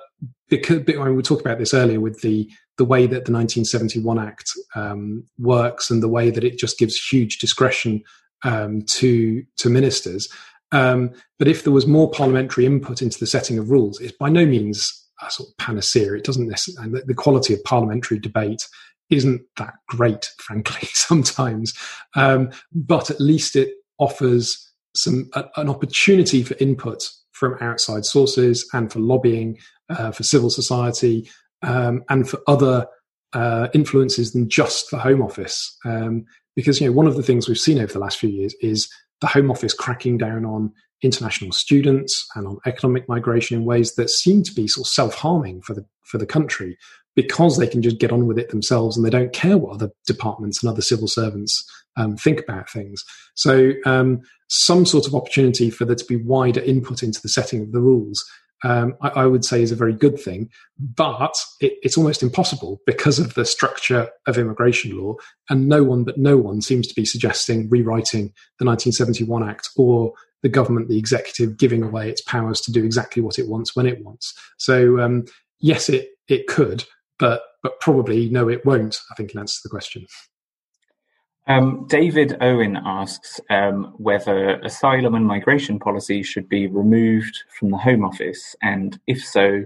because 0.48 0.82
I 0.88 1.04
mean, 1.04 1.16
we 1.16 1.22
talked 1.22 1.40
about 1.40 1.58
this 1.58 1.74
earlier 1.74 2.00
with 2.00 2.20
the 2.20 2.48
the 2.78 2.84
way 2.84 3.02
that 3.02 3.24
the 3.26 3.32
1971 3.32 4.18
Act 4.18 4.50
um, 4.74 5.24
works 5.38 5.90
and 5.90 6.02
the 6.02 6.08
way 6.08 6.30
that 6.30 6.44
it 6.44 6.58
just 6.58 6.78
gives 6.78 6.96
huge 6.96 7.38
discretion 7.38 8.02
um, 8.44 8.82
to 8.82 9.44
to 9.58 9.70
ministers. 9.70 10.28
Um, 10.72 11.12
but 11.38 11.48
if 11.48 11.64
there 11.64 11.72
was 11.72 11.86
more 11.86 12.10
parliamentary 12.10 12.66
input 12.66 13.02
into 13.02 13.18
the 13.18 13.26
setting 13.26 13.58
of 13.58 13.70
rules, 13.70 14.00
it's 14.00 14.16
by 14.16 14.28
no 14.28 14.44
means 14.44 14.98
a 15.24 15.30
sort 15.30 15.50
of 15.50 15.56
panacea. 15.58 16.14
It 16.14 16.24
doesn't 16.24 16.48
necessarily. 16.48 16.92
The, 16.92 17.06
the 17.06 17.14
quality 17.14 17.54
of 17.54 17.62
parliamentary 17.64 18.18
debate 18.18 18.66
isn't 19.10 19.42
that 19.58 19.74
great, 19.88 20.30
frankly, 20.38 20.88
sometimes. 20.92 21.74
Um, 22.16 22.50
but 22.72 23.10
at 23.10 23.20
least 23.20 23.56
it 23.56 23.70
offers 23.98 24.68
some 24.94 25.30
a, 25.34 25.44
an 25.56 25.68
opportunity 25.68 26.42
for 26.42 26.54
input 26.58 27.08
from 27.32 27.56
outside 27.60 28.04
sources 28.04 28.68
and 28.72 28.92
for 28.92 29.00
lobbying, 29.00 29.58
uh, 29.88 30.10
for 30.12 30.22
civil 30.22 30.50
society, 30.50 31.30
um, 31.62 32.02
and 32.08 32.28
for 32.28 32.40
other 32.46 32.86
uh, 33.32 33.68
influences 33.74 34.32
than 34.32 34.48
just 34.48 34.90
the 34.90 34.98
Home 34.98 35.22
Office. 35.22 35.76
Um, 35.84 36.24
because 36.54 36.80
you 36.80 36.86
know 36.86 36.92
one 36.92 37.06
of 37.06 37.16
the 37.16 37.22
things 37.22 37.48
we've 37.48 37.58
seen 37.58 37.78
over 37.78 37.92
the 37.92 37.98
last 37.98 38.18
few 38.18 38.28
years 38.28 38.54
is 38.60 38.88
the 39.22 39.28
Home 39.28 39.50
Office 39.50 39.72
cracking 39.72 40.18
down 40.18 40.44
on 40.44 40.70
international 41.00 41.52
students 41.52 42.26
and 42.34 42.46
on 42.46 42.58
economic 42.66 43.08
migration 43.08 43.56
in 43.56 43.64
ways 43.64 43.94
that 43.94 44.10
seem 44.10 44.42
to 44.42 44.52
be 44.52 44.68
sort 44.68 44.86
of 44.86 44.90
self-harming 44.90 45.62
for 45.62 45.74
the 45.74 45.84
for 46.04 46.18
the 46.18 46.26
country 46.26 46.76
because 47.14 47.56
they 47.56 47.66
can 47.66 47.82
just 47.82 47.98
get 47.98 48.12
on 48.12 48.26
with 48.26 48.38
it 48.38 48.50
themselves 48.50 48.96
and 48.96 49.04
they 49.04 49.10
don't 49.10 49.32
care 49.32 49.58
what 49.58 49.74
other 49.74 49.90
departments 50.06 50.62
and 50.62 50.70
other 50.70 50.82
civil 50.82 51.08
servants 51.08 51.64
um, 51.96 52.16
think 52.16 52.40
about 52.40 52.70
things. 52.70 53.04
So 53.34 53.72
um, 53.84 54.20
some 54.48 54.86
sort 54.86 55.06
of 55.06 55.14
opportunity 55.14 55.70
for 55.70 55.84
there 55.84 55.96
to 55.96 56.04
be 56.04 56.16
wider 56.16 56.60
input 56.60 57.02
into 57.02 57.20
the 57.20 57.28
setting 57.28 57.62
of 57.62 57.72
the 57.72 57.80
rules 57.80 58.24
um, 58.64 58.94
I, 59.00 59.08
I, 59.08 59.26
would 59.26 59.44
say 59.44 59.62
is 59.62 59.72
a 59.72 59.76
very 59.76 59.92
good 59.92 60.20
thing. 60.20 60.48
But 60.78 61.34
it, 61.60 61.74
it's 61.82 61.96
almost 61.96 62.22
impossible 62.22 62.80
because 62.86 63.18
of 63.18 63.34
the 63.34 63.44
structure 63.44 64.08
of 64.26 64.38
immigration 64.38 64.96
law, 64.98 65.14
and 65.50 65.68
no 65.68 65.82
one 65.82 66.04
but 66.04 66.18
no 66.18 66.36
one 66.36 66.60
seems 66.60 66.86
to 66.88 66.94
be 66.94 67.04
suggesting 67.04 67.68
rewriting 67.68 68.32
the 68.58 68.64
1971 68.64 69.48
Act 69.48 69.70
or 69.76 70.12
the 70.42 70.48
government, 70.48 70.88
the 70.88 70.98
executive, 70.98 71.56
giving 71.56 71.82
away 71.82 72.08
its 72.08 72.22
powers 72.22 72.60
to 72.62 72.72
do 72.72 72.84
exactly 72.84 73.22
what 73.22 73.38
it 73.38 73.48
wants 73.48 73.76
when 73.76 73.86
it 73.86 74.04
wants. 74.04 74.34
So 74.58 75.00
um, 75.00 75.24
yes, 75.60 75.88
it 75.88 76.08
it 76.28 76.46
could, 76.46 76.84
but 77.18 77.42
but 77.62 77.80
probably 77.80 78.28
no, 78.28 78.48
it 78.48 78.64
won't. 78.64 78.98
I 79.10 79.14
think 79.14 79.32
in 79.32 79.40
answer 79.40 79.54
to 79.54 79.60
the 79.64 79.70
question. 79.70 80.06
Um, 81.48 81.86
David 81.88 82.36
Owen 82.40 82.78
asks 82.84 83.40
um, 83.50 83.94
whether 83.96 84.60
asylum 84.60 85.14
and 85.14 85.26
migration 85.26 85.78
policy 85.78 86.22
should 86.22 86.48
be 86.48 86.68
removed 86.68 87.42
from 87.58 87.70
the 87.70 87.78
Home 87.78 88.04
Office, 88.04 88.54
and 88.62 88.98
if 89.06 89.24
so, 89.24 89.64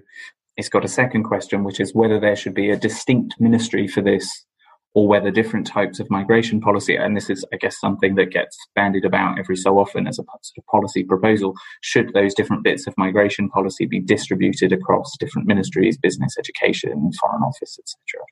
it's 0.57 0.71
got 0.71 0.87
a 0.87 0.89
second 0.89 1.25
question, 1.25 1.65
which 1.65 1.81
is 1.81 1.95
whether 1.95 2.19
there 2.19 2.37
should 2.37 2.55
be 2.55 2.71
a 2.71 2.79
distinct 2.79 3.35
ministry 3.39 3.87
for 3.87 4.01
this, 4.01 4.47
or 4.95 5.07
whether 5.07 5.31
different 5.31 5.67
types 5.67 6.01
of 6.01 6.11
migration 6.11 6.63
policy, 6.63 6.97
and 6.97 7.15
this 7.15 7.29
is, 7.29 7.45
I 7.53 7.59
guess, 7.59 7.79
something 7.79 8.15
that 8.15 8.31
gets 8.31 8.57
bandied 8.75 9.05
about 9.05 9.39
every 9.39 9.57
so 9.57 9.79
often 9.79 10.07
as 10.07 10.19
a 10.19 10.25
sort 10.25 10.57
of 10.57 10.67
policy 10.69 11.05
proposal, 11.05 11.55
should 11.83 12.15
those 12.15 12.33
different 12.33 12.65
bits 12.65 12.87
of 12.87 12.95
migration 12.97 13.51
policy 13.51 13.85
be 13.85 14.01
distributed 14.01 14.73
across 14.73 15.15
different 15.21 15.47
ministries, 15.47 15.99
business, 15.99 16.37
education, 16.39 17.13
foreign 17.21 17.43
office, 17.43 17.79
etc. 17.79 18.25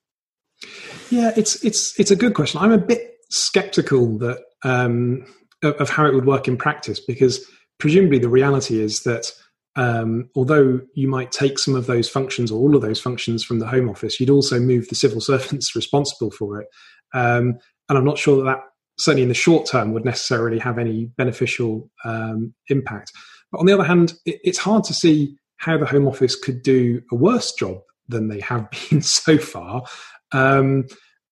Yeah, 1.11 1.33
it's 1.37 1.63
it's 1.63 2.01
it's 2.01 2.11
a 2.11 2.17
good 2.17 2.33
question. 2.33 2.61
I'm 2.63 2.73
a 2.73 2.79
bit 2.79 3.14
skeptical 3.35 4.19
that 4.19 4.41
um, 4.63 5.27
of 5.63 5.91
how 5.91 6.07
it 6.07 6.15
would 6.15 6.27
work 6.27 6.47
in 6.47 6.57
practice 6.57 7.01
because 7.01 7.45
presumably 7.79 8.19
the 8.19 8.29
reality 8.29 8.81
is 8.81 9.03
that 9.03 9.33
um, 9.77 10.29
although 10.37 10.81
you 10.95 11.09
might 11.09 11.33
take 11.33 11.59
some 11.59 11.75
of 11.75 11.87
those 11.87 12.09
functions 12.09 12.51
or 12.51 12.61
all 12.61 12.77
of 12.77 12.83
those 12.83 13.01
functions 13.01 13.43
from 13.43 13.59
the 13.59 13.67
Home 13.67 13.89
Office, 13.89 14.21
you'd 14.21 14.31
also 14.31 14.61
move 14.61 14.89
the 14.89 14.95
civil 14.95 15.21
servants 15.21 15.75
responsible 15.75 16.31
for 16.31 16.61
it. 16.61 16.69
Um, 17.13 17.59
and 17.89 17.99
I'm 17.99 18.05
not 18.05 18.19
sure 18.19 18.37
that 18.37 18.45
that, 18.45 18.61
certainly 18.99 19.23
in 19.23 19.29
the 19.29 19.35
short 19.35 19.67
term, 19.67 19.93
would 19.93 20.05
necessarily 20.05 20.59
have 20.61 20.79
any 20.79 21.07
beneficial 21.17 21.91
um, 22.05 22.55
impact. 22.69 23.11
But 23.51 23.59
on 23.59 23.67
the 23.67 23.73
other 23.73 23.85
hand, 23.85 24.15
it, 24.25 24.41
it's 24.45 24.59
hard 24.59 24.85
to 24.85 24.95
see 24.95 25.37
how 25.57 25.77
the 25.79 25.87
Home 25.87 26.07
Office 26.07 26.37
could 26.37 26.63
do 26.63 27.01
a 27.11 27.17
worse 27.17 27.53
job 27.53 27.79
than 28.09 28.29
they 28.29 28.41
have 28.41 28.69
been 28.91 29.03
so 29.03 29.39
far. 29.39 29.83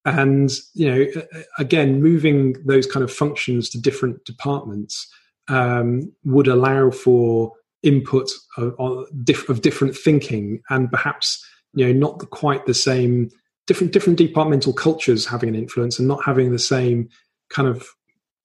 And 0.05 0.51
you 0.75 0.91
know 0.91 1.23
again 1.59 2.03
moving 2.03 2.57
those 2.65 2.87
kind 2.87 3.05
of 3.05 3.13
functions 3.13 3.69
to 3.71 3.81
different 3.81 4.25
departments 4.25 5.09
um, 5.49 6.13
would 6.25 6.49
allow 6.49 6.91
for 6.91 7.53
input 7.83 8.31
of, 8.57 8.75
of, 8.79 9.63
different 9.63 9.97
thinking 9.97 10.61
and 10.71 10.91
perhaps 10.91 11.45
you 11.75 11.85
know 11.85 11.93
not 11.93 12.19
quite 12.31 12.65
the 12.67 12.75
same 12.75 13.29
different 13.67 13.93
different 13.93 14.19
departmental 14.19 14.73
cultures 14.73 15.27
having 15.27 15.49
an 15.49 15.55
influence 15.57 15.99
and 15.99 16.07
not 16.09 16.25
having 16.25 16.51
the 16.51 16.59
same 16.59 17.09
kind 17.51 17.69
of 17.69 17.89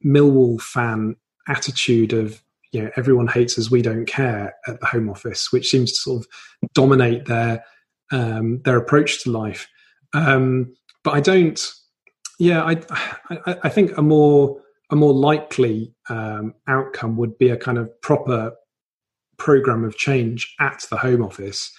Millwall 0.06 0.62
fan 0.62 1.16
attitude 1.48 2.14
of 2.14 2.42
you 2.72 2.84
know 2.84 2.92
everyone 2.96 3.28
hates 3.28 3.58
us 3.58 3.72
we 3.72 3.82
don't 3.82 4.06
care 4.06 4.56
at 4.68 4.80
the 4.80 4.86
home 4.86 5.10
office 5.10 5.52
which 5.52 5.70
seems 5.70 5.92
to 5.92 5.98
sort 5.98 6.22
of 6.22 6.28
dominate 6.74 7.26
their 7.26 7.64
um, 8.12 8.62
their 8.64 8.78
approach 8.78 9.24
to 9.24 9.32
life. 9.32 9.68
Um, 10.14 10.74
but 11.08 11.16
i 11.16 11.22
don't 11.22 11.72
yeah 12.38 12.62
I, 12.64 12.82
I, 13.30 13.58
I 13.64 13.70
think 13.70 13.98
a 13.98 14.02
more 14.02 14.60
a 14.90 14.96
more 14.96 15.14
likely 15.14 15.94
um, 16.10 16.54
outcome 16.68 17.16
would 17.18 17.38
be 17.38 17.50
a 17.50 17.58
kind 17.58 17.78
of 17.78 17.90
proper 18.02 18.52
program 19.38 19.84
of 19.86 19.98
change 19.98 20.54
at 20.60 20.84
the 20.90 20.98
home 20.98 21.24
office 21.24 21.72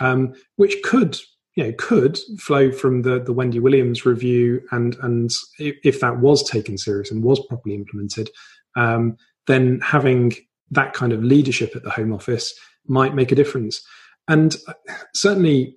um, 0.00 0.34
which 0.56 0.76
could 0.84 1.18
you 1.56 1.64
know 1.64 1.72
could 1.78 2.18
flow 2.38 2.70
from 2.70 3.02
the 3.02 3.20
the 3.20 3.32
Wendy 3.32 3.58
Williams 3.58 4.04
review 4.04 4.60
and 4.70 4.96
and 5.00 5.30
if 5.58 6.00
that 6.00 6.20
was 6.20 6.46
taken 6.46 6.76
serious 6.76 7.10
and 7.10 7.24
was 7.24 7.40
properly 7.46 7.74
implemented 7.74 8.28
um, 8.76 9.16
then 9.46 9.80
having 9.80 10.34
that 10.70 10.92
kind 10.92 11.14
of 11.14 11.24
leadership 11.24 11.74
at 11.74 11.84
the 11.84 11.90
Home 11.90 12.12
Office 12.12 12.52
might 12.86 13.14
make 13.14 13.32
a 13.32 13.36
difference. 13.36 13.80
And 14.28 14.56
certainly, 15.14 15.76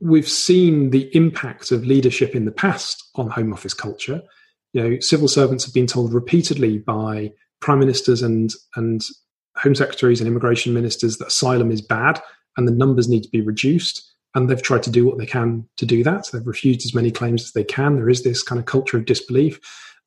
we've 0.00 0.28
seen 0.28 0.90
the 0.90 1.14
impact 1.14 1.70
of 1.70 1.86
leadership 1.86 2.34
in 2.34 2.44
the 2.44 2.52
past 2.52 3.10
on 3.14 3.28
Home 3.30 3.52
Office 3.52 3.74
culture. 3.74 4.22
You 4.72 4.82
know, 4.82 5.00
civil 5.00 5.28
servants 5.28 5.64
have 5.64 5.74
been 5.74 5.86
told 5.86 6.12
repeatedly 6.12 6.78
by 6.78 7.32
prime 7.60 7.78
ministers 7.78 8.22
and 8.22 8.50
and 8.76 9.02
home 9.56 9.74
secretaries 9.74 10.20
and 10.20 10.28
immigration 10.28 10.72
ministers 10.72 11.18
that 11.18 11.28
asylum 11.28 11.70
is 11.70 11.82
bad 11.82 12.22
and 12.56 12.66
the 12.66 12.72
numbers 12.72 13.08
need 13.08 13.22
to 13.22 13.28
be 13.30 13.40
reduced. 13.40 14.06
And 14.34 14.48
they've 14.48 14.62
tried 14.62 14.84
to 14.84 14.90
do 14.90 15.04
what 15.04 15.18
they 15.18 15.26
can 15.26 15.68
to 15.76 15.84
do 15.84 16.04
that. 16.04 16.28
They've 16.32 16.46
refused 16.46 16.86
as 16.86 16.94
many 16.94 17.10
claims 17.10 17.42
as 17.42 17.52
they 17.52 17.64
can. 17.64 17.96
There 17.96 18.08
is 18.08 18.22
this 18.22 18.42
kind 18.42 18.60
of 18.60 18.64
culture 18.64 18.96
of 18.96 19.04
disbelief. 19.04 19.60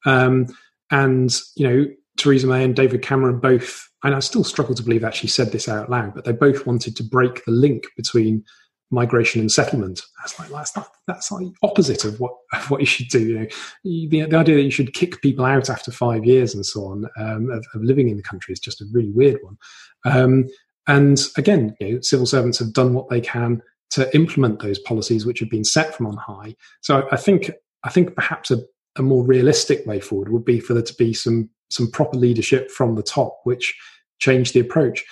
Um, 0.05 0.47
and 0.89 1.33
you 1.55 1.67
know, 1.67 1.85
Theresa 2.17 2.47
May 2.47 2.63
and 2.63 2.75
David 2.75 3.01
Cameron 3.01 3.39
both, 3.39 3.89
and 4.03 4.15
I 4.15 4.19
still 4.19 4.43
struggle 4.43 4.75
to 4.75 4.83
believe 4.83 5.01
that 5.01 5.15
she 5.15 5.27
said 5.27 5.51
this 5.51 5.67
out 5.67 5.89
loud, 5.89 6.13
but 6.15 6.23
they 6.23 6.31
both 6.31 6.65
wanted 6.65 6.95
to 6.97 7.03
break 7.03 7.43
the 7.43 7.51
link 7.51 7.85
between 7.97 8.45
migration 8.93 9.41
and 9.41 9.51
settlement. 9.51 10.01
That's 10.19 10.39
like 10.39 10.49
that's 10.49 10.75
not, 10.75 10.87
that's 11.07 11.31
like 11.31 11.47
opposite 11.63 12.05
of 12.05 12.19
what 12.19 12.33
of 12.53 12.69
what 12.69 12.79
you 12.79 12.85
should 12.85 13.07
do. 13.07 13.19
You 13.19 13.39
know, 13.39 13.47
the, 13.83 14.25
the 14.25 14.37
idea 14.37 14.55
that 14.55 14.61
you 14.63 14.71
should 14.71 14.93
kick 14.93 15.21
people 15.21 15.43
out 15.43 15.69
after 15.69 15.91
five 15.91 16.25
years 16.25 16.53
and 16.53 16.65
so 16.65 16.85
on 16.85 17.05
um, 17.17 17.49
of, 17.49 17.65
of, 17.73 17.83
living 17.83 18.09
in 18.09 18.17
the 18.17 18.23
country 18.23 18.53
is 18.53 18.59
just 18.59 18.81
a 18.81 18.85
really 18.91 19.11
weird 19.11 19.39
one. 19.41 19.57
Um, 20.05 20.47
and 20.87 21.19
again, 21.37 21.75
you 21.79 21.93
know, 21.93 22.01
civil 22.01 22.25
servants 22.25 22.59
have 22.59 22.73
done 22.73 22.93
what 22.93 23.09
they 23.09 23.21
can 23.21 23.61
to 23.91 24.13
implement 24.15 24.59
those 24.59 24.79
policies 24.79 25.25
which 25.25 25.39
have 25.39 25.49
been 25.49 25.63
set 25.63 25.95
from 25.95 26.07
on 26.07 26.17
high. 26.17 26.55
So 26.81 27.07
I 27.11 27.17
think 27.17 27.51
I 27.83 27.89
think 27.89 28.15
perhaps 28.15 28.51
a, 28.51 28.59
a 28.95 29.01
more 29.01 29.25
realistic 29.25 29.85
way 29.85 29.99
forward 29.99 30.31
would 30.31 30.45
be 30.45 30.59
for 30.59 30.73
there 30.73 30.83
to 30.83 30.95
be 30.95 31.13
some 31.13 31.49
some 31.69 31.89
proper 31.89 32.17
leadership 32.17 32.69
from 32.69 32.95
the 32.95 33.03
top, 33.03 33.39
which 33.43 33.75
changed 34.19 34.53
the 34.53 34.59
approach, 34.59 35.03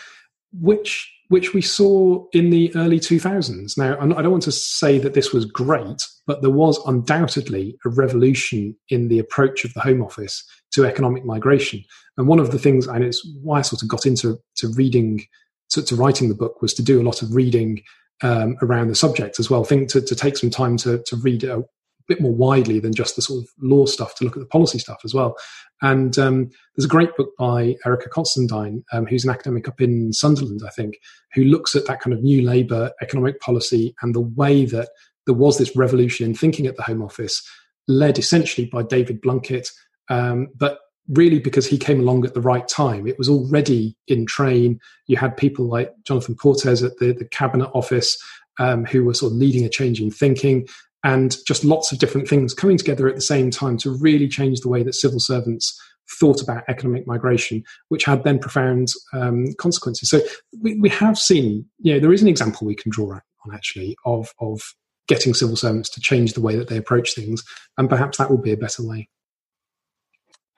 which 0.54 1.12
which 1.32 1.54
we 1.54 1.62
saw 1.62 2.22
in 2.34 2.50
the 2.50 2.76
early 2.76 3.00
2000s. 3.00 3.78
Now, 3.78 3.98
I 3.98 4.22
don't 4.22 4.32
want 4.32 4.44
to 4.44 4.52
say 4.52 5.00
that 5.00 5.14
this 5.14 5.32
was 5.32 5.46
great, 5.46 6.06
but 6.28 6.42
there 6.42 6.52
was 6.52 6.78
undoubtedly 6.86 7.78
a 7.86 7.90
revolution 7.90 8.76
in 8.90 9.08
the 9.08 9.18
approach 9.18 9.64
of 9.64 9.74
the 9.74 9.80
Home 9.80 10.04
Office 10.04 10.44
to 10.74 10.86
economic 10.86 11.24
migration. 11.24 11.86
And 12.18 12.28
one 12.28 12.40
of 12.40 12.52
the 12.52 12.60
things, 12.60 12.86
and 12.86 13.02
it's 13.02 13.26
why 13.42 13.60
I 13.60 13.62
sort 13.62 13.82
of 13.82 13.88
got 13.88 14.06
into 14.06 14.40
to 14.58 14.68
reading, 14.74 15.22
to, 15.70 15.82
to 15.82 15.96
writing 15.96 16.28
the 16.28 16.36
book, 16.36 16.62
was 16.62 16.74
to 16.74 16.84
do 16.84 17.02
a 17.02 17.08
lot 17.08 17.22
of 17.22 17.34
reading 17.34 17.82
um, 18.22 18.58
around 18.62 18.90
the 18.90 18.96
subject 18.96 19.40
as 19.40 19.50
well. 19.50 19.64
Think 19.64 19.88
to, 19.92 20.02
to 20.02 20.16
take 20.16 20.36
some 20.36 20.50
time 20.50 20.76
to, 20.80 21.02
to 21.06 21.16
read 21.16 21.46
a 21.46 21.64
bit 22.08 22.22
more 22.22 22.34
widely 22.34 22.80
than 22.80 22.94
just 22.94 23.16
the 23.16 23.22
sort 23.22 23.44
of 23.44 23.50
law 23.60 23.86
stuff 23.86 24.16
to 24.16 24.24
look 24.24 24.36
at 24.36 24.40
the 24.40 24.46
policy 24.46 24.80
stuff 24.80 25.02
as 25.04 25.14
well. 25.14 25.36
And 25.82 26.18
um, 26.20 26.50
there's 26.76 26.86
a 26.86 26.90
great 26.90 27.16
book 27.18 27.32
by 27.38 27.76
Erica 27.86 28.10
Consterdine, 28.10 28.84
um, 28.92 29.06
who's 29.06 29.24
an 29.24 29.32
academic 29.32 29.68
up 29.68 29.82
in 29.82 30.14
Sunderland, 30.14 30.62
I 30.66 30.70
think, 30.70 30.96
who 31.34 31.44
looks 31.44 31.76
at 31.76 31.88
that 31.88 32.02
kind 32.02 32.14
of 32.14 32.24
new 32.24 32.42
Labour 32.42 32.92
economic 33.02 33.40
policy 33.40 33.96
and 34.02 34.14
the 34.14 34.22
way 34.22 34.66
that 34.66 34.90
there 35.26 35.36
was 35.36 35.58
this 35.58 35.76
revolution 35.76 36.26
in 36.26 36.36
thinking 36.36 36.68
at 36.68 36.78
the 36.78 36.84
Home 36.84 37.02
Office, 37.02 37.48
led 37.88 38.18
essentially 38.18 38.68
by 38.68 38.84
David 38.84 39.22
Blunkett, 39.22 39.68
um, 40.10 40.48
but 40.56 40.80
really 41.10 41.40
because 41.40 41.66
he 41.66 41.78
came 41.78 42.00
along 42.00 42.26
at 42.26 42.34
the 42.34 42.42
right 42.42 42.68
time. 42.68 43.08
It 43.08 43.18
was 43.18 43.30
already 43.30 43.96
in 44.08 44.26
train. 44.26 44.80
You 45.08 45.18
had 45.18 45.36
people 45.36 45.66
like 45.66 45.92
Jonathan 46.06 46.36
Portes 46.36 46.84
at 46.84 46.98
the, 46.98 47.14
the 47.14 47.26
Cabinet 47.26 47.70
Office 47.74 48.18
um, 48.60 48.86
who 48.86 49.04
were 49.04 49.14
sort 49.14 49.34
of 49.34 49.38
leading 49.38 49.66
a 49.66 49.70
change 49.70 50.00
in 50.00 50.12
thinking 50.12 50.68
and 51.04 51.38
just 51.48 51.64
lots 51.64 51.92
of 51.92 52.00
different 52.00 52.28
things 52.28 52.54
coming 52.54 52.78
together 52.78 53.08
at 53.08 53.16
the 53.16 53.22
same 53.22 53.50
time 53.50 53.78
to 53.78 53.98
really 53.98 54.28
change 54.28 54.62
the 54.62 54.70
way 54.70 54.84
that 54.84 54.94
civil 54.94 55.20
servants 55.20 55.80
thought 56.20 56.42
about 56.42 56.64
economic 56.68 57.08
migration, 57.08 57.64
which 57.90 58.06
had 58.06 58.24
then 58.24 58.40
profound 58.40 58.90
um, 59.14 59.48
consequences. 59.58 60.10
So 60.10 60.22
we, 60.62 60.80
we 60.80 60.90
have 60.90 61.18
seen, 61.18 61.66
you 61.80 61.94
know, 61.94 62.00
there 62.00 62.14
is 62.14 62.22
an 62.22 62.28
example 62.28 62.68
we 62.68 62.76
can 62.76 62.92
draw 62.92 63.14
on 63.14 63.54
actually 63.54 63.96
of 64.06 64.32
of 64.40 64.62
getting 65.08 65.34
civil 65.34 65.56
servants 65.56 65.90
to 65.90 66.00
change 66.00 66.34
the 66.34 66.42
way 66.42 66.56
that 66.56 66.68
they 66.68 66.78
approach 66.78 67.14
things, 67.16 67.44
and 67.78 67.90
perhaps 67.90 68.18
that 68.18 68.30
will 68.30 68.38
be 68.38 68.52
a 68.52 68.58
better 68.58 68.86
way. 68.86 69.10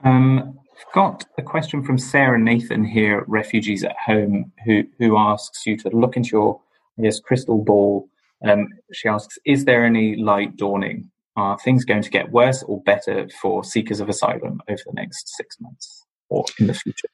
Um, 0.04 0.60
I've 0.76 0.94
got 0.94 1.26
a 1.38 1.41
question 1.41 1.84
from 1.84 1.98
Sarah 1.98 2.39
Nathan 2.39 2.84
here, 2.84 3.24
refugees 3.28 3.84
at 3.84 3.96
home, 4.06 4.52
who 4.66 4.84
who 5.00 5.18
asks 5.18 5.66
you 5.66 5.78
to 5.78 5.89
look 5.89 6.18
into 6.18 6.30
your 6.32 6.60
I 7.00 7.04
guess 7.04 7.20
crystal 7.20 7.64
ball 7.64 8.10
um, 8.44 8.68
she 8.91 9.08
asks, 9.08 9.38
is 9.46 9.66
there 9.66 9.86
any 9.86 10.16
light 10.16 10.56
dawning? 10.58 11.10
Are 11.36 11.58
things 11.60 11.84
going 11.86 12.04
to 12.04 12.10
get 12.10 12.32
worse 12.32 12.62
or 12.64 12.82
better 12.84 13.28
for 13.41 13.64
seekers 13.64 14.00
of 14.00 14.10
asylum 14.10 14.62
over 14.70 14.82
the 14.86 14.94
next 14.94 15.36
six 15.36 15.60
months 15.60 16.06
or 16.30 16.46
in 16.60 16.68
the 16.68 16.74
future? 16.74 17.08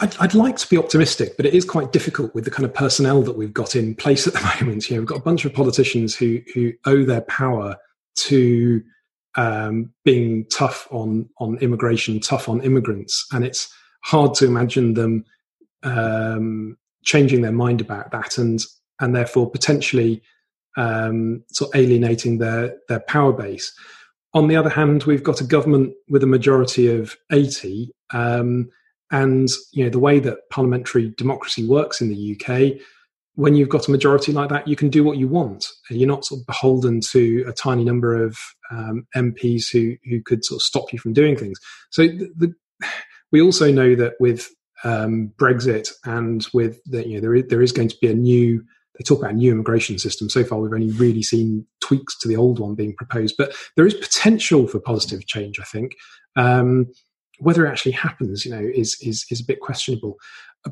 I'd, 0.00 0.16
I'd, 0.18 0.34
like 0.34 0.56
to 0.58 0.68
be 0.68 0.76
optimistic, 0.76 1.36
but 1.36 1.46
it 1.46 1.54
is 1.54 1.64
quite 1.64 1.90
difficult 1.90 2.34
with 2.34 2.44
the 2.44 2.50
kind 2.50 2.64
of 2.64 2.72
personnel 2.72 3.22
that 3.22 3.36
we've 3.36 3.52
got 3.52 3.74
in 3.74 3.94
place 3.94 4.26
at 4.26 4.34
the 4.34 4.40
moment. 4.60 4.88
You 4.88 4.96
know, 4.96 5.00
we've 5.02 5.08
got 5.08 5.18
a 5.18 5.22
bunch 5.22 5.44
of 5.44 5.52
politicians 5.52 6.14
who 6.14 6.40
who 6.54 6.72
owe 6.86 7.04
their 7.04 7.22
power 7.22 7.76
to 8.26 8.82
um, 9.36 9.90
being 10.04 10.46
tough 10.54 10.86
on 10.90 11.28
on 11.38 11.58
immigration, 11.58 12.20
tough 12.20 12.48
on 12.48 12.62
immigrants, 12.62 13.26
and 13.32 13.44
it's 13.44 13.72
hard 14.04 14.34
to 14.34 14.46
imagine 14.46 14.94
them 14.94 15.24
um, 15.82 16.76
changing 17.04 17.40
their 17.40 17.52
mind 17.52 17.80
about 17.80 18.12
that. 18.12 18.38
And 18.38 18.60
and 19.00 19.14
therefore 19.14 19.50
potentially 19.50 20.22
um, 20.76 21.44
sort 21.50 21.74
of 21.74 21.80
alienating 21.80 22.38
their 22.38 22.76
their 22.88 23.00
power 23.00 23.32
base. 23.32 23.72
On 24.32 24.48
the 24.48 24.56
other 24.56 24.70
hand, 24.70 25.04
we've 25.04 25.22
got 25.22 25.40
a 25.40 25.44
government 25.44 25.94
with 26.08 26.22
a 26.22 26.28
majority 26.28 26.88
of 26.88 27.16
eighty, 27.32 27.92
um, 28.12 28.70
and 29.10 29.48
you 29.72 29.84
know 29.84 29.90
the 29.90 29.98
way 29.98 30.18
that 30.20 30.38
parliamentary 30.50 31.14
democracy 31.16 31.66
works 31.66 32.00
in 32.00 32.08
the 32.08 32.38
UK. 32.38 32.80
When 33.36 33.56
you've 33.56 33.68
got 33.68 33.88
a 33.88 33.90
majority 33.90 34.30
like 34.30 34.48
that, 34.50 34.68
you 34.68 34.76
can 34.76 34.90
do 34.90 35.02
what 35.02 35.18
you 35.18 35.26
want. 35.26 35.66
You're 35.90 36.06
not 36.06 36.24
sort 36.24 36.40
of 36.40 36.46
beholden 36.46 37.00
to 37.10 37.44
a 37.48 37.52
tiny 37.52 37.82
number 37.82 38.22
of 38.22 38.38
um, 38.70 39.06
MPs 39.16 39.70
who 39.72 39.96
who 40.08 40.22
could 40.22 40.44
sort 40.44 40.58
of 40.58 40.62
stop 40.62 40.92
you 40.92 40.98
from 40.98 41.12
doing 41.12 41.36
things. 41.36 41.58
So 41.90 42.06
the, 42.06 42.30
the, 42.36 42.54
we 43.32 43.40
also 43.40 43.72
know 43.72 43.96
that 43.96 44.14
with 44.20 44.48
um, 44.84 45.32
Brexit 45.36 45.90
and 46.04 46.46
with 46.52 46.78
the, 46.84 47.06
you 47.08 47.14
know 47.14 47.20
there 47.20 47.34
is, 47.34 47.44
there 47.48 47.62
is 47.62 47.72
going 47.72 47.88
to 47.88 47.96
be 48.00 48.08
a 48.08 48.14
new 48.14 48.64
they 48.96 49.02
talk 49.02 49.18
about 49.18 49.32
a 49.32 49.36
new 49.36 49.52
immigration 49.52 49.98
system. 49.98 50.28
So 50.28 50.44
far, 50.44 50.60
we've 50.60 50.72
only 50.72 50.92
really 50.92 51.22
seen 51.22 51.66
tweaks 51.80 52.18
to 52.20 52.28
the 52.28 52.36
old 52.36 52.58
one 52.58 52.74
being 52.74 52.94
proposed, 52.94 53.34
but 53.36 53.54
there 53.76 53.86
is 53.86 53.94
potential 53.94 54.66
for 54.66 54.78
positive 54.78 55.26
change. 55.26 55.58
I 55.58 55.64
think 55.64 55.92
um, 56.36 56.86
whether 57.38 57.66
it 57.66 57.70
actually 57.70 57.92
happens, 57.92 58.44
you 58.44 58.52
know, 58.52 58.62
is 58.62 58.96
is 59.00 59.26
is 59.30 59.40
a 59.40 59.46
bit 59.46 59.60
questionable. 59.60 60.16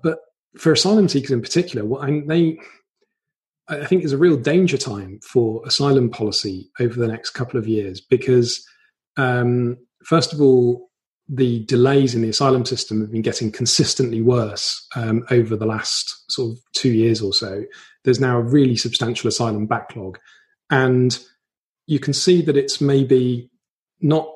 But 0.02 0.18
for 0.56 0.72
asylum 0.72 1.08
seekers 1.08 1.30
in 1.30 1.42
particular, 1.42 1.84
what 1.84 2.08
I 2.08 2.22
they 2.26 2.58
I 3.68 3.86
think 3.86 4.04
is 4.04 4.12
a 4.12 4.18
real 4.18 4.36
danger 4.36 4.76
time 4.76 5.20
for 5.22 5.62
asylum 5.66 6.10
policy 6.10 6.70
over 6.80 6.98
the 6.98 7.08
next 7.08 7.30
couple 7.30 7.58
of 7.58 7.68
years 7.68 8.00
because, 8.00 8.66
um, 9.16 9.78
first 10.04 10.32
of 10.32 10.40
all, 10.40 10.90
the 11.28 11.64
delays 11.64 12.14
in 12.14 12.22
the 12.22 12.28
asylum 12.28 12.64
system 12.64 13.00
have 13.00 13.12
been 13.12 13.22
getting 13.22 13.50
consistently 13.50 14.20
worse 14.20 14.86
um, 14.96 15.24
over 15.30 15.56
the 15.56 15.66
last 15.66 16.30
sort 16.30 16.52
of 16.52 16.58
two 16.74 16.92
years 16.92 17.22
or 17.22 17.32
so. 17.32 17.64
There's 18.04 18.20
now 18.20 18.38
a 18.38 18.42
really 18.42 18.76
substantial 18.76 19.28
asylum 19.28 19.66
backlog. 19.66 20.18
And 20.70 21.18
you 21.86 21.98
can 21.98 22.12
see 22.12 22.42
that 22.42 22.56
it's 22.56 22.80
maybe 22.80 23.50
not 24.00 24.28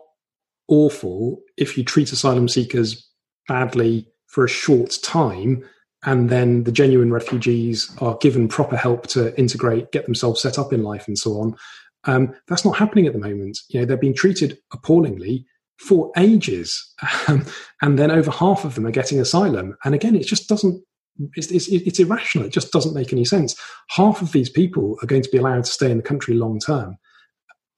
awful 0.68 1.41
if 1.57 1.76
you 1.76 1.84
treat 1.84 2.12
asylum 2.12 2.49
seekers 2.49 3.09
badly 3.49 4.09
for 4.26 4.45
a 4.45 4.49
short 4.49 4.97
time 5.03 5.64
and 6.05 6.30
then 6.30 6.64
the 6.64 6.72
genuine 6.72 7.12
refugees 7.12 7.91
are 8.01 8.16
given 8.18 8.49
proper 8.49 8.76
help 8.76 9.07
to 9.09 9.37
integrate, 9.39 9.93
get 9.93 10.05
themselves 10.05 10.41
set 10.41 10.59
up 10.59 10.72
in 10.72 10.82
life, 10.82 11.09
and 11.09 11.18
so 11.18 11.32
on. 11.41 11.57
Um, 12.05 12.34
that's 12.47 12.64
not 12.64 12.76
happening 12.76 13.07
at 13.07 13.12
the 13.12 13.18
moment. 13.18 13.59
You 13.68 13.80
know, 13.80 13.87
they're 13.87 13.97
being 13.97 14.14
treated 14.14 14.59
appallingly 14.72 15.47
for 15.79 16.11
ages, 16.16 16.95
um, 17.29 17.45
and 17.83 17.99
then 17.99 18.11
over 18.11 18.31
half 18.31 18.64
of 18.64 18.74
them 18.74 18.87
are 18.87 18.93
getting 18.93 19.20
asylum. 19.20 19.77
And 19.85 19.95
again, 19.95 20.14
it 20.14 20.27
just 20.27 20.49
doesn't. 20.49 20.83
It's, 21.35 21.51
it's, 21.51 21.68
it's, 21.68 21.99
irrational. 21.99 22.47
It 22.47 22.53
just 22.53 22.72
doesn't 22.72 22.95
make 22.95 23.11
any 23.11 23.24
sense. 23.24 23.55
Half 23.89 24.20
of 24.20 24.33
these 24.33 24.51
people 24.51 24.99
are 25.03 25.07
going 25.07 25.22
to 25.22 25.31
be 25.31 25.39
allowed 25.39 25.64
to 25.64 25.70
stay 25.70 25.91
in 25.91 25.97
the 25.97 26.03
country 26.03 26.35
long 26.35 26.61
term, 26.61 26.99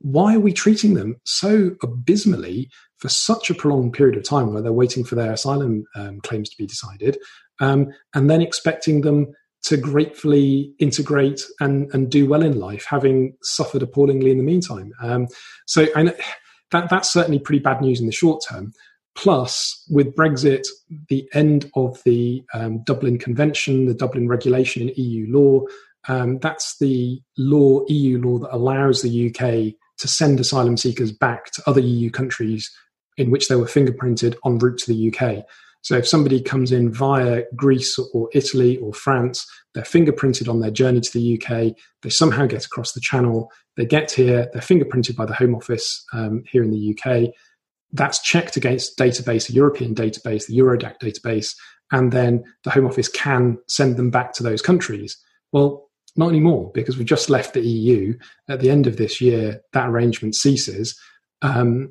why 0.01 0.35
are 0.35 0.41
we 0.41 0.53
treating 0.53 0.95
them 0.95 1.17
so 1.25 1.73
abysmally 1.83 2.71
for 2.99 3.09
such 3.09 3.51
a 3.51 3.55
prolonged 3.55 3.93
period 3.93 4.17
of 4.17 4.25
time 4.25 4.53
where 4.53 4.63
they're 4.63 4.73
waiting 4.73 5.05
for 5.05 5.15
their 5.15 5.33
asylum 5.33 5.85
um, 5.95 6.21
claims 6.21 6.49
to 6.51 6.57
be 6.57 6.67
decided 6.67 7.19
um, 7.61 7.89
and 8.15 8.31
then 8.31 8.41
expecting 8.41 9.01
them 9.01 9.33
to 9.63 9.77
gratefully 9.77 10.73
integrate 10.79 11.43
and, 11.61 11.93
and 11.93 12.11
do 12.11 12.27
well 12.27 12.43
in 12.43 12.59
life, 12.59 12.87
having 12.89 13.37
suffered 13.43 13.83
appallingly 13.83 14.31
in 14.31 14.39
the 14.39 14.45
meantime. 14.45 14.93
Um, 15.03 15.27
so 15.67 15.87
and 15.97 16.15
that, 16.71 16.91
that's 16.91 17.12
certainly 17.12 17.39
pretty 17.39 17.61
bad 17.61 17.81
news 17.81 18.01
in 18.01 18.07
the 18.07 18.12
short 18.12 18.43
term. 18.49 18.73
Plus, 19.14 19.85
with 19.91 20.14
Brexit, 20.14 20.66
the 21.09 21.29
end 21.35 21.71
of 21.75 22.01
the 22.05 22.45
um, 22.55 22.85
Dublin 22.85 23.19
Convention, 23.19 23.87
the 23.87 23.95
Dublin 23.95 24.29
regulation 24.29 24.89
in 24.89 24.95
EU 24.97 25.27
law, 25.29 25.62
um, 26.07 26.39
that's 26.39 26.79
the 26.79 27.21
law, 27.37 27.85
EU 27.89 28.21
law, 28.21 28.39
that 28.39 28.55
allows 28.55 29.03
the 29.03 29.29
UK 29.29 29.75
to 29.99 30.09
send 30.09 30.39
asylum 30.39 30.77
seekers 30.77 31.11
back 31.11 31.51
to 31.53 31.62
other 31.66 31.81
EU 31.81 32.11
countries 32.11 32.71
in 33.16 33.31
which 33.31 33.49
they 33.49 33.57
were 33.57 33.66
fingerprinted 33.66 34.37
en 34.47 34.59
route 34.59 34.79
to 34.79 34.93
the 34.93 35.12
UK. 35.12 35.45
So 35.83 35.97
if 35.97 36.09
somebody 36.09 36.41
comes 36.43 36.72
in 36.72 36.93
via 36.93 37.45
Greece 37.55 37.99
or 38.12 38.29
Italy 38.33 38.76
or 38.79 38.93
France, 38.93 39.47
they're 39.74 39.85
fingerprinted 39.85 40.49
on 40.49 40.61
their 40.61 40.70
journey 40.70 41.01
to 41.01 41.12
the 41.12 41.41
UK, 41.41 41.74
they 42.03 42.11
somehow 42.11 42.47
get 42.47 42.64
across 42.64 42.93
the 42.93 43.01
channel, 43.01 43.51
they 43.76 43.87
get 43.87 44.11
here, 44.11 44.49
they're 44.53 44.62
fingerprinted 44.62 45.16
by 45.16 45.24
the 45.24 45.35
Home 45.35 45.55
Office 45.55 46.05
um, 46.12 46.43
here 46.51 46.62
in 46.62 46.70
the 46.70 46.97
UK. 46.97 47.31
That's 47.93 48.20
checked 48.20 48.57
against 48.57 48.99
database, 48.99 49.49
a 49.49 49.53
European 49.53 49.95
database, 49.95 50.47
the 50.47 50.59
Eurodac 50.59 50.97
database, 51.01 51.55
and 51.91 52.12
then 52.12 52.45
the 52.64 52.70
Home 52.70 52.87
Office 52.87 53.09
can 53.09 53.59
send 53.68 53.97
them 53.97 54.11
back 54.11 54.33
to 54.35 54.43
those 54.43 54.61
countries. 54.61 55.16
Well, 55.53 55.89
not 56.16 56.29
anymore 56.31 56.70
because 56.74 56.99
we've 56.99 57.07
just 57.07 57.31
left 57.31 57.55
the 57.55 57.61
EU. 57.61 58.14
At 58.49 58.61
the 58.61 58.70
end 58.70 58.87
of 58.87 58.97
this 58.97 59.20
year, 59.20 59.61
that 59.72 59.89
arrangement 59.89 60.35
ceases. 60.35 60.99
Um, 61.43 61.91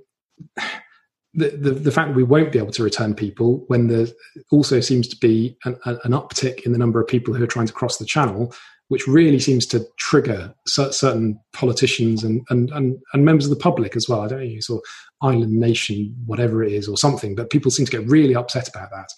the, 1.37 1.71
the, 1.71 1.91
fact 1.91 2.09
that 2.09 2.15
we 2.15 2.23
won't 2.23 2.51
be 2.51 2.57
able 2.57 2.71
to 2.71 2.83
return 2.83 3.13
people 3.13 3.63
when 3.67 3.87
there 3.87 4.07
also 4.51 4.79
seems 4.79 5.07
to 5.07 5.15
be 5.17 5.55
an, 5.65 5.77
an, 5.85 6.11
uptick 6.11 6.65
in 6.65 6.71
the 6.71 6.79
number 6.79 6.99
of 6.99 7.07
people 7.07 7.33
who 7.33 7.43
are 7.43 7.47
trying 7.47 7.67
to 7.67 7.73
cross 7.73 7.97
the 7.97 8.05
channel, 8.05 8.53
which 8.87 9.07
really 9.07 9.37
seems 9.37 9.67
to 9.67 9.85
trigger 9.97 10.53
certain 10.65 11.39
politicians 11.53 12.23
and, 12.23 12.41
and, 12.49 12.71
and, 12.71 12.97
and 13.13 13.23
members 13.23 13.45
of 13.45 13.51
the 13.51 13.61
public 13.61 13.95
as 13.95 14.09
well. 14.09 14.21
I 14.21 14.27
don't 14.27 14.39
know, 14.39 14.45
you 14.45 14.61
saw 14.63 14.79
Island 15.21 15.53
Nation, 15.53 16.15
whatever 16.25 16.63
it 16.63 16.73
is, 16.73 16.87
or 16.89 16.97
something, 16.97 17.35
but 17.35 17.51
people 17.51 17.69
seem 17.69 17.85
to 17.85 17.91
get 17.91 18.09
really 18.09 18.35
upset 18.35 18.67
about 18.67 18.89
that. 18.89 19.09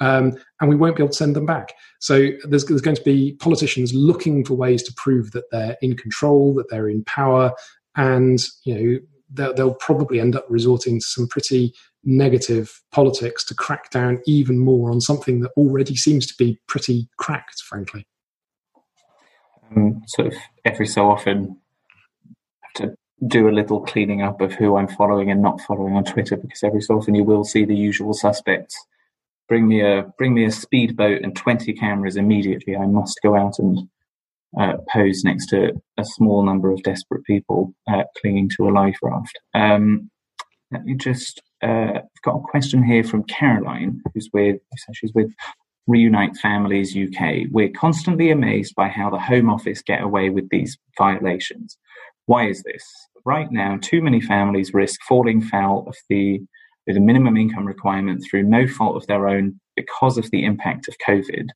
Um, 0.00 0.36
and 0.60 0.68
we 0.68 0.76
won't 0.76 0.96
be 0.96 1.02
able 1.02 1.10
to 1.10 1.16
send 1.16 1.36
them 1.36 1.46
back. 1.46 1.74
So 2.00 2.30
there's, 2.44 2.64
there's 2.64 2.80
going 2.80 2.96
to 2.96 3.02
be 3.02 3.36
politicians 3.38 3.94
looking 3.94 4.44
for 4.44 4.54
ways 4.54 4.82
to 4.84 4.92
prove 4.96 5.30
that 5.32 5.50
they're 5.52 5.76
in 5.80 5.96
control, 5.96 6.54
that 6.54 6.70
they're 6.70 6.88
in 6.88 7.04
power, 7.04 7.52
and 7.96 8.40
you 8.64 8.74
know 8.74 8.98
they'll, 9.30 9.74
probably 9.74 10.20
end 10.20 10.36
up 10.36 10.46
resorting 10.48 10.98
to 11.00 11.06
some 11.06 11.28
pretty 11.28 11.74
negative 12.04 12.80
politics 12.92 13.44
to 13.44 13.54
crack 13.54 13.90
down 13.90 14.20
even 14.26 14.58
more 14.58 14.90
on 14.90 15.00
something 15.00 15.40
that 15.40 15.50
already 15.56 15.96
seems 15.96 16.26
to 16.26 16.34
be 16.38 16.58
pretty 16.66 17.08
cracked, 17.18 17.60
frankly. 17.60 18.06
Um, 19.70 20.02
sort 20.06 20.28
of 20.28 20.34
every 20.64 20.86
so 20.86 21.10
often 21.10 21.58
have 22.62 22.72
to 22.74 22.96
do 23.26 23.48
a 23.48 23.50
little 23.50 23.80
cleaning 23.80 24.22
up 24.22 24.40
of 24.40 24.52
who 24.52 24.76
I'm 24.76 24.88
following 24.88 25.30
and 25.30 25.42
not 25.42 25.60
following 25.60 25.94
on 25.94 26.04
Twitter 26.04 26.36
because 26.36 26.62
every 26.62 26.80
so 26.80 26.96
often 26.96 27.14
you 27.14 27.24
will 27.24 27.44
see 27.44 27.64
the 27.64 27.76
usual 27.76 28.14
suspects. 28.14 28.76
Bring 29.48 29.66
me 29.66 29.82
a 29.82 30.12
bring 30.16 30.34
me 30.34 30.44
a 30.44 30.50
speedboat 30.50 31.22
and 31.22 31.34
twenty 31.34 31.72
cameras 31.72 32.16
immediately. 32.16 32.76
I 32.76 32.86
must 32.86 33.18
go 33.22 33.36
out 33.36 33.58
and 33.58 33.88
uh, 34.58 34.74
posed 34.92 35.24
next 35.24 35.46
to 35.46 35.72
a 35.98 36.04
small 36.04 36.44
number 36.44 36.70
of 36.70 36.82
desperate 36.82 37.24
people 37.24 37.74
uh, 37.90 38.04
clinging 38.20 38.48
to 38.56 38.68
a 38.68 38.72
life 38.72 38.98
raft. 39.02 39.38
Um, 39.54 40.10
let 40.70 40.84
me 40.84 40.94
just, 40.94 41.42
uh, 41.62 41.92
I've 41.96 42.22
got 42.22 42.36
a 42.36 42.50
question 42.50 42.84
here 42.84 43.04
from 43.04 43.24
Caroline, 43.24 44.00
who's 44.14 44.28
with, 44.32 44.60
she's 44.92 45.14
with 45.14 45.30
Reunite 45.86 46.36
Families 46.36 46.96
UK. 46.96 47.46
We're 47.50 47.70
constantly 47.70 48.30
amazed 48.30 48.74
by 48.74 48.88
how 48.88 49.10
the 49.10 49.18
Home 49.18 49.48
Office 49.48 49.82
get 49.82 50.02
away 50.02 50.30
with 50.30 50.48
these 50.50 50.76
violations. 50.96 51.78
Why 52.26 52.48
is 52.48 52.62
this? 52.62 52.84
Right 53.24 53.50
now, 53.50 53.78
too 53.80 54.02
many 54.02 54.20
families 54.20 54.74
risk 54.74 55.00
falling 55.08 55.40
foul 55.40 55.84
of 55.88 55.96
the 56.08 56.40
with 56.86 56.96
minimum 56.96 57.36
income 57.36 57.66
requirement 57.66 58.24
through 58.24 58.42
no 58.42 58.66
fault 58.66 58.96
of 58.96 59.06
their 59.06 59.28
own 59.28 59.60
because 59.76 60.16
of 60.16 60.30
the 60.30 60.44
impact 60.44 60.88
of 60.88 60.96
COVID 61.06 61.48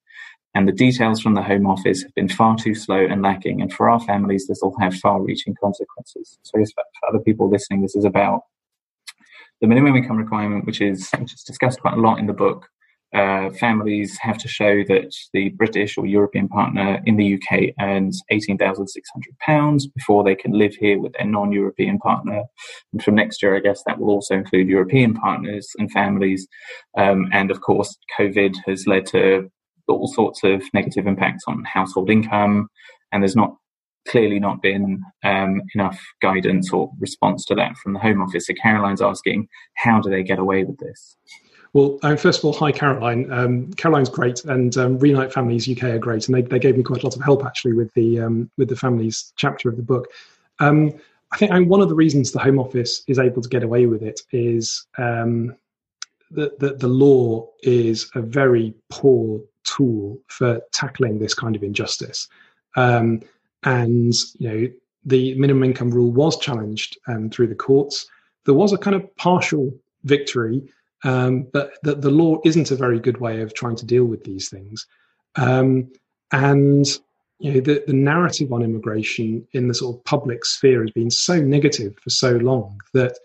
and 0.55 0.69
the 0.69 0.73
details 0.73 1.21
from 1.21 1.35
the 1.35 1.43
Home 1.43 1.67
Office 1.67 2.03
have 2.03 2.15
been 2.15 2.29
far 2.29 2.57
too 2.57 2.75
slow 2.75 3.05
and 3.05 3.23
lacking. 3.23 3.63
And 3.63 3.73
for 3.73 3.89
our 3.89 4.01
families, 4.01 4.47
this 4.47 4.59
will 4.63 4.77
have 4.81 4.95
far 4.95 5.23
reaching 5.23 5.55
consequences. 5.61 6.39
So, 6.43 6.63
for 6.75 7.09
other 7.09 7.21
people 7.21 7.51
listening, 7.51 7.83
this 7.83 7.97
is 7.97 8.05
about 8.05 8.43
the 9.61 9.67
minimum 9.67 9.97
income 9.97 10.19
requirement, 10.19 10.67
which 10.67 10.81
is, 10.81 11.09
which 11.19 11.33
is 11.33 11.43
discussed 11.43 11.81
quite 11.81 11.95
a 11.95 12.01
lot 12.01 12.19
in 12.19 12.27
the 12.27 12.33
book. 12.33 12.69
Uh, 13.15 13.51
families 13.51 14.17
have 14.19 14.39
to 14.39 14.49
show 14.49 14.83
that 14.85 15.15
the 15.35 15.51
British 15.51 15.99
or 15.99 16.07
European 16.07 16.49
partner 16.49 16.99
in 17.05 17.17
the 17.17 17.35
UK 17.35 17.75
earns 17.79 18.23
£18,600 18.33 19.83
before 19.95 20.25
they 20.25 20.35
can 20.35 20.53
live 20.53 20.75
here 20.75 20.99
with 20.99 21.13
their 21.13 21.27
non 21.27 21.53
European 21.53 21.99
partner. 21.99 22.43
And 22.93 23.03
from 23.03 23.15
next 23.15 23.43
year, 23.43 23.55
I 23.55 23.61
guess 23.61 23.83
that 23.87 23.99
will 23.99 24.11
also 24.11 24.35
include 24.35 24.69
European 24.69 25.15
partners 25.15 25.69
and 25.79 25.91
families. 25.93 26.49
Um, 26.97 27.29
and 27.33 27.51
of 27.51 27.61
course, 27.61 27.97
COVID 28.19 28.55
has 28.67 28.87
led 28.87 29.05
to 29.07 29.51
all 29.93 30.09
sorts 30.09 30.43
of 30.45 30.63
negative 30.75 31.07
impacts 31.07 31.45
on 31.47 31.65
household 31.65 32.11
income, 32.11 32.69
and 33.13 33.23
there's 33.23 33.37
not 33.37 33.57
clearly 34.09 34.41
not 34.41 34.63
been 34.63 35.03
um, 35.23 35.63
enough 35.75 36.01
guidance 36.21 36.73
or 36.73 36.91
response 36.99 37.45
to 37.47 37.55
that 37.55 37.77
from 37.77 37.93
the 37.93 37.99
Home 38.01 38.21
Office. 38.21 38.47
So 38.47 38.55
Caroline's 38.55 39.03
asking, 39.03 39.49
how 39.75 40.01
do 40.01 40.11
they 40.11 40.23
get 40.23 40.39
away 40.39 40.65
with 40.65 40.79
this? 40.79 41.17
Well, 41.73 41.99
um, 42.03 42.17
first 42.17 42.41
of 42.41 42.45
all, 42.45 42.53
hi 42.53 42.71
Caroline. 42.71 43.33
Um, 43.33 43.73
Caroline's 43.75 44.11
great, 44.11 44.45
and 44.45 44.77
um, 44.77 44.99
Reunite 44.99 45.33
Families 45.33 45.69
UK 45.69 45.85
are 45.85 45.99
great, 45.99 46.29
and 46.29 46.35
they, 46.35 46.43
they 46.43 46.59
gave 46.59 46.77
me 46.77 46.83
quite 46.83 47.03
a 47.03 47.07
lot 47.07 47.17
of 47.17 47.23
help 47.23 47.45
actually 47.45 47.73
with 47.73 47.93
the 47.95 48.21
um, 48.21 48.51
with 48.59 48.69
the 48.69 48.77
families 48.77 49.33
chapter 49.37 49.71
of 49.71 49.77
the 49.77 49.83
book. 49.83 50.09
Um, 50.59 50.93
I 51.31 51.39
think 51.39 51.71
one 51.71 51.81
of 51.81 51.89
the 51.89 51.95
reasons 51.95 52.31
the 52.31 52.41
Home 52.41 52.59
Office 52.59 53.03
is 53.09 53.19
able 53.19 53.41
to 53.41 53.49
get 53.49 53.63
away 53.63 53.87
with 53.87 54.03
it 54.03 54.21
is 54.33 54.87
that 56.33 56.59
the, 56.59 56.75
the 56.75 56.89
law 56.89 57.49
is 57.63 58.11
a 58.15 58.21
very 58.21 58.75
poor 58.91 59.41
tool 59.75 60.19
for 60.29 60.61
tackling 60.73 61.19
this 61.19 61.35
kind 61.35 61.57
of 61.57 61.63
injustice. 61.63 62.29
Um, 62.77 63.21
and 63.65 64.15
you 64.39 64.49
know, 64.49 64.69
the 65.05 65.35
minimum 65.35 65.65
income 65.65 65.91
rule 65.91 66.11
was 66.11 66.39
challenged 66.39 66.99
um, 67.07 67.31
through 67.31 67.49
the 67.49 67.55
courts. 67.55 68.07
There 68.45 68.55
was 68.55 68.73
a 68.73 68.79
kind 68.79 68.97
of 68.97 69.17
partial 69.17 69.73
victory, 70.05 70.63
um, 71.05 71.47
but 71.53 71.75
the, 71.83 71.95
the, 71.95 72.11
law 72.11 72.39
isn't 72.45 72.71
a 72.71 72.77
very 72.77 73.01
good 73.01 73.19
way 73.19 73.41
of 73.41 73.55
trying 73.55 73.77
to 73.77 73.87
deal 73.87 74.05
with 74.05 74.25
these 74.25 74.49
things. 74.49 74.87
Um, 75.37 75.91
and 76.33 76.87
you 77.39 77.55
know, 77.55 77.61
the, 77.61 77.83
the 77.87 77.93
narrative 77.93 78.53
on 78.53 78.63
immigration 78.63 79.47
in 79.53 79.69
the 79.69 79.75
sort 79.75 79.97
of 79.97 80.05
public 80.05 80.45
sphere 80.45 80.83
has 80.83 80.93
been 80.93 81.11
so 81.11 81.41
negative 81.41 81.97
for 81.99 82.11
so 82.11 82.33
long 82.37 82.81
that 82.95 83.19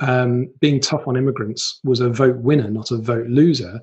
um, 0.00 0.52
being 0.60 0.80
tough 0.80 1.06
on 1.06 1.16
immigrants 1.16 1.80
was 1.84 2.00
a 2.00 2.10
vote 2.10 2.36
winner, 2.36 2.68
not 2.70 2.90
a 2.90 2.96
vote 2.96 3.28
loser 3.28 3.80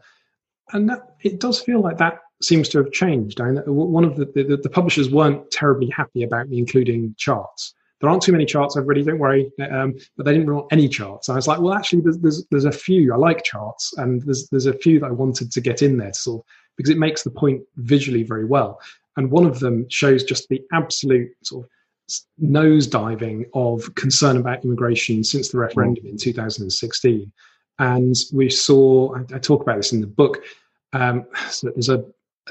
and 0.73 0.89
that, 0.89 1.15
it 1.21 1.39
does 1.39 1.59
feel 1.59 1.81
like 1.81 1.97
that 1.97 2.19
seems 2.41 2.69
to 2.69 2.77
have 2.77 2.91
changed. 2.91 3.41
I 3.41 3.51
one 3.65 4.05
of 4.05 4.15
the, 4.15 4.25
the, 4.25 4.57
the 4.61 4.69
publishers 4.69 5.09
weren't 5.09 5.49
terribly 5.51 5.89
happy 5.89 6.23
about 6.23 6.49
me 6.49 6.57
including 6.57 7.15
charts. 7.17 7.73
There 7.99 8.09
aren't 8.09 8.21
too 8.21 8.31
many 8.31 8.45
charts, 8.45 8.77
everybody. 8.77 9.03
Don't 9.03 9.19
worry, 9.19 9.51
um, 9.71 9.93
but 10.15 10.25
they 10.25 10.33
didn't 10.33 10.53
want 10.53 10.67
any 10.71 10.87
charts. 10.87 11.27
And 11.27 11.35
I 11.35 11.37
was 11.37 11.47
like, 11.47 11.59
well, 11.59 11.73
actually, 11.73 12.01
there's, 12.01 12.17
there's, 12.19 12.45
there's 12.49 12.65
a 12.65 12.71
few. 12.71 13.13
I 13.13 13.17
like 13.17 13.43
charts, 13.43 13.93
and 13.97 14.21
there's 14.21 14.47
there's 14.49 14.67
a 14.67 14.73
few 14.73 15.01
that 15.01 15.07
I 15.07 15.11
wanted 15.11 15.51
to 15.51 15.61
get 15.61 15.81
in 15.81 15.97
there, 15.97 16.13
sort 16.13 16.39
of, 16.39 16.45
because 16.77 16.89
it 16.89 16.97
makes 16.97 17.23
the 17.23 17.31
point 17.31 17.61
visually 17.75 18.23
very 18.23 18.45
well. 18.45 18.79
And 19.17 19.29
one 19.31 19.45
of 19.45 19.59
them 19.59 19.85
shows 19.89 20.23
just 20.23 20.47
the 20.47 20.61
absolute 20.71 21.29
sort 21.43 21.65
of 21.65 21.69
nosediving 22.41 23.45
of 23.53 23.93
concern 23.95 24.37
about 24.37 24.63
immigration 24.63 25.23
since 25.23 25.49
the 25.49 25.57
referendum 25.57 26.05
in 26.05 26.17
2016. 26.17 27.31
And 27.79 28.15
we 28.33 28.49
saw, 28.49 29.15
I, 29.15 29.35
I 29.35 29.39
talk 29.39 29.61
about 29.61 29.77
this 29.77 29.93
in 29.93 30.01
the 30.01 30.07
book, 30.07 30.43
um, 30.93 31.25
so 31.49 31.69
there's 31.69 31.89
a, 31.89 32.03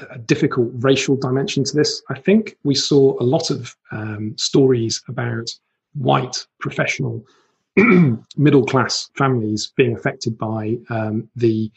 a, 0.09 0.17
difficult 0.17 0.69
racial 0.73 1.15
dimension 1.15 1.63
to 1.65 1.75
this. 1.75 2.01
I 2.09 2.17
think 2.17 2.57
we 2.63 2.73
saw 2.73 3.21
a 3.21 3.23
lot 3.23 3.51
of 3.51 3.75
um, 3.91 4.33
stories 4.37 5.03
about 5.07 5.49
white 5.93 6.47
professional 6.59 7.25
middle 8.37 8.65
class 8.65 9.09
families 9.17 9.71
being 9.75 9.95
affected 9.95 10.37
by 10.37 10.77
um, 10.89 11.29
the 11.35 11.71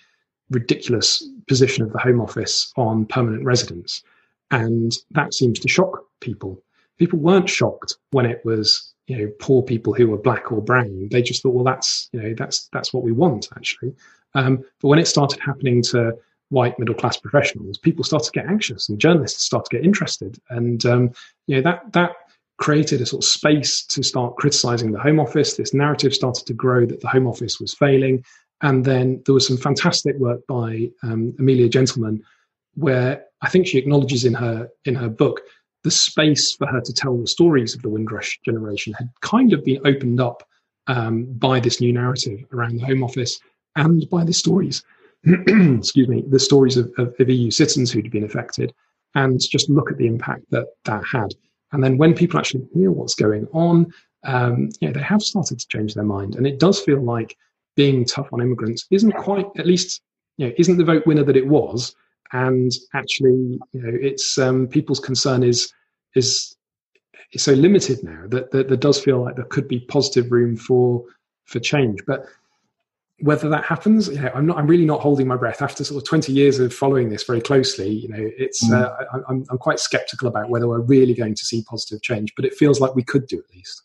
ridiculous 0.51 1.27
position 1.49 1.85
of 1.85 1.93
the 1.93 1.99
Home 1.99 2.21
Office 2.21 2.73
on 2.77 3.07
permanent 3.07 3.45
residence. 3.45 4.03
And 4.51 4.93
that 5.11 5.35
seems 5.35 5.59
to 5.61 5.69
shock 5.69 6.05
people. 6.21 6.63
People 6.99 7.19
weren't 7.19 7.49
shocked 7.49 7.97
when 8.11 8.27
it 8.27 8.45
was 8.45 8.92
you 9.07 9.19
know 9.19 9.33
poor 9.41 9.63
people 9.63 9.93
who 9.93 10.09
were 10.09 10.19
black 10.19 10.53
or 10.53 10.63
brown. 10.63 11.09
They 11.11 11.23
just 11.23 11.43
thought, 11.43 11.55
well, 11.55 11.65
that's 11.65 12.09
you 12.13 12.23
know 12.23 12.35
that's 12.37 12.69
that's 12.73 12.93
what 12.93 13.03
we 13.03 13.13
want 13.13 13.49
actually. 13.57 13.95
Um, 14.35 14.65
but 14.81 14.89
when 14.89 14.99
it 14.99 15.09
started 15.09 15.41
happening 15.41 15.83
to 15.83 16.17
white 16.49 16.79
middle 16.79 16.95
class 16.95 17.17
professionals, 17.17 17.79
people 17.79 18.05
started 18.05 18.27
to 18.27 18.33
get 18.33 18.47
anxious, 18.47 18.89
and 18.89 18.99
journalists 18.99 19.45
started 19.45 19.71
to 19.71 19.77
get 19.77 19.85
interested, 19.85 20.39
and 20.51 20.85
um, 20.87 21.11
you 21.47 21.57
know 21.57 21.63
that 21.63 21.93
that 21.93 22.13
created 22.59 23.01
a 23.01 23.07
sort 23.07 23.25
of 23.25 23.29
space 23.29 23.85
to 23.87 24.05
start 24.05 24.37
criticizing 24.37 24.93
the 24.93 25.01
Home 25.01 25.19
Office. 25.19 25.57
This 25.57 25.75
narrative 25.75 26.15
started 26.15 26.47
to 26.47 26.55
grow 26.55 26.87
that 26.87 27.01
the 27.01 27.09
Home 27.09 27.27
Office 27.27 27.59
was 27.59 27.75
failing. 27.75 28.25
And 28.61 28.85
then 28.85 29.21
there 29.27 29.35
was 29.35 29.49
some 29.49 29.57
fantastic 29.57 30.17
work 30.17 30.47
by 30.47 30.89
um, 31.03 31.35
Amelia 31.41 31.69
Gentleman, 31.69 32.23
where 32.75 33.25
I 33.41 33.49
think 33.49 33.67
she 33.67 33.79
acknowledges 33.79 34.25
in 34.25 34.35
her 34.35 34.69
in 34.85 34.95
her 34.95 35.09
book 35.09 35.41
the 35.85 35.91
space 35.91 36.55
for 36.55 36.67
her 36.67 36.81
to 36.81 36.93
tell 36.93 37.17
the 37.17 37.27
stories 37.27 37.75
of 37.75 37.83
the 37.83 37.89
Windrush 37.89 38.39
generation 38.45 38.93
had 38.95 39.09
kind 39.21 39.53
of 39.53 39.65
been 39.65 39.81
opened 39.85 40.21
up 40.21 40.43
um, 40.87 41.25
by 41.25 41.61
this 41.61 41.81
new 41.81 41.93
narrative 41.93 42.45
around 42.53 42.77
the 42.77 42.87
Home 42.87 43.03
Office 43.03 43.41
and 43.77 44.09
by 44.11 44.25
the 44.25 44.33
stories, 44.33 44.83
excuse 45.25 46.09
me, 46.09 46.25
the 46.29 46.39
stories 46.39 46.77
of, 46.77 46.93
of, 46.99 47.15
of 47.19 47.29
EU 47.29 47.51
citizens 47.51 47.91
who'd 47.91 48.11
been 48.11 48.25
affected, 48.25 48.73
and 49.15 49.41
just 49.41 49.69
look 49.69 49.91
at 49.91 49.99
the 49.99 50.07
impact 50.07 50.45
that 50.51 50.67
that 50.85 51.03
had. 51.05 51.35
And 51.73 51.83
then 51.83 51.99
when 51.99 52.15
people 52.15 52.39
actually 52.39 52.67
hear 52.75 52.91
what's 52.91 53.15
going 53.15 53.47
on, 53.53 53.93
um, 54.25 54.69
you 54.81 54.89
know, 54.89 54.95
they 54.95 55.03
have 55.03 55.23
started 55.23 55.59
to 55.59 55.69
change 55.69 55.95
their 55.95 56.05
mind. 56.05 56.37
And 56.37 56.47
it 56.47 56.61
does 56.61 56.81
feel 56.81 57.03
like 57.03 57.37
being 57.77 58.05
tough 58.05 58.33
on 58.33 58.41
immigrants 58.41 58.87
isn't 58.91 59.13
quite, 59.13 59.47
at 59.59 59.67
least, 59.67 60.03
you 60.37 60.47
know, 60.47 60.53
isn't 60.59 60.77
the 60.77 60.85
vote 60.85 61.07
winner 61.07 61.25
that 61.25 61.37
it 61.37 61.47
was. 61.47 61.95
And 62.33 62.73
actually, 62.95 63.61
you 63.73 63.83
know, 63.83 63.99
it's 64.01 64.39
um, 64.39 64.67
people's 64.67 65.01
concern 65.01 65.43
is 65.43 65.73
is 66.15 66.57
is 67.33 67.43
so 67.43 67.53
limited 67.53 68.03
now 68.03 68.25
that, 68.29 68.51
that 68.51 68.69
there 68.69 68.77
does 68.77 69.03
feel 69.03 69.23
like 69.23 69.37
there 69.37 69.45
could 69.47 69.69
be 69.69 69.81
positive 69.81 70.33
room 70.33 70.57
for 70.57 71.05
for 71.45 71.61
change. 71.61 72.01
But 72.07 72.27
whether 73.21 73.49
that 73.49 73.65
happens, 73.65 74.09
you 74.09 74.21
know, 74.21 74.31
I'm 74.35 74.47
not. 74.47 74.59
I'm 74.59 74.67
really 74.67 74.85
not 74.85 75.01
holding 75.01 75.27
my 75.29 75.37
breath 75.37 75.63
after 75.63 75.85
sort 75.85 76.03
of 76.03 76.09
20 76.09 76.33
years 76.33 76.59
of 76.59 76.75
following 76.75 77.09
this 77.09 77.23
very 77.23 77.41
closely. 77.41 77.89
You 77.89 78.09
know, 78.09 78.31
it's. 78.39 78.65
Mm. 78.69 78.83
Uh, 78.83 79.05
I, 79.13 79.19
I'm, 79.29 79.45
I'm 79.51 79.59
quite 79.59 79.79
skeptical 79.79 80.29
about 80.29 80.49
whether 80.49 80.69
we're 80.69 80.81
really 80.81 81.15
going 81.15 81.35
to 81.35 81.45
see 81.45 81.63
positive 81.63 82.03
change, 82.03 82.35
but 82.35 82.45
it 82.45 82.55
feels 82.55 82.81
like 82.81 82.95
we 82.95 83.05
could 83.05 83.27
do 83.27 83.39
at 83.39 83.55
least. 83.55 83.83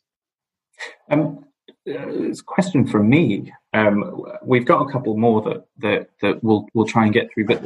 Um, 1.12 1.45
it's 1.88 2.42
a 2.42 2.44
question 2.44 2.86
from 2.86 3.10
me. 3.10 3.54
Um, 3.74 4.24
we've 4.44 4.66
got 4.66 4.88
a 4.88 4.92
couple 4.92 5.16
more 5.18 5.42
that 5.44 5.66
that 5.80 6.10
that 6.22 6.44
we'll 6.44 6.68
we'll 6.74 6.86
try 6.86 7.06
and 7.06 7.14
get 7.14 7.34
through, 7.34 7.46
but 7.46 7.64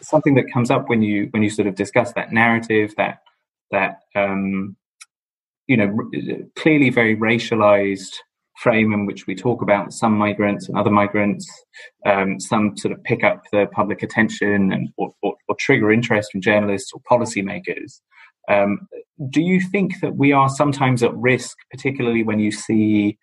something 0.00 0.34
that 0.34 0.52
comes 0.52 0.70
up 0.70 0.88
when 0.88 1.02
you 1.02 1.28
when 1.30 1.42
you 1.42 1.50
sort 1.50 1.68
of 1.68 1.74
discuss 1.74 2.12
that 2.12 2.32
narrative, 2.32 2.94
that 2.96 3.22
that 3.70 4.00
um, 4.14 4.76
you 5.66 5.76
know 5.76 5.96
clearly 6.56 6.90
very 6.90 7.16
racialized 7.16 8.14
frame 8.58 8.92
in 8.92 9.06
which 9.06 9.26
we 9.26 9.34
talk 9.34 9.62
about 9.62 9.92
some 9.92 10.12
migrants 10.12 10.68
and 10.68 10.76
other 10.76 10.90
migrants, 10.90 11.50
um, 12.06 12.38
some 12.38 12.76
sort 12.76 12.92
of 12.92 13.02
pick 13.02 13.24
up 13.24 13.42
the 13.50 13.66
public 13.72 14.02
attention 14.02 14.72
and 14.72 14.90
or, 14.96 15.12
or, 15.22 15.34
or 15.48 15.56
trigger 15.58 15.90
interest 15.90 16.30
from 16.30 16.40
journalists 16.40 16.92
or 16.92 17.00
policymakers. 17.10 18.00
Um, 18.48 18.86
do 19.30 19.40
you 19.40 19.60
think 19.60 20.00
that 20.00 20.16
we 20.16 20.32
are 20.32 20.48
sometimes 20.48 21.02
at 21.02 21.14
risk, 21.14 21.56
particularly 21.70 22.22
when 22.22 22.40
you 22.40 22.52
see, 22.52 23.18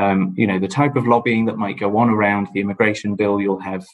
um, 0.00 0.34
you 0.36 0.46
know, 0.46 0.58
the 0.58 0.68
type 0.68 0.96
of 0.96 1.06
lobbying 1.06 1.44
that 1.46 1.58
might 1.58 1.78
go 1.78 1.98
on 1.98 2.10
around 2.10 2.48
the 2.52 2.60
immigration 2.60 3.16
bill? 3.16 3.40
You'll 3.40 3.60
have 3.60 3.84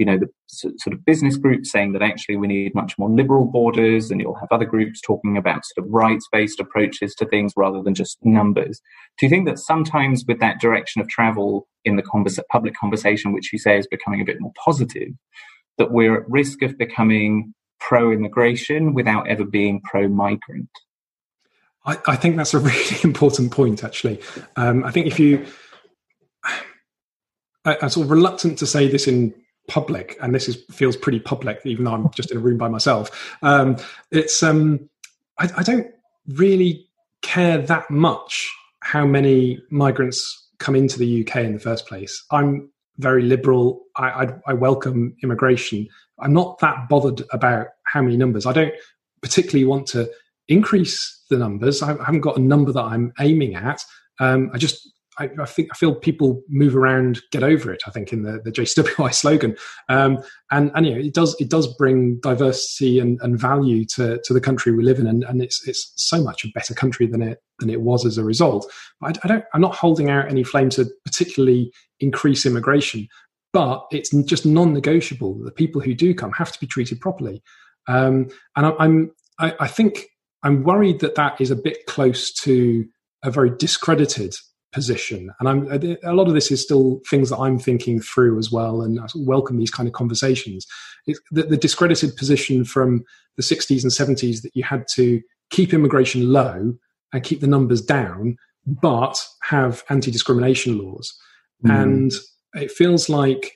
you 0.00 0.06
know, 0.06 0.16
the 0.16 0.30
sort 0.46 0.94
of 0.94 1.04
business 1.04 1.36
groups 1.36 1.70
saying 1.70 1.92
that 1.92 2.00
actually 2.00 2.36
we 2.36 2.46
need 2.46 2.74
much 2.74 2.96
more 2.98 3.10
liberal 3.10 3.44
borders, 3.44 4.10
and 4.10 4.18
you'll 4.18 4.34
have 4.36 4.48
other 4.50 4.64
groups 4.64 4.98
talking 4.98 5.36
about 5.36 5.66
sort 5.66 5.86
of 5.86 5.92
rights 5.92 6.26
based 6.32 6.58
approaches 6.58 7.14
to 7.16 7.26
things 7.26 7.52
rather 7.54 7.82
than 7.82 7.94
just 7.94 8.16
numbers. 8.22 8.80
Do 9.18 9.26
you 9.26 9.30
think 9.30 9.46
that 9.46 9.58
sometimes 9.58 10.24
with 10.26 10.40
that 10.40 10.58
direction 10.58 11.02
of 11.02 11.08
travel 11.08 11.68
in 11.84 11.96
the 11.96 12.44
public 12.50 12.74
conversation, 12.74 13.34
which 13.34 13.52
you 13.52 13.58
say 13.58 13.76
is 13.76 13.86
becoming 13.88 14.22
a 14.22 14.24
bit 14.24 14.40
more 14.40 14.52
positive, 14.64 15.10
that 15.76 15.92
we're 15.92 16.22
at 16.22 16.30
risk 16.30 16.62
of 16.62 16.78
becoming 16.78 17.52
pro 17.78 18.10
immigration 18.10 18.94
without 18.94 19.28
ever 19.28 19.44
being 19.44 19.82
pro 19.82 20.08
migrant? 20.08 20.70
I, 21.84 21.98
I, 22.06 22.16
think 22.16 22.36
that's 22.36 22.54
a 22.54 22.58
really 22.60 22.96
important 23.02 23.52
point, 23.52 23.84
actually. 23.84 24.20
Um, 24.56 24.84
I 24.84 24.90
think 24.90 25.06
if 25.06 25.18
you, 25.18 25.46
I, 27.64 27.76
I'm 27.80 27.88
sort 27.88 28.06
of 28.06 28.10
reluctant 28.10 28.58
to 28.58 28.66
say 28.66 28.88
this 28.88 29.06
in 29.06 29.34
public, 29.68 30.16
and 30.20 30.34
this 30.34 30.48
is 30.48 30.62
feels 30.70 30.96
pretty 30.96 31.20
public, 31.20 31.60
even 31.64 31.84
though 31.84 31.92
I'm 31.92 32.10
just 32.10 32.30
in 32.30 32.36
a 32.36 32.40
room 32.40 32.58
by 32.58 32.68
myself. 32.68 33.36
Um, 33.42 33.76
it's 34.10 34.42
um, 34.42 34.88
I, 35.38 35.48
I 35.58 35.62
don't 35.62 35.86
really 36.28 36.86
care 37.22 37.58
that 37.58 37.90
much 37.90 38.52
how 38.80 39.06
many 39.06 39.62
migrants 39.70 40.48
come 40.58 40.74
into 40.74 40.98
the 40.98 41.26
UK 41.26 41.36
in 41.36 41.54
the 41.54 41.58
first 41.58 41.86
place. 41.86 42.24
I'm 42.30 42.70
very 42.98 43.22
liberal. 43.22 43.82
I, 43.96 44.08
I, 44.08 44.34
I, 44.48 44.52
welcome 44.52 45.16
immigration. 45.22 45.88
I'm 46.18 46.32
not 46.32 46.58
that 46.58 46.88
bothered 46.88 47.22
about 47.32 47.68
how 47.84 48.02
many 48.02 48.16
numbers. 48.16 48.46
I 48.46 48.52
don't 48.52 48.74
particularly 49.22 49.64
want 49.64 49.86
to 49.88 50.10
increase 50.50 51.24
the 51.30 51.38
numbers. 51.38 51.82
I 51.82 51.88
haven't 51.88 52.20
got 52.20 52.36
a 52.36 52.40
number 52.42 52.72
that 52.72 52.82
I'm 52.82 53.12
aiming 53.18 53.54
at. 53.54 53.82
Um, 54.18 54.50
I 54.52 54.58
just 54.58 54.86
I, 55.18 55.28
I, 55.40 55.44
think 55.44 55.68
I 55.72 55.76
feel 55.76 55.94
people 55.94 56.42
move 56.48 56.74
around, 56.74 57.20
get 57.30 57.42
over 57.42 57.72
it. 57.72 57.82
I 57.86 57.90
think 57.90 58.12
in 58.12 58.22
the, 58.22 58.40
the 58.42 58.50
JCWI 58.50 59.12
slogan, 59.14 59.56
um, 59.88 60.18
and 60.50 60.70
and 60.74 60.86
you 60.86 60.94
know 60.94 61.00
it 61.00 61.14
does 61.14 61.36
it 61.38 61.50
does 61.50 61.66
bring 61.76 62.18
diversity 62.20 62.98
and, 62.98 63.20
and 63.22 63.38
value 63.38 63.84
to, 63.96 64.20
to 64.24 64.32
the 64.32 64.40
country 64.40 64.72
we 64.72 64.82
live 64.82 64.98
in, 64.98 65.06
and, 65.06 65.24
and 65.24 65.42
it's 65.42 65.66
it's 65.68 65.92
so 65.96 66.22
much 66.22 66.44
a 66.44 66.48
better 66.54 66.74
country 66.74 67.06
than 67.06 67.22
it 67.22 67.42
than 67.58 67.70
it 67.70 67.82
was 67.82 68.06
as 68.06 68.18
a 68.18 68.24
result. 68.24 68.70
But 69.00 69.18
I, 69.18 69.20
I 69.24 69.28
don't 69.28 69.44
I'm 69.52 69.60
not 69.60 69.74
holding 69.74 70.10
out 70.10 70.28
any 70.28 70.42
flame 70.42 70.70
to 70.70 70.86
particularly 71.04 71.72
increase 72.00 72.46
immigration, 72.46 73.06
but 73.52 73.84
it's 73.90 74.10
just 74.24 74.46
non-negotiable 74.46 75.38
that 75.38 75.44
the 75.44 75.52
people 75.52 75.80
who 75.80 75.94
do 75.94 76.14
come 76.14 76.32
have 76.32 76.52
to 76.52 76.60
be 76.60 76.66
treated 76.66 77.00
properly. 77.00 77.42
Um, 77.88 78.28
and 78.56 78.66
I, 78.66 78.72
I'm 78.78 79.12
I, 79.38 79.54
I 79.60 79.66
think 79.66 80.06
I'm 80.42 80.62
worried 80.62 81.00
that 81.00 81.14
that 81.16 81.40
is 81.40 81.50
a 81.50 81.56
bit 81.56 81.86
close 81.86 82.32
to 82.42 82.86
a 83.22 83.30
very 83.30 83.50
discredited 83.50 84.34
position. 84.72 85.30
And 85.40 85.48
I'm 85.48 85.98
a 86.02 86.14
lot 86.14 86.28
of 86.28 86.34
this 86.34 86.50
is 86.50 86.62
still 86.62 87.00
things 87.08 87.30
that 87.30 87.38
I'm 87.38 87.58
thinking 87.58 88.00
through 88.00 88.38
as 88.38 88.50
well, 88.52 88.82
and 88.82 89.00
I 89.00 89.06
welcome 89.16 89.58
these 89.58 89.70
kind 89.70 89.88
of 89.88 89.92
conversations. 89.92 90.66
The, 91.06 91.42
the, 91.42 91.56
discredited 91.56 92.16
position 92.16 92.64
from 92.64 93.04
the 93.36 93.42
60s 93.42 93.82
and 93.82 93.90
70s 93.90 94.42
that 94.42 94.54
you 94.54 94.62
had 94.62 94.84
to 94.94 95.20
keep 95.50 95.72
immigration 95.72 96.30
low 96.30 96.74
and 97.12 97.24
keep 97.24 97.40
the 97.40 97.46
numbers 97.46 97.80
down, 97.80 98.36
but 98.66 99.26
have 99.42 99.82
anti-discrimination 99.88 100.78
laws, 100.78 101.12
mm. 101.64 101.82
and 101.82 102.12
it 102.54 102.70
feels 102.70 103.08
like 103.08 103.52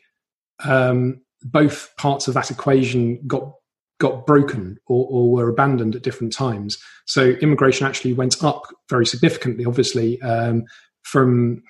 um, 0.65 1.21
both 1.43 1.91
parts 1.99 2.27
of 2.27 2.35
that 2.35 2.51
equation 2.51 3.21
got 3.27 3.53
got 4.01 4.27
broken 4.27 4.77
or, 4.87 5.07
or, 5.09 5.31
were 5.31 5.49
abandoned 5.49 5.95
at 5.95 6.03
different 6.03 6.33
times. 6.33 6.79
So 7.07 7.31
immigration 7.41 7.87
actually 7.87 8.13
went 8.13 8.43
up 8.43 8.67
very 8.91 9.07
significantly, 9.07 9.65
obviously, 9.65 10.21
um, 10.23 10.65
from 11.03 11.63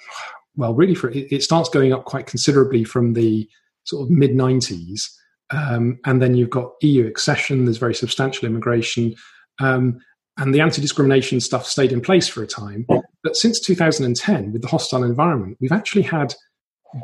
well, 0.57 0.75
really, 0.75 0.95
for 0.95 1.11
it, 1.11 1.33
it 1.33 1.43
starts 1.43 1.69
going 1.69 1.93
up 1.93 2.05
quite 2.05 2.27
considerably 2.27 2.85
from 2.85 3.15
the 3.15 3.49
sort 3.85 4.05
of 4.05 4.11
mid 4.11 4.31
'90s, 4.31 5.03
um, 5.51 5.99
and 6.05 6.23
then 6.23 6.35
you've 6.35 6.51
got 6.51 6.73
EU 6.81 7.07
accession. 7.07 7.65
There's 7.65 7.79
very 7.79 7.95
substantial 7.95 8.47
immigration, 8.47 9.15
um, 9.61 9.99
and 10.39 10.55
the 10.55 10.61
anti-discrimination 10.61 11.41
stuff 11.41 11.67
stayed 11.67 11.93
in 11.93 12.01
place 12.01 12.29
for 12.29 12.43
a 12.43 12.47
time. 12.47 12.87
But 13.23 13.37
since 13.37 13.61
2010, 13.61 14.53
with 14.53 14.63
the 14.63 14.69
hostile 14.69 15.03
environment, 15.03 15.59
we've 15.61 15.73
actually 15.73 16.03
had 16.03 16.35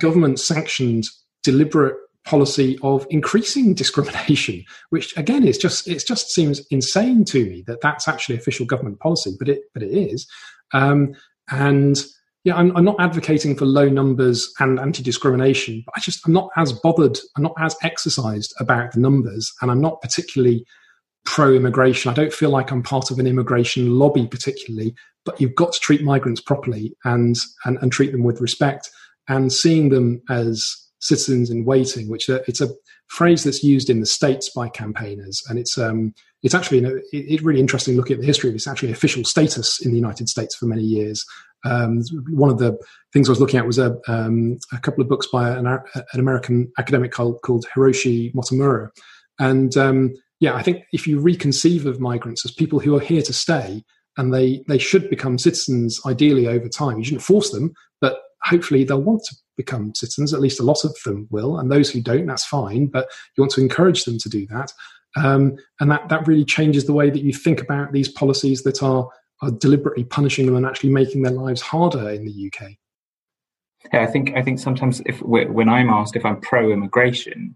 government-sanctioned 0.00 1.04
deliberate 1.42 1.96
policy 2.24 2.78
of 2.82 3.06
increasing 3.10 3.74
discrimination, 3.82 4.64
which 4.90 5.16
again 5.16 5.46
is 5.46 5.58
just 5.58 5.88
it 5.88 6.04
just 6.06 6.30
seems 6.30 6.60
insane 6.70 7.24
to 7.26 7.44
me 7.44 7.64
that 7.66 7.80
that's 7.80 8.08
actually 8.08 8.36
official 8.36 8.66
government 8.66 9.00
policy, 9.00 9.34
but 9.38 9.48
it 9.48 9.62
but 9.74 9.82
it 9.82 9.90
is, 9.90 10.26
um, 10.72 11.14
and 11.50 12.04
yeah, 12.44 12.56
I'm, 12.56 12.74
I'm, 12.74 12.86
not 12.86 12.98
advocating 12.98 13.54
for 13.54 13.66
low 13.66 13.90
numbers 13.90 14.50
and 14.60 14.80
anti-discrimination, 14.80 15.82
but 15.84 15.92
I 15.96 16.00
just 16.00 16.26
I'm 16.26 16.32
not 16.32 16.48
as 16.56 16.72
bothered, 16.72 17.18
I'm 17.36 17.42
not 17.42 17.54
as 17.58 17.76
exercised 17.82 18.54
about 18.58 18.92
the 18.92 19.00
numbers, 19.00 19.52
and 19.60 19.70
I'm 19.70 19.80
not 19.80 20.00
particularly 20.00 20.64
pro-immigration. 21.26 22.10
I 22.10 22.14
don't 22.14 22.32
feel 22.32 22.48
like 22.48 22.70
I'm 22.70 22.82
part 22.82 23.10
of 23.10 23.18
an 23.18 23.26
immigration 23.26 23.98
lobby 23.98 24.26
particularly, 24.26 24.94
but 25.26 25.38
you've 25.38 25.54
got 25.54 25.72
to 25.72 25.80
treat 25.80 26.02
migrants 26.02 26.40
properly 26.40 26.96
and 27.04 27.36
and, 27.64 27.78
and 27.82 27.92
treat 27.92 28.12
them 28.12 28.24
with 28.24 28.40
respect, 28.40 28.90
and 29.28 29.52
seeing 29.52 29.90
them 29.90 30.22
as 30.30 30.74
citizens 31.00 31.50
in 31.50 31.64
waiting, 31.64 32.08
which 32.08 32.28
uh, 32.30 32.40
it's 32.46 32.60
a 32.60 32.68
phrase 33.08 33.44
that's 33.44 33.64
used 33.64 33.90
in 33.90 34.00
the 34.00 34.06
states 34.06 34.50
by 34.50 34.68
campaigners, 34.68 35.42
and 35.48 35.58
it's 35.58 35.76
um, 35.76 36.14
it's 36.42 36.54
actually 36.54 36.78
you 36.78 36.84
know, 36.84 36.96
it, 37.12 37.40
it 37.40 37.42
really 37.42 37.60
interesting 37.60 37.96
looking 37.96 38.14
at 38.14 38.20
the 38.20 38.26
history 38.26 38.48
of 38.48 38.54
it's 38.54 38.68
actually 38.68 38.92
official 38.92 39.24
status 39.24 39.84
in 39.84 39.90
the 39.90 39.96
United 39.96 40.28
States 40.28 40.54
for 40.54 40.66
many 40.66 40.82
years. 40.82 41.24
Um, 41.64 42.02
one 42.30 42.50
of 42.50 42.58
the 42.58 42.78
things 43.12 43.28
I 43.28 43.32
was 43.32 43.40
looking 43.40 43.58
at 43.58 43.66
was 43.66 43.78
a, 43.78 43.98
um, 44.08 44.58
a 44.72 44.78
couple 44.78 45.02
of 45.02 45.08
books 45.08 45.26
by 45.26 45.50
an, 45.50 45.66
an, 45.66 45.80
American 46.14 46.72
academic 46.78 47.12
called, 47.12 47.40
called 47.42 47.66
Hiroshi 47.74 48.32
Motomura. 48.34 48.88
And 49.38 49.76
um, 49.76 50.14
yeah, 50.40 50.54
I 50.54 50.62
think 50.62 50.84
if 50.92 51.06
you 51.06 51.20
reconceive 51.20 51.84
of 51.84 52.00
migrants 52.00 52.44
as 52.44 52.52
people 52.52 52.80
who 52.80 52.96
are 52.96 53.00
here 53.00 53.22
to 53.22 53.32
stay 53.32 53.84
and 54.16 54.32
they, 54.32 54.64
they 54.68 54.78
should 54.78 55.10
become 55.10 55.38
citizens 55.38 56.00
ideally 56.06 56.46
over 56.48 56.68
time, 56.68 56.98
you 56.98 57.04
shouldn't 57.04 57.22
force 57.22 57.50
them, 57.50 57.72
but 58.00 58.20
hopefully 58.42 58.84
they'll 58.84 59.02
want 59.02 59.22
to 59.28 59.36
become 59.62 59.94
citizens. 59.94 60.32
At 60.32 60.40
least 60.40 60.60
a 60.60 60.64
lot 60.64 60.84
of 60.84 60.96
them 61.04 61.26
will. 61.30 61.58
And 61.58 61.70
those 61.70 61.90
who 61.90 62.00
don't, 62.00 62.26
that's 62.26 62.44
fine, 62.44 62.86
but 62.86 63.08
you 63.36 63.42
want 63.42 63.52
to 63.52 63.60
encourage 63.60 64.04
them 64.04 64.18
to 64.18 64.28
do 64.28 64.46
that. 64.46 64.72
Um, 65.16 65.56
and 65.80 65.90
that, 65.90 66.08
that 66.08 66.26
really 66.26 66.44
changes 66.44 66.84
the 66.84 66.92
way 66.92 67.10
that 67.10 67.22
you 67.22 67.32
think 67.32 67.60
about 67.60 67.92
these 67.92 68.08
policies 68.08 68.62
that 68.62 68.82
are 68.82 69.08
are 69.42 69.50
deliberately 69.50 70.04
punishing 70.04 70.46
them 70.46 70.56
and 70.56 70.66
actually 70.66 70.90
making 70.90 71.22
their 71.22 71.32
lives 71.32 71.60
harder 71.60 72.10
in 72.10 72.24
the 72.24 72.50
UK. 72.52 72.72
Yeah, 73.92 74.02
I 74.02 74.06
think 74.06 74.36
I 74.36 74.42
think 74.42 74.58
sometimes 74.58 75.00
if 75.06 75.22
when 75.22 75.68
I'm 75.68 75.88
asked 75.88 76.16
if 76.16 76.26
I'm 76.26 76.40
pro-immigration, 76.40 77.54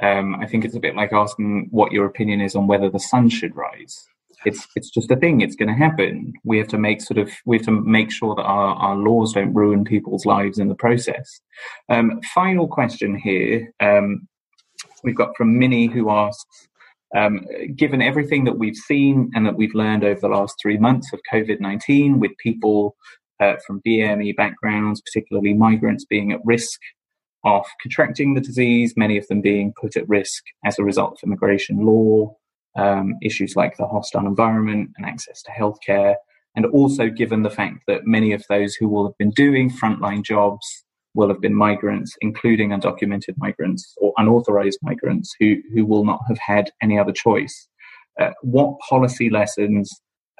um, 0.00 0.34
I 0.36 0.46
think 0.46 0.64
it's 0.64 0.74
a 0.74 0.80
bit 0.80 0.96
like 0.96 1.12
asking 1.12 1.68
what 1.70 1.92
your 1.92 2.06
opinion 2.06 2.40
is 2.40 2.56
on 2.56 2.66
whether 2.66 2.90
the 2.90 2.98
sun 2.98 3.28
should 3.28 3.54
rise. 3.54 4.04
It's 4.44 4.66
it's 4.74 4.90
just 4.90 5.10
a 5.10 5.16
thing. 5.16 5.40
It's 5.40 5.56
going 5.56 5.68
to 5.68 5.74
happen. 5.74 6.32
We 6.44 6.58
have 6.58 6.68
to 6.68 6.78
make 6.78 7.02
sort 7.02 7.18
of 7.18 7.30
we 7.44 7.58
have 7.58 7.66
to 7.66 7.72
make 7.72 8.10
sure 8.10 8.34
that 8.34 8.42
our, 8.42 8.74
our 8.74 8.96
laws 8.96 9.34
don't 9.34 9.54
ruin 9.54 9.84
people's 9.84 10.24
lives 10.24 10.58
in 10.58 10.68
the 10.68 10.74
process. 10.74 11.40
Um, 11.88 12.20
final 12.34 12.66
question 12.66 13.18
here. 13.18 13.72
Um, 13.80 14.28
we've 15.04 15.16
got 15.16 15.36
from 15.36 15.58
Minnie 15.58 15.86
who 15.86 16.10
asks, 16.10 16.68
um, 17.16 17.46
given 17.74 18.00
everything 18.00 18.44
that 18.44 18.58
we've 18.58 18.76
seen 18.76 19.30
and 19.34 19.46
that 19.46 19.56
we've 19.56 19.74
learned 19.74 20.04
over 20.04 20.20
the 20.20 20.28
last 20.28 20.54
three 20.60 20.78
months 20.78 21.12
of 21.12 21.20
COVID 21.32 21.60
19, 21.60 22.20
with 22.20 22.32
people 22.38 22.96
uh, 23.40 23.54
from 23.66 23.82
BME 23.86 24.36
backgrounds, 24.36 25.00
particularly 25.00 25.54
migrants, 25.54 26.04
being 26.04 26.32
at 26.32 26.40
risk 26.44 26.80
of 27.44 27.64
contracting 27.82 28.34
the 28.34 28.40
disease, 28.40 28.94
many 28.96 29.16
of 29.16 29.26
them 29.28 29.40
being 29.40 29.72
put 29.80 29.96
at 29.96 30.08
risk 30.08 30.44
as 30.64 30.78
a 30.78 30.84
result 30.84 31.12
of 31.12 31.26
immigration 31.26 31.84
law, 31.84 32.36
um, 32.76 33.14
issues 33.22 33.56
like 33.56 33.76
the 33.76 33.86
hostile 33.86 34.26
environment 34.26 34.90
and 34.96 35.06
access 35.06 35.42
to 35.42 35.50
healthcare, 35.50 36.14
and 36.56 36.66
also 36.66 37.08
given 37.08 37.42
the 37.42 37.50
fact 37.50 37.80
that 37.86 38.06
many 38.06 38.32
of 38.32 38.44
those 38.48 38.74
who 38.74 38.88
will 38.88 39.06
have 39.06 39.18
been 39.18 39.30
doing 39.30 39.70
frontline 39.70 40.24
jobs 40.24 40.66
will 41.14 41.28
have 41.28 41.40
been 41.40 41.54
migrants, 41.54 42.16
including 42.20 42.70
undocumented 42.70 43.34
migrants 43.36 43.94
or 43.98 44.12
unauthorized 44.16 44.78
migrants 44.82 45.34
who, 45.40 45.56
who 45.74 45.84
will 45.84 46.04
not 46.04 46.20
have 46.28 46.38
had 46.38 46.70
any 46.82 46.98
other 46.98 47.12
choice. 47.12 47.68
Uh, 48.20 48.30
what 48.42 48.78
policy 48.88 49.30
lessons 49.30 49.90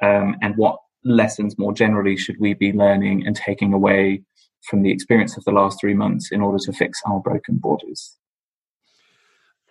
um, 0.01 0.35
and 0.41 0.55
what 0.55 0.77
lessons 1.03 1.57
more 1.57 1.73
generally 1.73 2.15
should 2.15 2.37
we 2.39 2.53
be 2.53 2.71
learning 2.71 3.25
and 3.25 3.35
taking 3.35 3.73
away 3.73 4.23
from 4.69 4.83
the 4.83 4.91
experience 4.91 5.35
of 5.37 5.43
the 5.45 5.51
last 5.51 5.79
three 5.79 5.93
months 5.93 6.31
in 6.31 6.41
order 6.41 6.59
to 6.63 6.71
fix 6.71 6.99
our 7.05 7.19
broken 7.19 7.57
borders? 7.57 8.17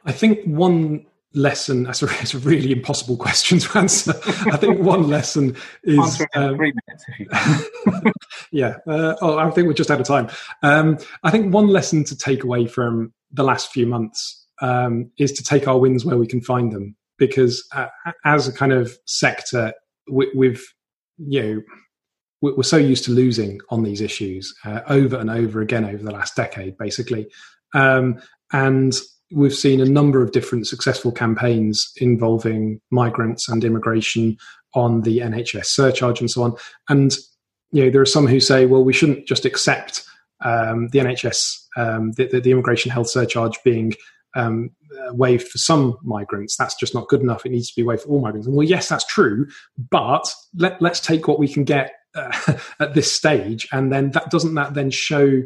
I 0.04 0.12
think 0.12 0.44
one 0.44 1.06
lesson. 1.34 1.84
That's 1.84 2.02
a, 2.02 2.06
it's 2.20 2.34
a 2.34 2.38
really 2.38 2.72
impossible 2.72 3.16
question 3.16 3.58
to 3.58 3.78
answer. 3.78 4.12
I 4.50 4.56
think 4.56 4.80
one 4.80 5.08
lesson 5.08 5.56
is 5.84 6.20
um, 6.34 6.56
three 6.56 6.72
minutes 6.86 7.04
if 7.08 7.20
you 7.20 7.26
can. 7.92 8.12
Yeah 8.52 8.76
uh, 8.86 9.14
oh 9.20 9.38
i 9.38 9.48
think 9.50 9.68
we're 9.68 9.74
just 9.74 9.90
out 9.90 10.00
of 10.00 10.06
time. 10.06 10.28
Um, 10.62 10.98
i 11.22 11.30
think 11.30 11.52
one 11.52 11.68
lesson 11.68 12.04
to 12.04 12.16
take 12.16 12.42
away 12.42 12.66
from 12.66 13.12
the 13.32 13.44
last 13.44 13.70
few 13.72 13.86
months 13.86 14.44
um, 14.60 15.10
is 15.18 15.32
to 15.32 15.44
take 15.44 15.68
our 15.68 15.78
wins 15.78 16.04
where 16.04 16.18
we 16.18 16.26
can 16.26 16.40
find 16.40 16.72
them. 16.72 16.96
Because 17.16 17.66
uh, 17.72 17.86
as 18.24 18.48
a 18.48 18.52
kind 18.52 18.72
of 18.72 18.96
sector 19.04 19.72
we, 20.10 20.30
we've 20.34 20.64
you 21.18 21.42
know 21.42 21.62
we're 22.42 22.62
so 22.62 22.78
used 22.78 23.04
to 23.04 23.10
losing 23.10 23.60
on 23.68 23.82
these 23.82 24.00
issues 24.00 24.54
uh, 24.64 24.80
over 24.88 25.16
and 25.16 25.28
over 25.28 25.60
again 25.60 25.84
over 25.84 26.02
the 26.02 26.10
last 26.10 26.36
decade, 26.36 26.78
basically. 26.78 27.30
Um, 27.74 28.20
and 28.50 28.94
we've 29.32 29.54
seen 29.54 29.80
a 29.80 29.84
number 29.84 30.22
of 30.22 30.32
different 30.32 30.66
successful 30.66 31.12
campaigns 31.12 31.92
involving 31.96 32.80
migrants 32.90 33.48
and 33.48 33.64
immigration 33.64 34.36
on 34.74 35.02
the 35.02 35.18
NHS 35.18 35.66
surcharge 35.66 36.20
and 36.20 36.30
so 36.30 36.42
on. 36.42 36.56
And 36.88 37.16
you 37.72 37.84
know, 37.84 37.90
there 37.90 38.00
are 38.00 38.06
some 38.06 38.26
who 38.26 38.40
say, 38.40 38.66
well, 38.66 38.84
we 38.84 38.92
shouldn't 38.92 39.26
just 39.26 39.44
accept 39.44 40.04
um, 40.44 40.88
the 40.88 40.98
NHS, 40.98 41.58
um, 41.76 42.12
the, 42.12 42.26
the, 42.26 42.40
the, 42.40 42.50
immigration 42.50 42.90
health 42.90 43.08
surcharge 43.08 43.58
being 43.62 43.94
um, 44.34 44.70
waived 45.12 45.48
for 45.48 45.58
some 45.58 45.96
migrants. 46.02 46.56
That's 46.56 46.74
just 46.74 46.94
not 46.94 47.08
good 47.08 47.20
enough. 47.20 47.44
It 47.44 47.52
needs 47.52 47.68
to 47.70 47.80
be 47.80 47.86
waived 47.86 48.02
for 48.02 48.08
all 48.08 48.20
migrants. 48.20 48.46
And 48.46 48.56
well, 48.56 48.66
yes, 48.66 48.88
that's 48.88 49.06
true, 49.06 49.46
but 49.90 50.32
let, 50.56 50.80
let's 50.80 51.00
take 51.00 51.28
what 51.28 51.38
we 51.38 51.48
can 51.48 51.64
get 51.64 51.92
uh, 52.14 52.56
at 52.80 52.94
this 52.94 53.12
stage, 53.12 53.68
and 53.72 53.92
then 53.92 54.10
that 54.12 54.30
doesn't 54.30 54.54
that 54.54 54.74
then 54.74 54.90
show 54.90 55.42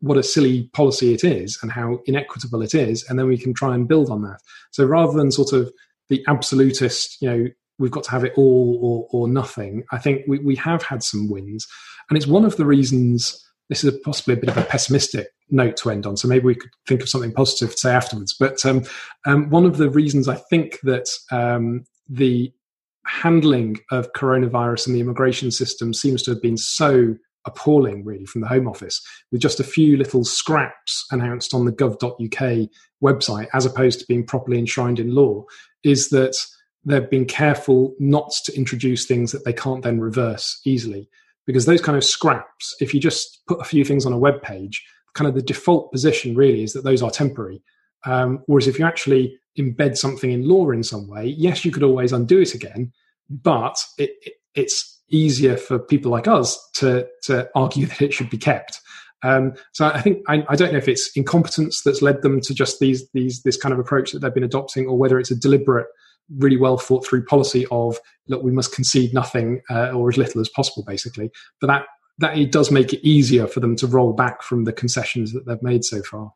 what 0.00 0.16
a 0.16 0.22
silly 0.22 0.70
policy 0.74 1.12
it 1.12 1.24
is 1.24 1.58
and 1.62 1.72
how 1.72 2.00
inequitable 2.06 2.62
it 2.62 2.74
is, 2.74 3.04
and 3.08 3.18
then 3.18 3.26
we 3.26 3.38
can 3.38 3.54
try 3.54 3.74
and 3.74 3.88
build 3.88 4.10
on 4.10 4.22
that. 4.22 4.40
So 4.70 4.84
rather 4.84 5.12
than 5.12 5.32
sort 5.32 5.52
of 5.52 5.72
the 6.08 6.24
absolutist, 6.28 7.20
you 7.20 7.28
know, 7.28 7.48
we've 7.78 7.90
got 7.90 8.04
to 8.04 8.10
have 8.10 8.24
it 8.24 8.32
all 8.36 8.78
or, 8.82 9.08
or 9.10 9.28
nothing, 9.28 9.84
I 9.92 9.98
think 9.98 10.22
we, 10.26 10.38
we 10.38 10.56
have 10.56 10.82
had 10.82 11.02
some 11.02 11.28
wins. 11.28 11.66
And 12.08 12.16
it's 12.16 12.26
one 12.26 12.44
of 12.44 12.56
the 12.56 12.64
reasons 12.64 13.44
this 13.68 13.84
is 13.84 13.98
possibly 14.02 14.34
a 14.34 14.38
bit 14.38 14.48
of 14.48 14.56
a 14.56 14.62
pessimistic 14.62 15.28
note 15.50 15.76
to 15.78 15.90
end 15.90 16.06
on. 16.06 16.16
So 16.16 16.26
maybe 16.26 16.46
we 16.46 16.54
could 16.54 16.70
think 16.86 17.02
of 17.02 17.08
something 17.08 17.32
positive 17.32 17.72
to 17.72 17.76
say 17.76 17.92
afterwards. 17.92 18.34
But 18.38 18.64
um, 18.64 18.84
um, 19.26 19.50
one 19.50 19.66
of 19.66 19.76
the 19.76 19.90
reasons 19.90 20.28
I 20.28 20.36
think 20.36 20.78
that 20.84 21.08
um, 21.30 21.84
the 22.08 22.52
handling 23.06 23.78
of 23.90 24.12
coronavirus 24.12 24.86
and 24.86 24.96
the 24.96 25.00
immigration 25.00 25.50
system 25.50 25.92
seems 25.92 26.22
to 26.22 26.30
have 26.30 26.42
been 26.42 26.56
so 26.56 27.14
appalling, 27.48 28.04
really, 28.04 28.26
from 28.26 28.40
the 28.42 28.48
Home 28.48 28.68
Office, 28.68 29.00
with 29.32 29.40
just 29.40 29.60
a 29.60 29.64
few 29.64 29.96
little 29.96 30.24
scraps 30.24 31.04
announced 31.10 31.54
on 31.54 31.64
the 31.64 31.72
gov.uk 31.72 32.68
website, 33.02 33.48
as 33.52 33.66
opposed 33.66 34.00
to 34.00 34.06
being 34.06 34.24
properly 34.24 34.58
enshrined 34.58 35.00
in 35.00 35.14
law, 35.14 35.44
is 35.82 36.10
that 36.10 36.36
they've 36.84 37.10
been 37.10 37.26
careful 37.26 37.94
not 37.98 38.32
to 38.44 38.56
introduce 38.56 39.06
things 39.06 39.32
that 39.32 39.44
they 39.44 39.52
can't 39.52 39.82
then 39.82 40.00
reverse 40.00 40.60
easily. 40.64 41.08
Because 41.46 41.64
those 41.64 41.80
kind 41.80 41.96
of 41.96 42.04
scraps, 42.04 42.76
if 42.80 42.92
you 42.92 43.00
just 43.00 43.40
put 43.46 43.60
a 43.60 43.64
few 43.64 43.84
things 43.84 44.04
on 44.04 44.12
a 44.12 44.18
web 44.18 44.42
page, 44.42 44.84
kind 45.14 45.28
of 45.28 45.34
the 45.34 45.42
default 45.42 45.90
position 45.90 46.36
really 46.36 46.62
is 46.62 46.72
that 46.74 46.84
those 46.84 47.02
are 47.02 47.10
temporary. 47.10 47.62
Um, 48.04 48.42
whereas 48.46 48.68
if 48.68 48.78
you 48.78 48.84
actually 48.84 49.38
embed 49.58 49.96
something 49.96 50.30
in 50.30 50.46
law 50.46 50.70
in 50.70 50.82
some 50.82 51.08
way, 51.08 51.26
yes, 51.26 51.64
you 51.64 51.72
could 51.72 51.82
always 51.82 52.12
undo 52.12 52.40
it 52.40 52.54
again, 52.54 52.92
but 53.28 53.82
it, 53.96 54.10
it, 54.22 54.34
it's 54.54 54.97
easier 55.10 55.56
for 55.56 55.78
people 55.78 56.10
like 56.10 56.28
us 56.28 56.58
to 56.74 57.06
to 57.24 57.48
argue 57.54 57.86
that 57.86 58.02
it 58.02 58.12
should 58.12 58.30
be 58.30 58.38
kept. 58.38 58.80
Um, 59.22 59.54
so 59.72 59.86
I 59.86 60.00
think 60.00 60.22
I, 60.28 60.44
I, 60.48 60.54
don't 60.54 60.70
know 60.70 60.78
if 60.78 60.86
it's 60.86 61.10
incompetence 61.16 61.82
that's 61.82 62.02
led 62.02 62.22
them 62.22 62.40
to 62.42 62.54
just 62.54 62.78
these 62.78 63.08
these 63.10 63.42
this 63.42 63.56
kind 63.56 63.72
of 63.72 63.80
approach 63.80 64.12
that 64.12 64.20
they've 64.20 64.34
been 64.34 64.44
adopting, 64.44 64.86
or 64.86 64.96
whether 64.96 65.18
it's 65.18 65.32
a 65.32 65.36
deliberate, 65.36 65.88
really 66.36 66.56
well 66.56 66.78
thought 66.78 67.04
through 67.04 67.24
policy 67.24 67.66
of 67.72 67.98
look, 68.28 68.42
we 68.44 68.52
must 68.52 68.74
concede 68.74 69.12
nothing 69.12 69.60
uh, 69.70 69.90
or 69.90 70.08
as 70.08 70.16
little 70.16 70.40
as 70.40 70.48
possible, 70.48 70.84
basically. 70.86 71.30
But 71.60 71.66
that 71.66 71.86
that 72.18 72.38
it 72.38 72.52
does 72.52 72.70
make 72.70 72.92
it 72.92 73.06
easier 73.06 73.46
for 73.48 73.60
them 73.60 73.74
to 73.76 73.86
roll 73.86 74.12
back 74.12 74.42
from 74.42 74.64
the 74.64 74.72
concessions 74.72 75.32
that 75.32 75.46
they've 75.46 75.62
made 75.62 75.84
so 75.84 76.02
far. 76.02 76.32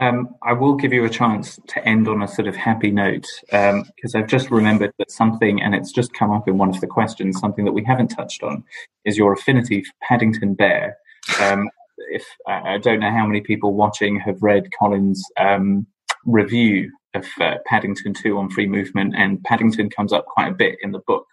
Um, 0.00 0.34
I 0.42 0.52
will 0.52 0.74
give 0.74 0.92
you 0.92 1.04
a 1.04 1.10
chance 1.10 1.58
to 1.68 1.88
end 1.88 2.08
on 2.08 2.22
a 2.22 2.28
sort 2.28 2.48
of 2.48 2.56
happy 2.56 2.90
note 2.90 3.26
because 3.46 4.14
um, 4.14 4.20
I've 4.20 4.26
just 4.26 4.50
remembered 4.50 4.92
that 4.98 5.10
something, 5.10 5.62
and 5.62 5.74
it's 5.74 5.92
just 5.92 6.12
come 6.14 6.32
up 6.32 6.48
in 6.48 6.58
one 6.58 6.68
of 6.68 6.80
the 6.80 6.86
questions, 6.86 7.38
something 7.38 7.64
that 7.64 7.72
we 7.72 7.84
haven't 7.84 8.08
touched 8.08 8.42
on 8.42 8.64
is 9.04 9.16
your 9.16 9.32
affinity 9.32 9.84
for 9.84 9.92
Paddington 10.02 10.54
Bear. 10.54 10.96
Um, 11.40 11.70
if 12.10 12.26
I 12.46 12.78
don't 12.78 13.00
know 13.00 13.10
how 13.10 13.26
many 13.26 13.40
people 13.40 13.74
watching 13.74 14.18
have 14.20 14.42
read 14.42 14.68
Colin's 14.78 15.24
um, 15.38 15.86
review 16.24 16.90
of 17.14 17.26
uh, 17.40 17.56
Paddington 17.66 18.14
2 18.14 18.36
on 18.36 18.50
free 18.50 18.66
movement, 18.66 19.14
and 19.16 19.42
Paddington 19.44 19.90
comes 19.90 20.12
up 20.12 20.26
quite 20.26 20.48
a 20.48 20.54
bit 20.54 20.76
in 20.82 20.90
the 20.90 21.02
book. 21.06 21.26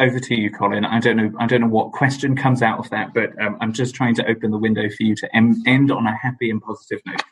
Over 0.00 0.18
to 0.18 0.34
you, 0.34 0.50
Colin. 0.50 0.84
I 0.84 0.98
don't 0.98 1.16
know. 1.16 1.30
I 1.38 1.46
don't 1.46 1.60
know 1.60 1.68
what 1.68 1.92
question 1.92 2.34
comes 2.34 2.62
out 2.62 2.78
of 2.78 2.88
that, 2.90 3.12
but 3.12 3.40
um, 3.40 3.58
I'm 3.60 3.72
just 3.72 3.94
trying 3.94 4.14
to 4.16 4.26
open 4.26 4.50
the 4.50 4.58
window 4.58 4.88
for 4.88 5.02
you 5.02 5.14
to 5.16 5.36
em- 5.36 5.62
end 5.66 5.90
on 5.92 6.06
a 6.06 6.16
happy 6.16 6.50
and 6.50 6.60
positive 6.60 7.00
note. 7.04 7.22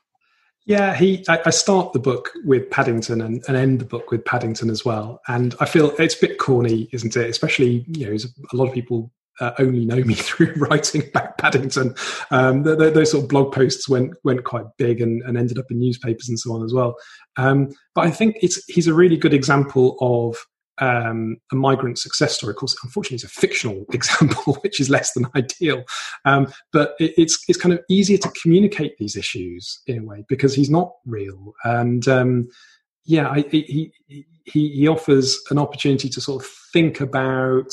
Yeah, 0.66 0.95
he. 0.95 1.25
I, 1.29 1.41
I 1.47 1.51
start 1.51 1.95
the 1.95 1.99
book 1.99 2.31
with 2.45 2.71
Paddington 2.71 3.23
and, 3.23 3.43
and, 3.49 3.57
end 3.57 3.81
the 3.81 3.87
book 3.87 4.11
with 4.11 4.23
Paddington 4.27 4.69
as 4.69 4.85
well, 4.85 5.23
and 5.27 5.55
I 5.61 5.64
feel 5.64 5.95
it's 5.99 6.14
a 6.23 6.27
bit 6.27 6.37
corny, 6.37 6.91
isn't 6.93 7.16
it? 7.16 7.31
Especially, 7.31 7.87
you 7.89 8.11
know, 8.11 8.19
a 8.53 8.57
lot 8.57 8.69
of 8.69 8.75
people 8.75 9.11
uh, 9.41 9.53
only 9.59 9.87
know 9.87 10.03
me 10.05 10.14
through 10.14 10.53
writing 10.57 11.05
about 11.09 11.39
Paddington. 11.39 11.95
Um, 12.31 12.64
those 12.64 13.12
sort 13.12 13.25
of 13.25 13.31
blog 13.31 13.53
posts 13.53 13.89
went 13.89 14.14
went 14.25 14.45
quite 14.45 14.66
big 14.77 15.01
and, 15.01 15.23
and, 15.23 15.39
ended 15.39 15.59
up 15.59 15.71
in 15.71 15.79
newspapers 15.79 16.29
and 16.29 16.39
so 16.39 16.53
on 16.53 16.62
as 16.62 16.75
well. 16.75 16.97
Um, 17.39 17.71
but 17.95 18.07
I 18.07 18.11
think 18.11 18.37
it's 18.43 18.62
he's 18.66 18.89
a 18.89 18.95
really 18.95 19.16
good 19.16 19.33
example 19.35 19.97
of 20.01 20.37
um, 20.81 21.37
a 21.53 21.57
migrant 21.57 21.99
success 21.99 22.37
story. 22.37 22.53
Of 22.53 22.57
course, 22.57 22.76
unfortunately, 22.83 23.16
it's 23.16 23.24
a 23.24 23.29
fictional 23.29 23.85
example, 23.93 24.55
which 24.62 24.81
is 24.81 24.91
less 24.91 25.12
than 25.12 25.26
ideal. 25.35 25.85
Um, 26.24 26.53
but 26.72 26.95
it, 26.99 27.14
it's 27.16 27.43
it's 27.49 27.59
kind 27.59 27.72
of 27.72 27.81
easier 27.89 28.18
to 28.18 28.33
communicate 28.43 28.99
these 28.99 29.16
issues 29.16 29.81
in 29.87 29.99
a 29.99 30.05
way 30.05 30.24
because 30.29 30.55
he's 30.55 30.70
not 30.70 30.93
real, 31.07 31.55
and 31.64 32.07
um, 32.09 32.49
yeah, 33.05 33.29
I, 33.29 33.45
he 33.51 33.93
he 34.07 34.26
he 34.45 34.89
offers 34.89 35.39
an 35.51 35.59
opportunity 35.59 36.09
to 36.09 36.20
sort 36.20 36.43
of 36.43 36.51
think 36.72 37.01
about 37.01 37.70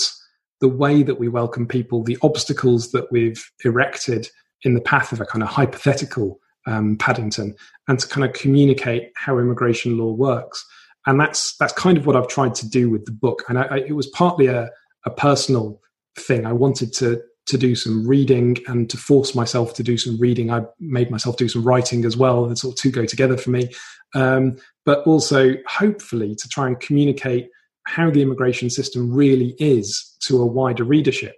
the 0.62 0.70
way 0.70 1.04
that 1.04 1.20
we 1.20 1.28
welcome 1.28 1.68
people, 1.68 2.04
the 2.04 2.18
obstacles 2.22 2.92
that 2.92 3.12
we've 3.12 3.52
erected 3.64 4.30
in 4.64 4.74
the 4.74 4.82
path 4.82 5.12
of 5.12 5.22
a 5.22 5.26
kind 5.26 5.44
of 5.44 5.50
hypothetical 5.50 6.40
um, 6.66 6.98
Paddington, 6.98 7.56
and 7.88 8.00
to 8.00 8.08
kind 8.08 8.26
of 8.26 8.34
communicate 8.34 9.12
how 9.16 9.38
immigration 9.38 9.98
law 9.98 10.12
works 10.12 10.66
and 11.06 11.20
that's 11.20 11.56
that's 11.58 11.74
kind 11.74 11.98
of 11.98 12.06
what 12.06 12.16
I've 12.16 12.28
tried 12.28 12.56
to 12.56 12.70
do 12.70 12.90
with 12.90 13.06
the 13.06 13.12
book. 13.12 13.44
And 13.48 13.60
I, 13.60 13.64
I, 13.64 13.78
it 13.78 13.96
was 13.96 14.08
partly 14.08 14.48
a, 14.48 14.70
a 15.06 15.10
personal 15.12 15.82
thing. 16.18 16.46
I 16.46 16.54
wanted 16.54 16.94
to 16.94 17.22
to 17.48 17.58
do 17.58 17.76
some 17.76 18.08
reading 18.08 18.58
and 18.68 18.90
to 18.90 18.98
force 18.98 19.36
myself 19.36 19.76
to 19.76 19.84
do 19.84 19.98
some 19.98 20.18
reading. 20.18 20.52
I 20.52 20.64
made 20.80 21.12
myself 21.12 21.38
do 21.38 21.48
some 21.48 21.64
writing 21.64 22.04
as 22.06 22.18
well. 22.18 22.48
The 22.48 22.56
sort 22.56 22.74
of 22.74 22.82
two 22.82 22.92
go 22.92 23.06
together 23.06 23.38
for 23.38 23.52
me. 23.52 23.70
Um, 24.16 24.58
but 24.84 25.06
also, 25.06 25.54
hopefully, 25.68 26.36
to 26.36 26.50
try 26.50 26.68
and 26.68 26.80
communicate 26.80 27.50
how 27.84 28.10
the 28.10 28.22
immigration 28.22 28.70
system 28.70 29.14
really 29.14 29.56
is 29.60 30.16
to 30.22 30.42
a 30.42 30.46
wider 30.46 30.84
readership. 30.84 31.36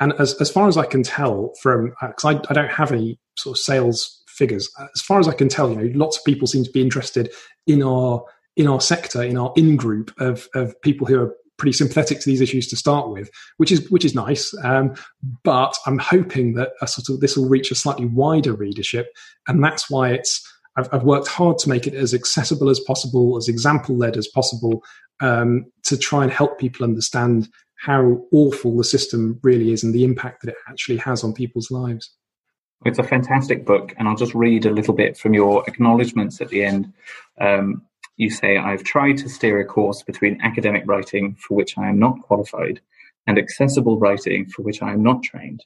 And 0.00 0.14
as, 0.18 0.34
as 0.40 0.50
far 0.50 0.66
as 0.66 0.78
I 0.78 0.86
can 0.86 1.02
tell 1.02 1.52
from, 1.60 1.92
because 2.00 2.24
uh, 2.24 2.28
I, 2.28 2.40
I 2.48 2.54
don't 2.54 2.70
have 2.70 2.90
any 2.90 3.18
sort 3.36 3.58
of 3.58 3.62
sales 3.62 4.22
figures, 4.28 4.70
as 4.78 5.02
far 5.02 5.20
as 5.20 5.28
I 5.28 5.34
can 5.34 5.50
tell, 5.50 5.68
you 5.68 5.76
know, 5.76 5.90
lots 5.94 6.16
of 6.16 6.24
people 6.24 6.46
seem 6.46 6.64
to 6.64 6.70
be 6.70 6.80
interested 6.80 7.30
in 7.66 7.82
our 7.82 8.24
in 8.56 8.66
our 8.66 8.80
sector, 8.80 9.22
in 9.22 9.36
our 9.36 9.52
in 9.56 9.76
group 9.76 10.12
of, 10.18 10.48
of 10.54 10.80
people 10.82 11.06
who 11.06 11.20
are 11.20 11.34
pretty 11.60 11.72
sympathetic 11.72 12.18
to 12.18 12.26
these 12.26 12.40
issues 12.40 12.66
to 12.68 12.76
start 12.76 13.10
with, 13.10 13.30
which 13.58 13.70
is 13.70 13.88
which 13.90 14.04
is 14.04 14.14
nice. 14.14 14.54
Um, 14.64 14.94
but 15.44 15.76
I'm 15.86 15.98
hoping 15.98 16.54
that 16.54 16.70
a 16.80 16.88
sort 16.88 17.08
of 17.10 17.20
this 17.20 17.36
will 17.36 17.48
reach 17.48 17.70
a 17.70 17.74
slightly 17.74 18.06
wider 18.06 18.54
readership, 18.54 19.12
and 19.46 19.62
that's 19.62 19.90
why 19.90 20.10
it's. 20.10 20.46
I've, 20.76 20.88
I've 20.92 21.02
worked 21.02 21.26
hard 21.26 21.58
to 21.58 21.68
make 21.68 21.88
it 21.88 21.94
as 21.94 22.14
accessible 22.14 22.70
as 22.70 22.78
possible, 22.78 23.36
as 23.36 23.48
example 23.48 23.96
led 23.96 24.16
as 24.16 24.28
possible, 24.28 24.84
um, 25.20 25.66
to 25.82 25.96
try 25.96 26.22
and 26.22 26.32
help 26.32 26.60
people 26.60 26.84
understand 26.84 27.48
how 27.74 28.22
awful 28.30 28.76
the 28.76 28.84
system 28.84 29.40
really 29.42 29.72
is 29.72 29.82
and 29.82 29.92
the 29.92 30.04
impact 30.04 30.42
that 30.42 30.50
it 30.50 30.56
actually 30.68 30.98
has 30.98 31.24
on 31.24 31.32
people's 31.32 31.72
lives. 31.72 32.14
It's 32.84 33.00
a 33.00 33.02
fantastic 33.02 33.66
book, 33.66 33.94
and 33.98 34.08
I'll 34.08 34.16
just 34.16 34.34
read 34.34 34.64
a 34.64 34.70
little 34.70 34.94
bit 34.94 35.18
from 35.18 35.34
your 35.34 35.64
acknowledgements 35.66 36.40
at 36.40 36.48
the 36.48 36.64
end. 36.64 36.92
Um, 37.40 37.82
you 38.20 38.28
say, 38.28 38.58
I've 38.58 38.84
tried 38.84 39.16
to 39.18 39.30
steer 39.30 39.60
a 39.60 39.64
course 39.64 40.02
between 40.02 40.40
academic 40.42 40.82
writing, 40.86 41.34
for 41.36 41.54
which 41.54 41.78
I 41.78 41.88
am 41.88 41.98
not 41.98 42.20
qualified, 42.20 42.78
and 43.26 43.38
accessible 43.38 43.98
writing, 43.98 44.46
for 44.46 44.60
which 44.60 44.82
I 44.82 44.92
am 44.92 45.02
not 45.02 45.22
trained. 45.22 45.64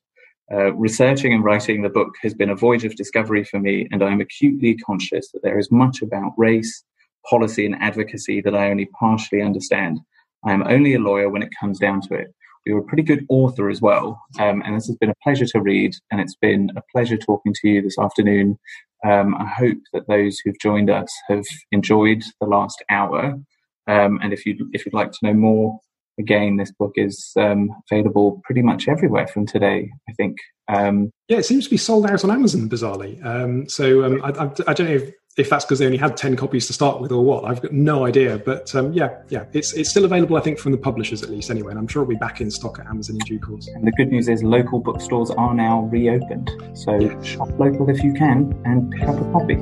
Uh, 0.53 0.73
researching 0.75 1.33
and 1.33 1.43
writing 1.43 1.83
the 1.83 1.89
book 1.89 2.15
has 2.23 2.33
been 2.33 2.51
a 2.51 2.55
voyage 2.55 2.85
of 2.85 2.95
discovery 2.95 3.43
for 3.43 3.59
me, 3.59 3.89
and 3.91 4.05
I 4.05 4.13
am 4.13 4.21
acutely 4.21 4.77
conscious 4.77 5.33
that 5.33 5.43
there 5.43 5.59
is 5.59 5.73
much 5.73 6.01
about 6.01 6.33
race, 6.37 6.85
policy, 7.29 7.67
and 7.67 7.75
advocacy 7.81 8.41
that 8.43 8.55
I 8.55 8.71
only 8.71 8.87
partially 8.87 9.43
understand. 9.43 9.99
I 10.45 10.53
am 10.53 10.63
only 10.63 10.95
a 10.95 11.01
lawyer 11.01 11.31
when 11.31 11.43
it 11.43 11.51
comes 11.59 11.81
down 11.81 12.03
to 12.03 12.15
it. 12.15 12.33
You're 12.65 12.79
a 12.79 12.85
pretty 12.85 13.03
good 13.03 13.27
author 13.29 13.69
as 13.69 13.81
well, 13.81 14.23
um, 14.39 14.63
and 14.65 14.77
this 14.77 14.87
has 14.87 14.97
been 14.97 15.11
a 15.11 15.23
pleasure 15.25 15.47
to 15.47 15.61
read, 15.61 15.97
and 16.13 16.21
it's 16.21 16.37
been 16.37 16.71
a 16.77 16.83
pleasure 16.93 17.17
talking 17.17 17.53
to 17.53 17.69
you 17.69 17.83
this 17.83 17.99
afternoon 17.99 18.59
um, 19.05 19.35
I 19.35 19.47
hope 19.47 19.79
that 19.93 20.09
those 20.09 20.39
who've 20.41 20.59
joined 20.61 20.91
us 20.91 21.13
have 21.29 21.45
enjoyed 21.73 22.23
the 22.41 22.47
last 22.47 22.83
hour. 22.91 23.39
Um, 23.87 24.19
and 24.23 24.33
if 24.33 24.47
you 24.47 24.69
if 24.73 24.87
you'd 24.87 24.95
like 24.95 25.13
to 25.13 25.19
know 25.23 25.35
more, 25.35 25.79
again, 26.19 26.57
this 26.57 26.73
book 26.73 26.93
is 26.97 27.33
um, 27.37 27.71
available 27.91 28.41
pretty 28.45 28.63
much 28.63 28.89
everywhere 28.89 29.27
from 29.27 29.47
today. 29.47 29.91
I 30.09 30.13
think. 30.13 30.37
Um, 30.69 31.11
yeah, 31.29 31.39
it 31.39 31.45
seems 31.45 31.65
to 31.65 31.71
be 31.71 31.77
sold 31.77 32.07
out 32.11 32.25
on 32.25 32.31
Amazon 32.31 32.71
bizarrely. 32.71 33.23
Um, 33.25 33.69
so 33.69 34.05
um, 34.05 34.23
I, 34.25 34.31
I, 34.31 34.51
I, 34.69 34.73
don't 34.73 34.87
know 34.87 34.95
if 34.95 35.13
if 35.37 35.51
that's 35.51 35.65
because 35.65 35.79
they 35.79 35.87
only 35.87 35.99
had 35.99 36.17
10 36.17 36.37
copies 36.37 36.67
to 36.67 36.73
start 36.73 37.01
with 37.01 37.11
or 37.13 37.25
what 37.25 37.45
i've 37.45 37.61
got 37.61 37.73
no 37.73 38.07
idea. 38.07 38.39
But 38.39 38.75
um, 38.75 38.93
yeah 38.93 39.23
yeah 39.29 39.45
it's 39.53 39.73
it's 39.73 39.91
still 39.91 40.05
available 40.05 40.37
i 40.37 40.41
think 40.41 40.59
from 40.59 40.73
the 40.73 40.79
publishers 40.79 41.23
at 41.23 41.31
least 41.31 41.51
anyway 41.51 41.71
and 41.71 41.79
i'm 41.79 41.89
sure 41.89 42.03
it'll 42.03 42.11
be 42.11 42.17
back 42.17 42.41
in 42.41 42.51
stock 42.51 42.79
at 42.79 42.87
amazon 42.87 43.17
in 43.17 43.21
due 43.21 43.41
course. 43.41 43.69
And 43.69 43.87
the 43.87 43.93
good 43.93 44.11
news 44.11 44.29
is 44.29 44.43
local 44.43 44.81
bookstores 44.81 45.31
are 45.31 45.55
now 45.55 45.83
reopened. 45.93 46.51
So 46.75 46.99
yeah. 46.99 47.21
shop 47.23 47.49
local 47.59 47.89
if 47.91 48.03
you 48.03 48.13
can 48.13 48.55
and 48.65 48.91
pick 48.93 49.03
up 49.03 49.17
a 49.17 49.33
copy. 49.33 49.57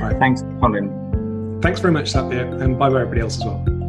Right. 0.00 0.18
thanks 0.18 0.42
colin. 0.60 1.60
Thanks 1.62 1.80
very 1.80 1.92
much 1.92 2.12
Satbir 2.12 2.60
and 2.62 2.78
bye 2.78 2.88
bye 2.88 3.00
everybody 3.00 3.20
else 3.20 3.38
as 3.38 3.44
well 3.44 3.79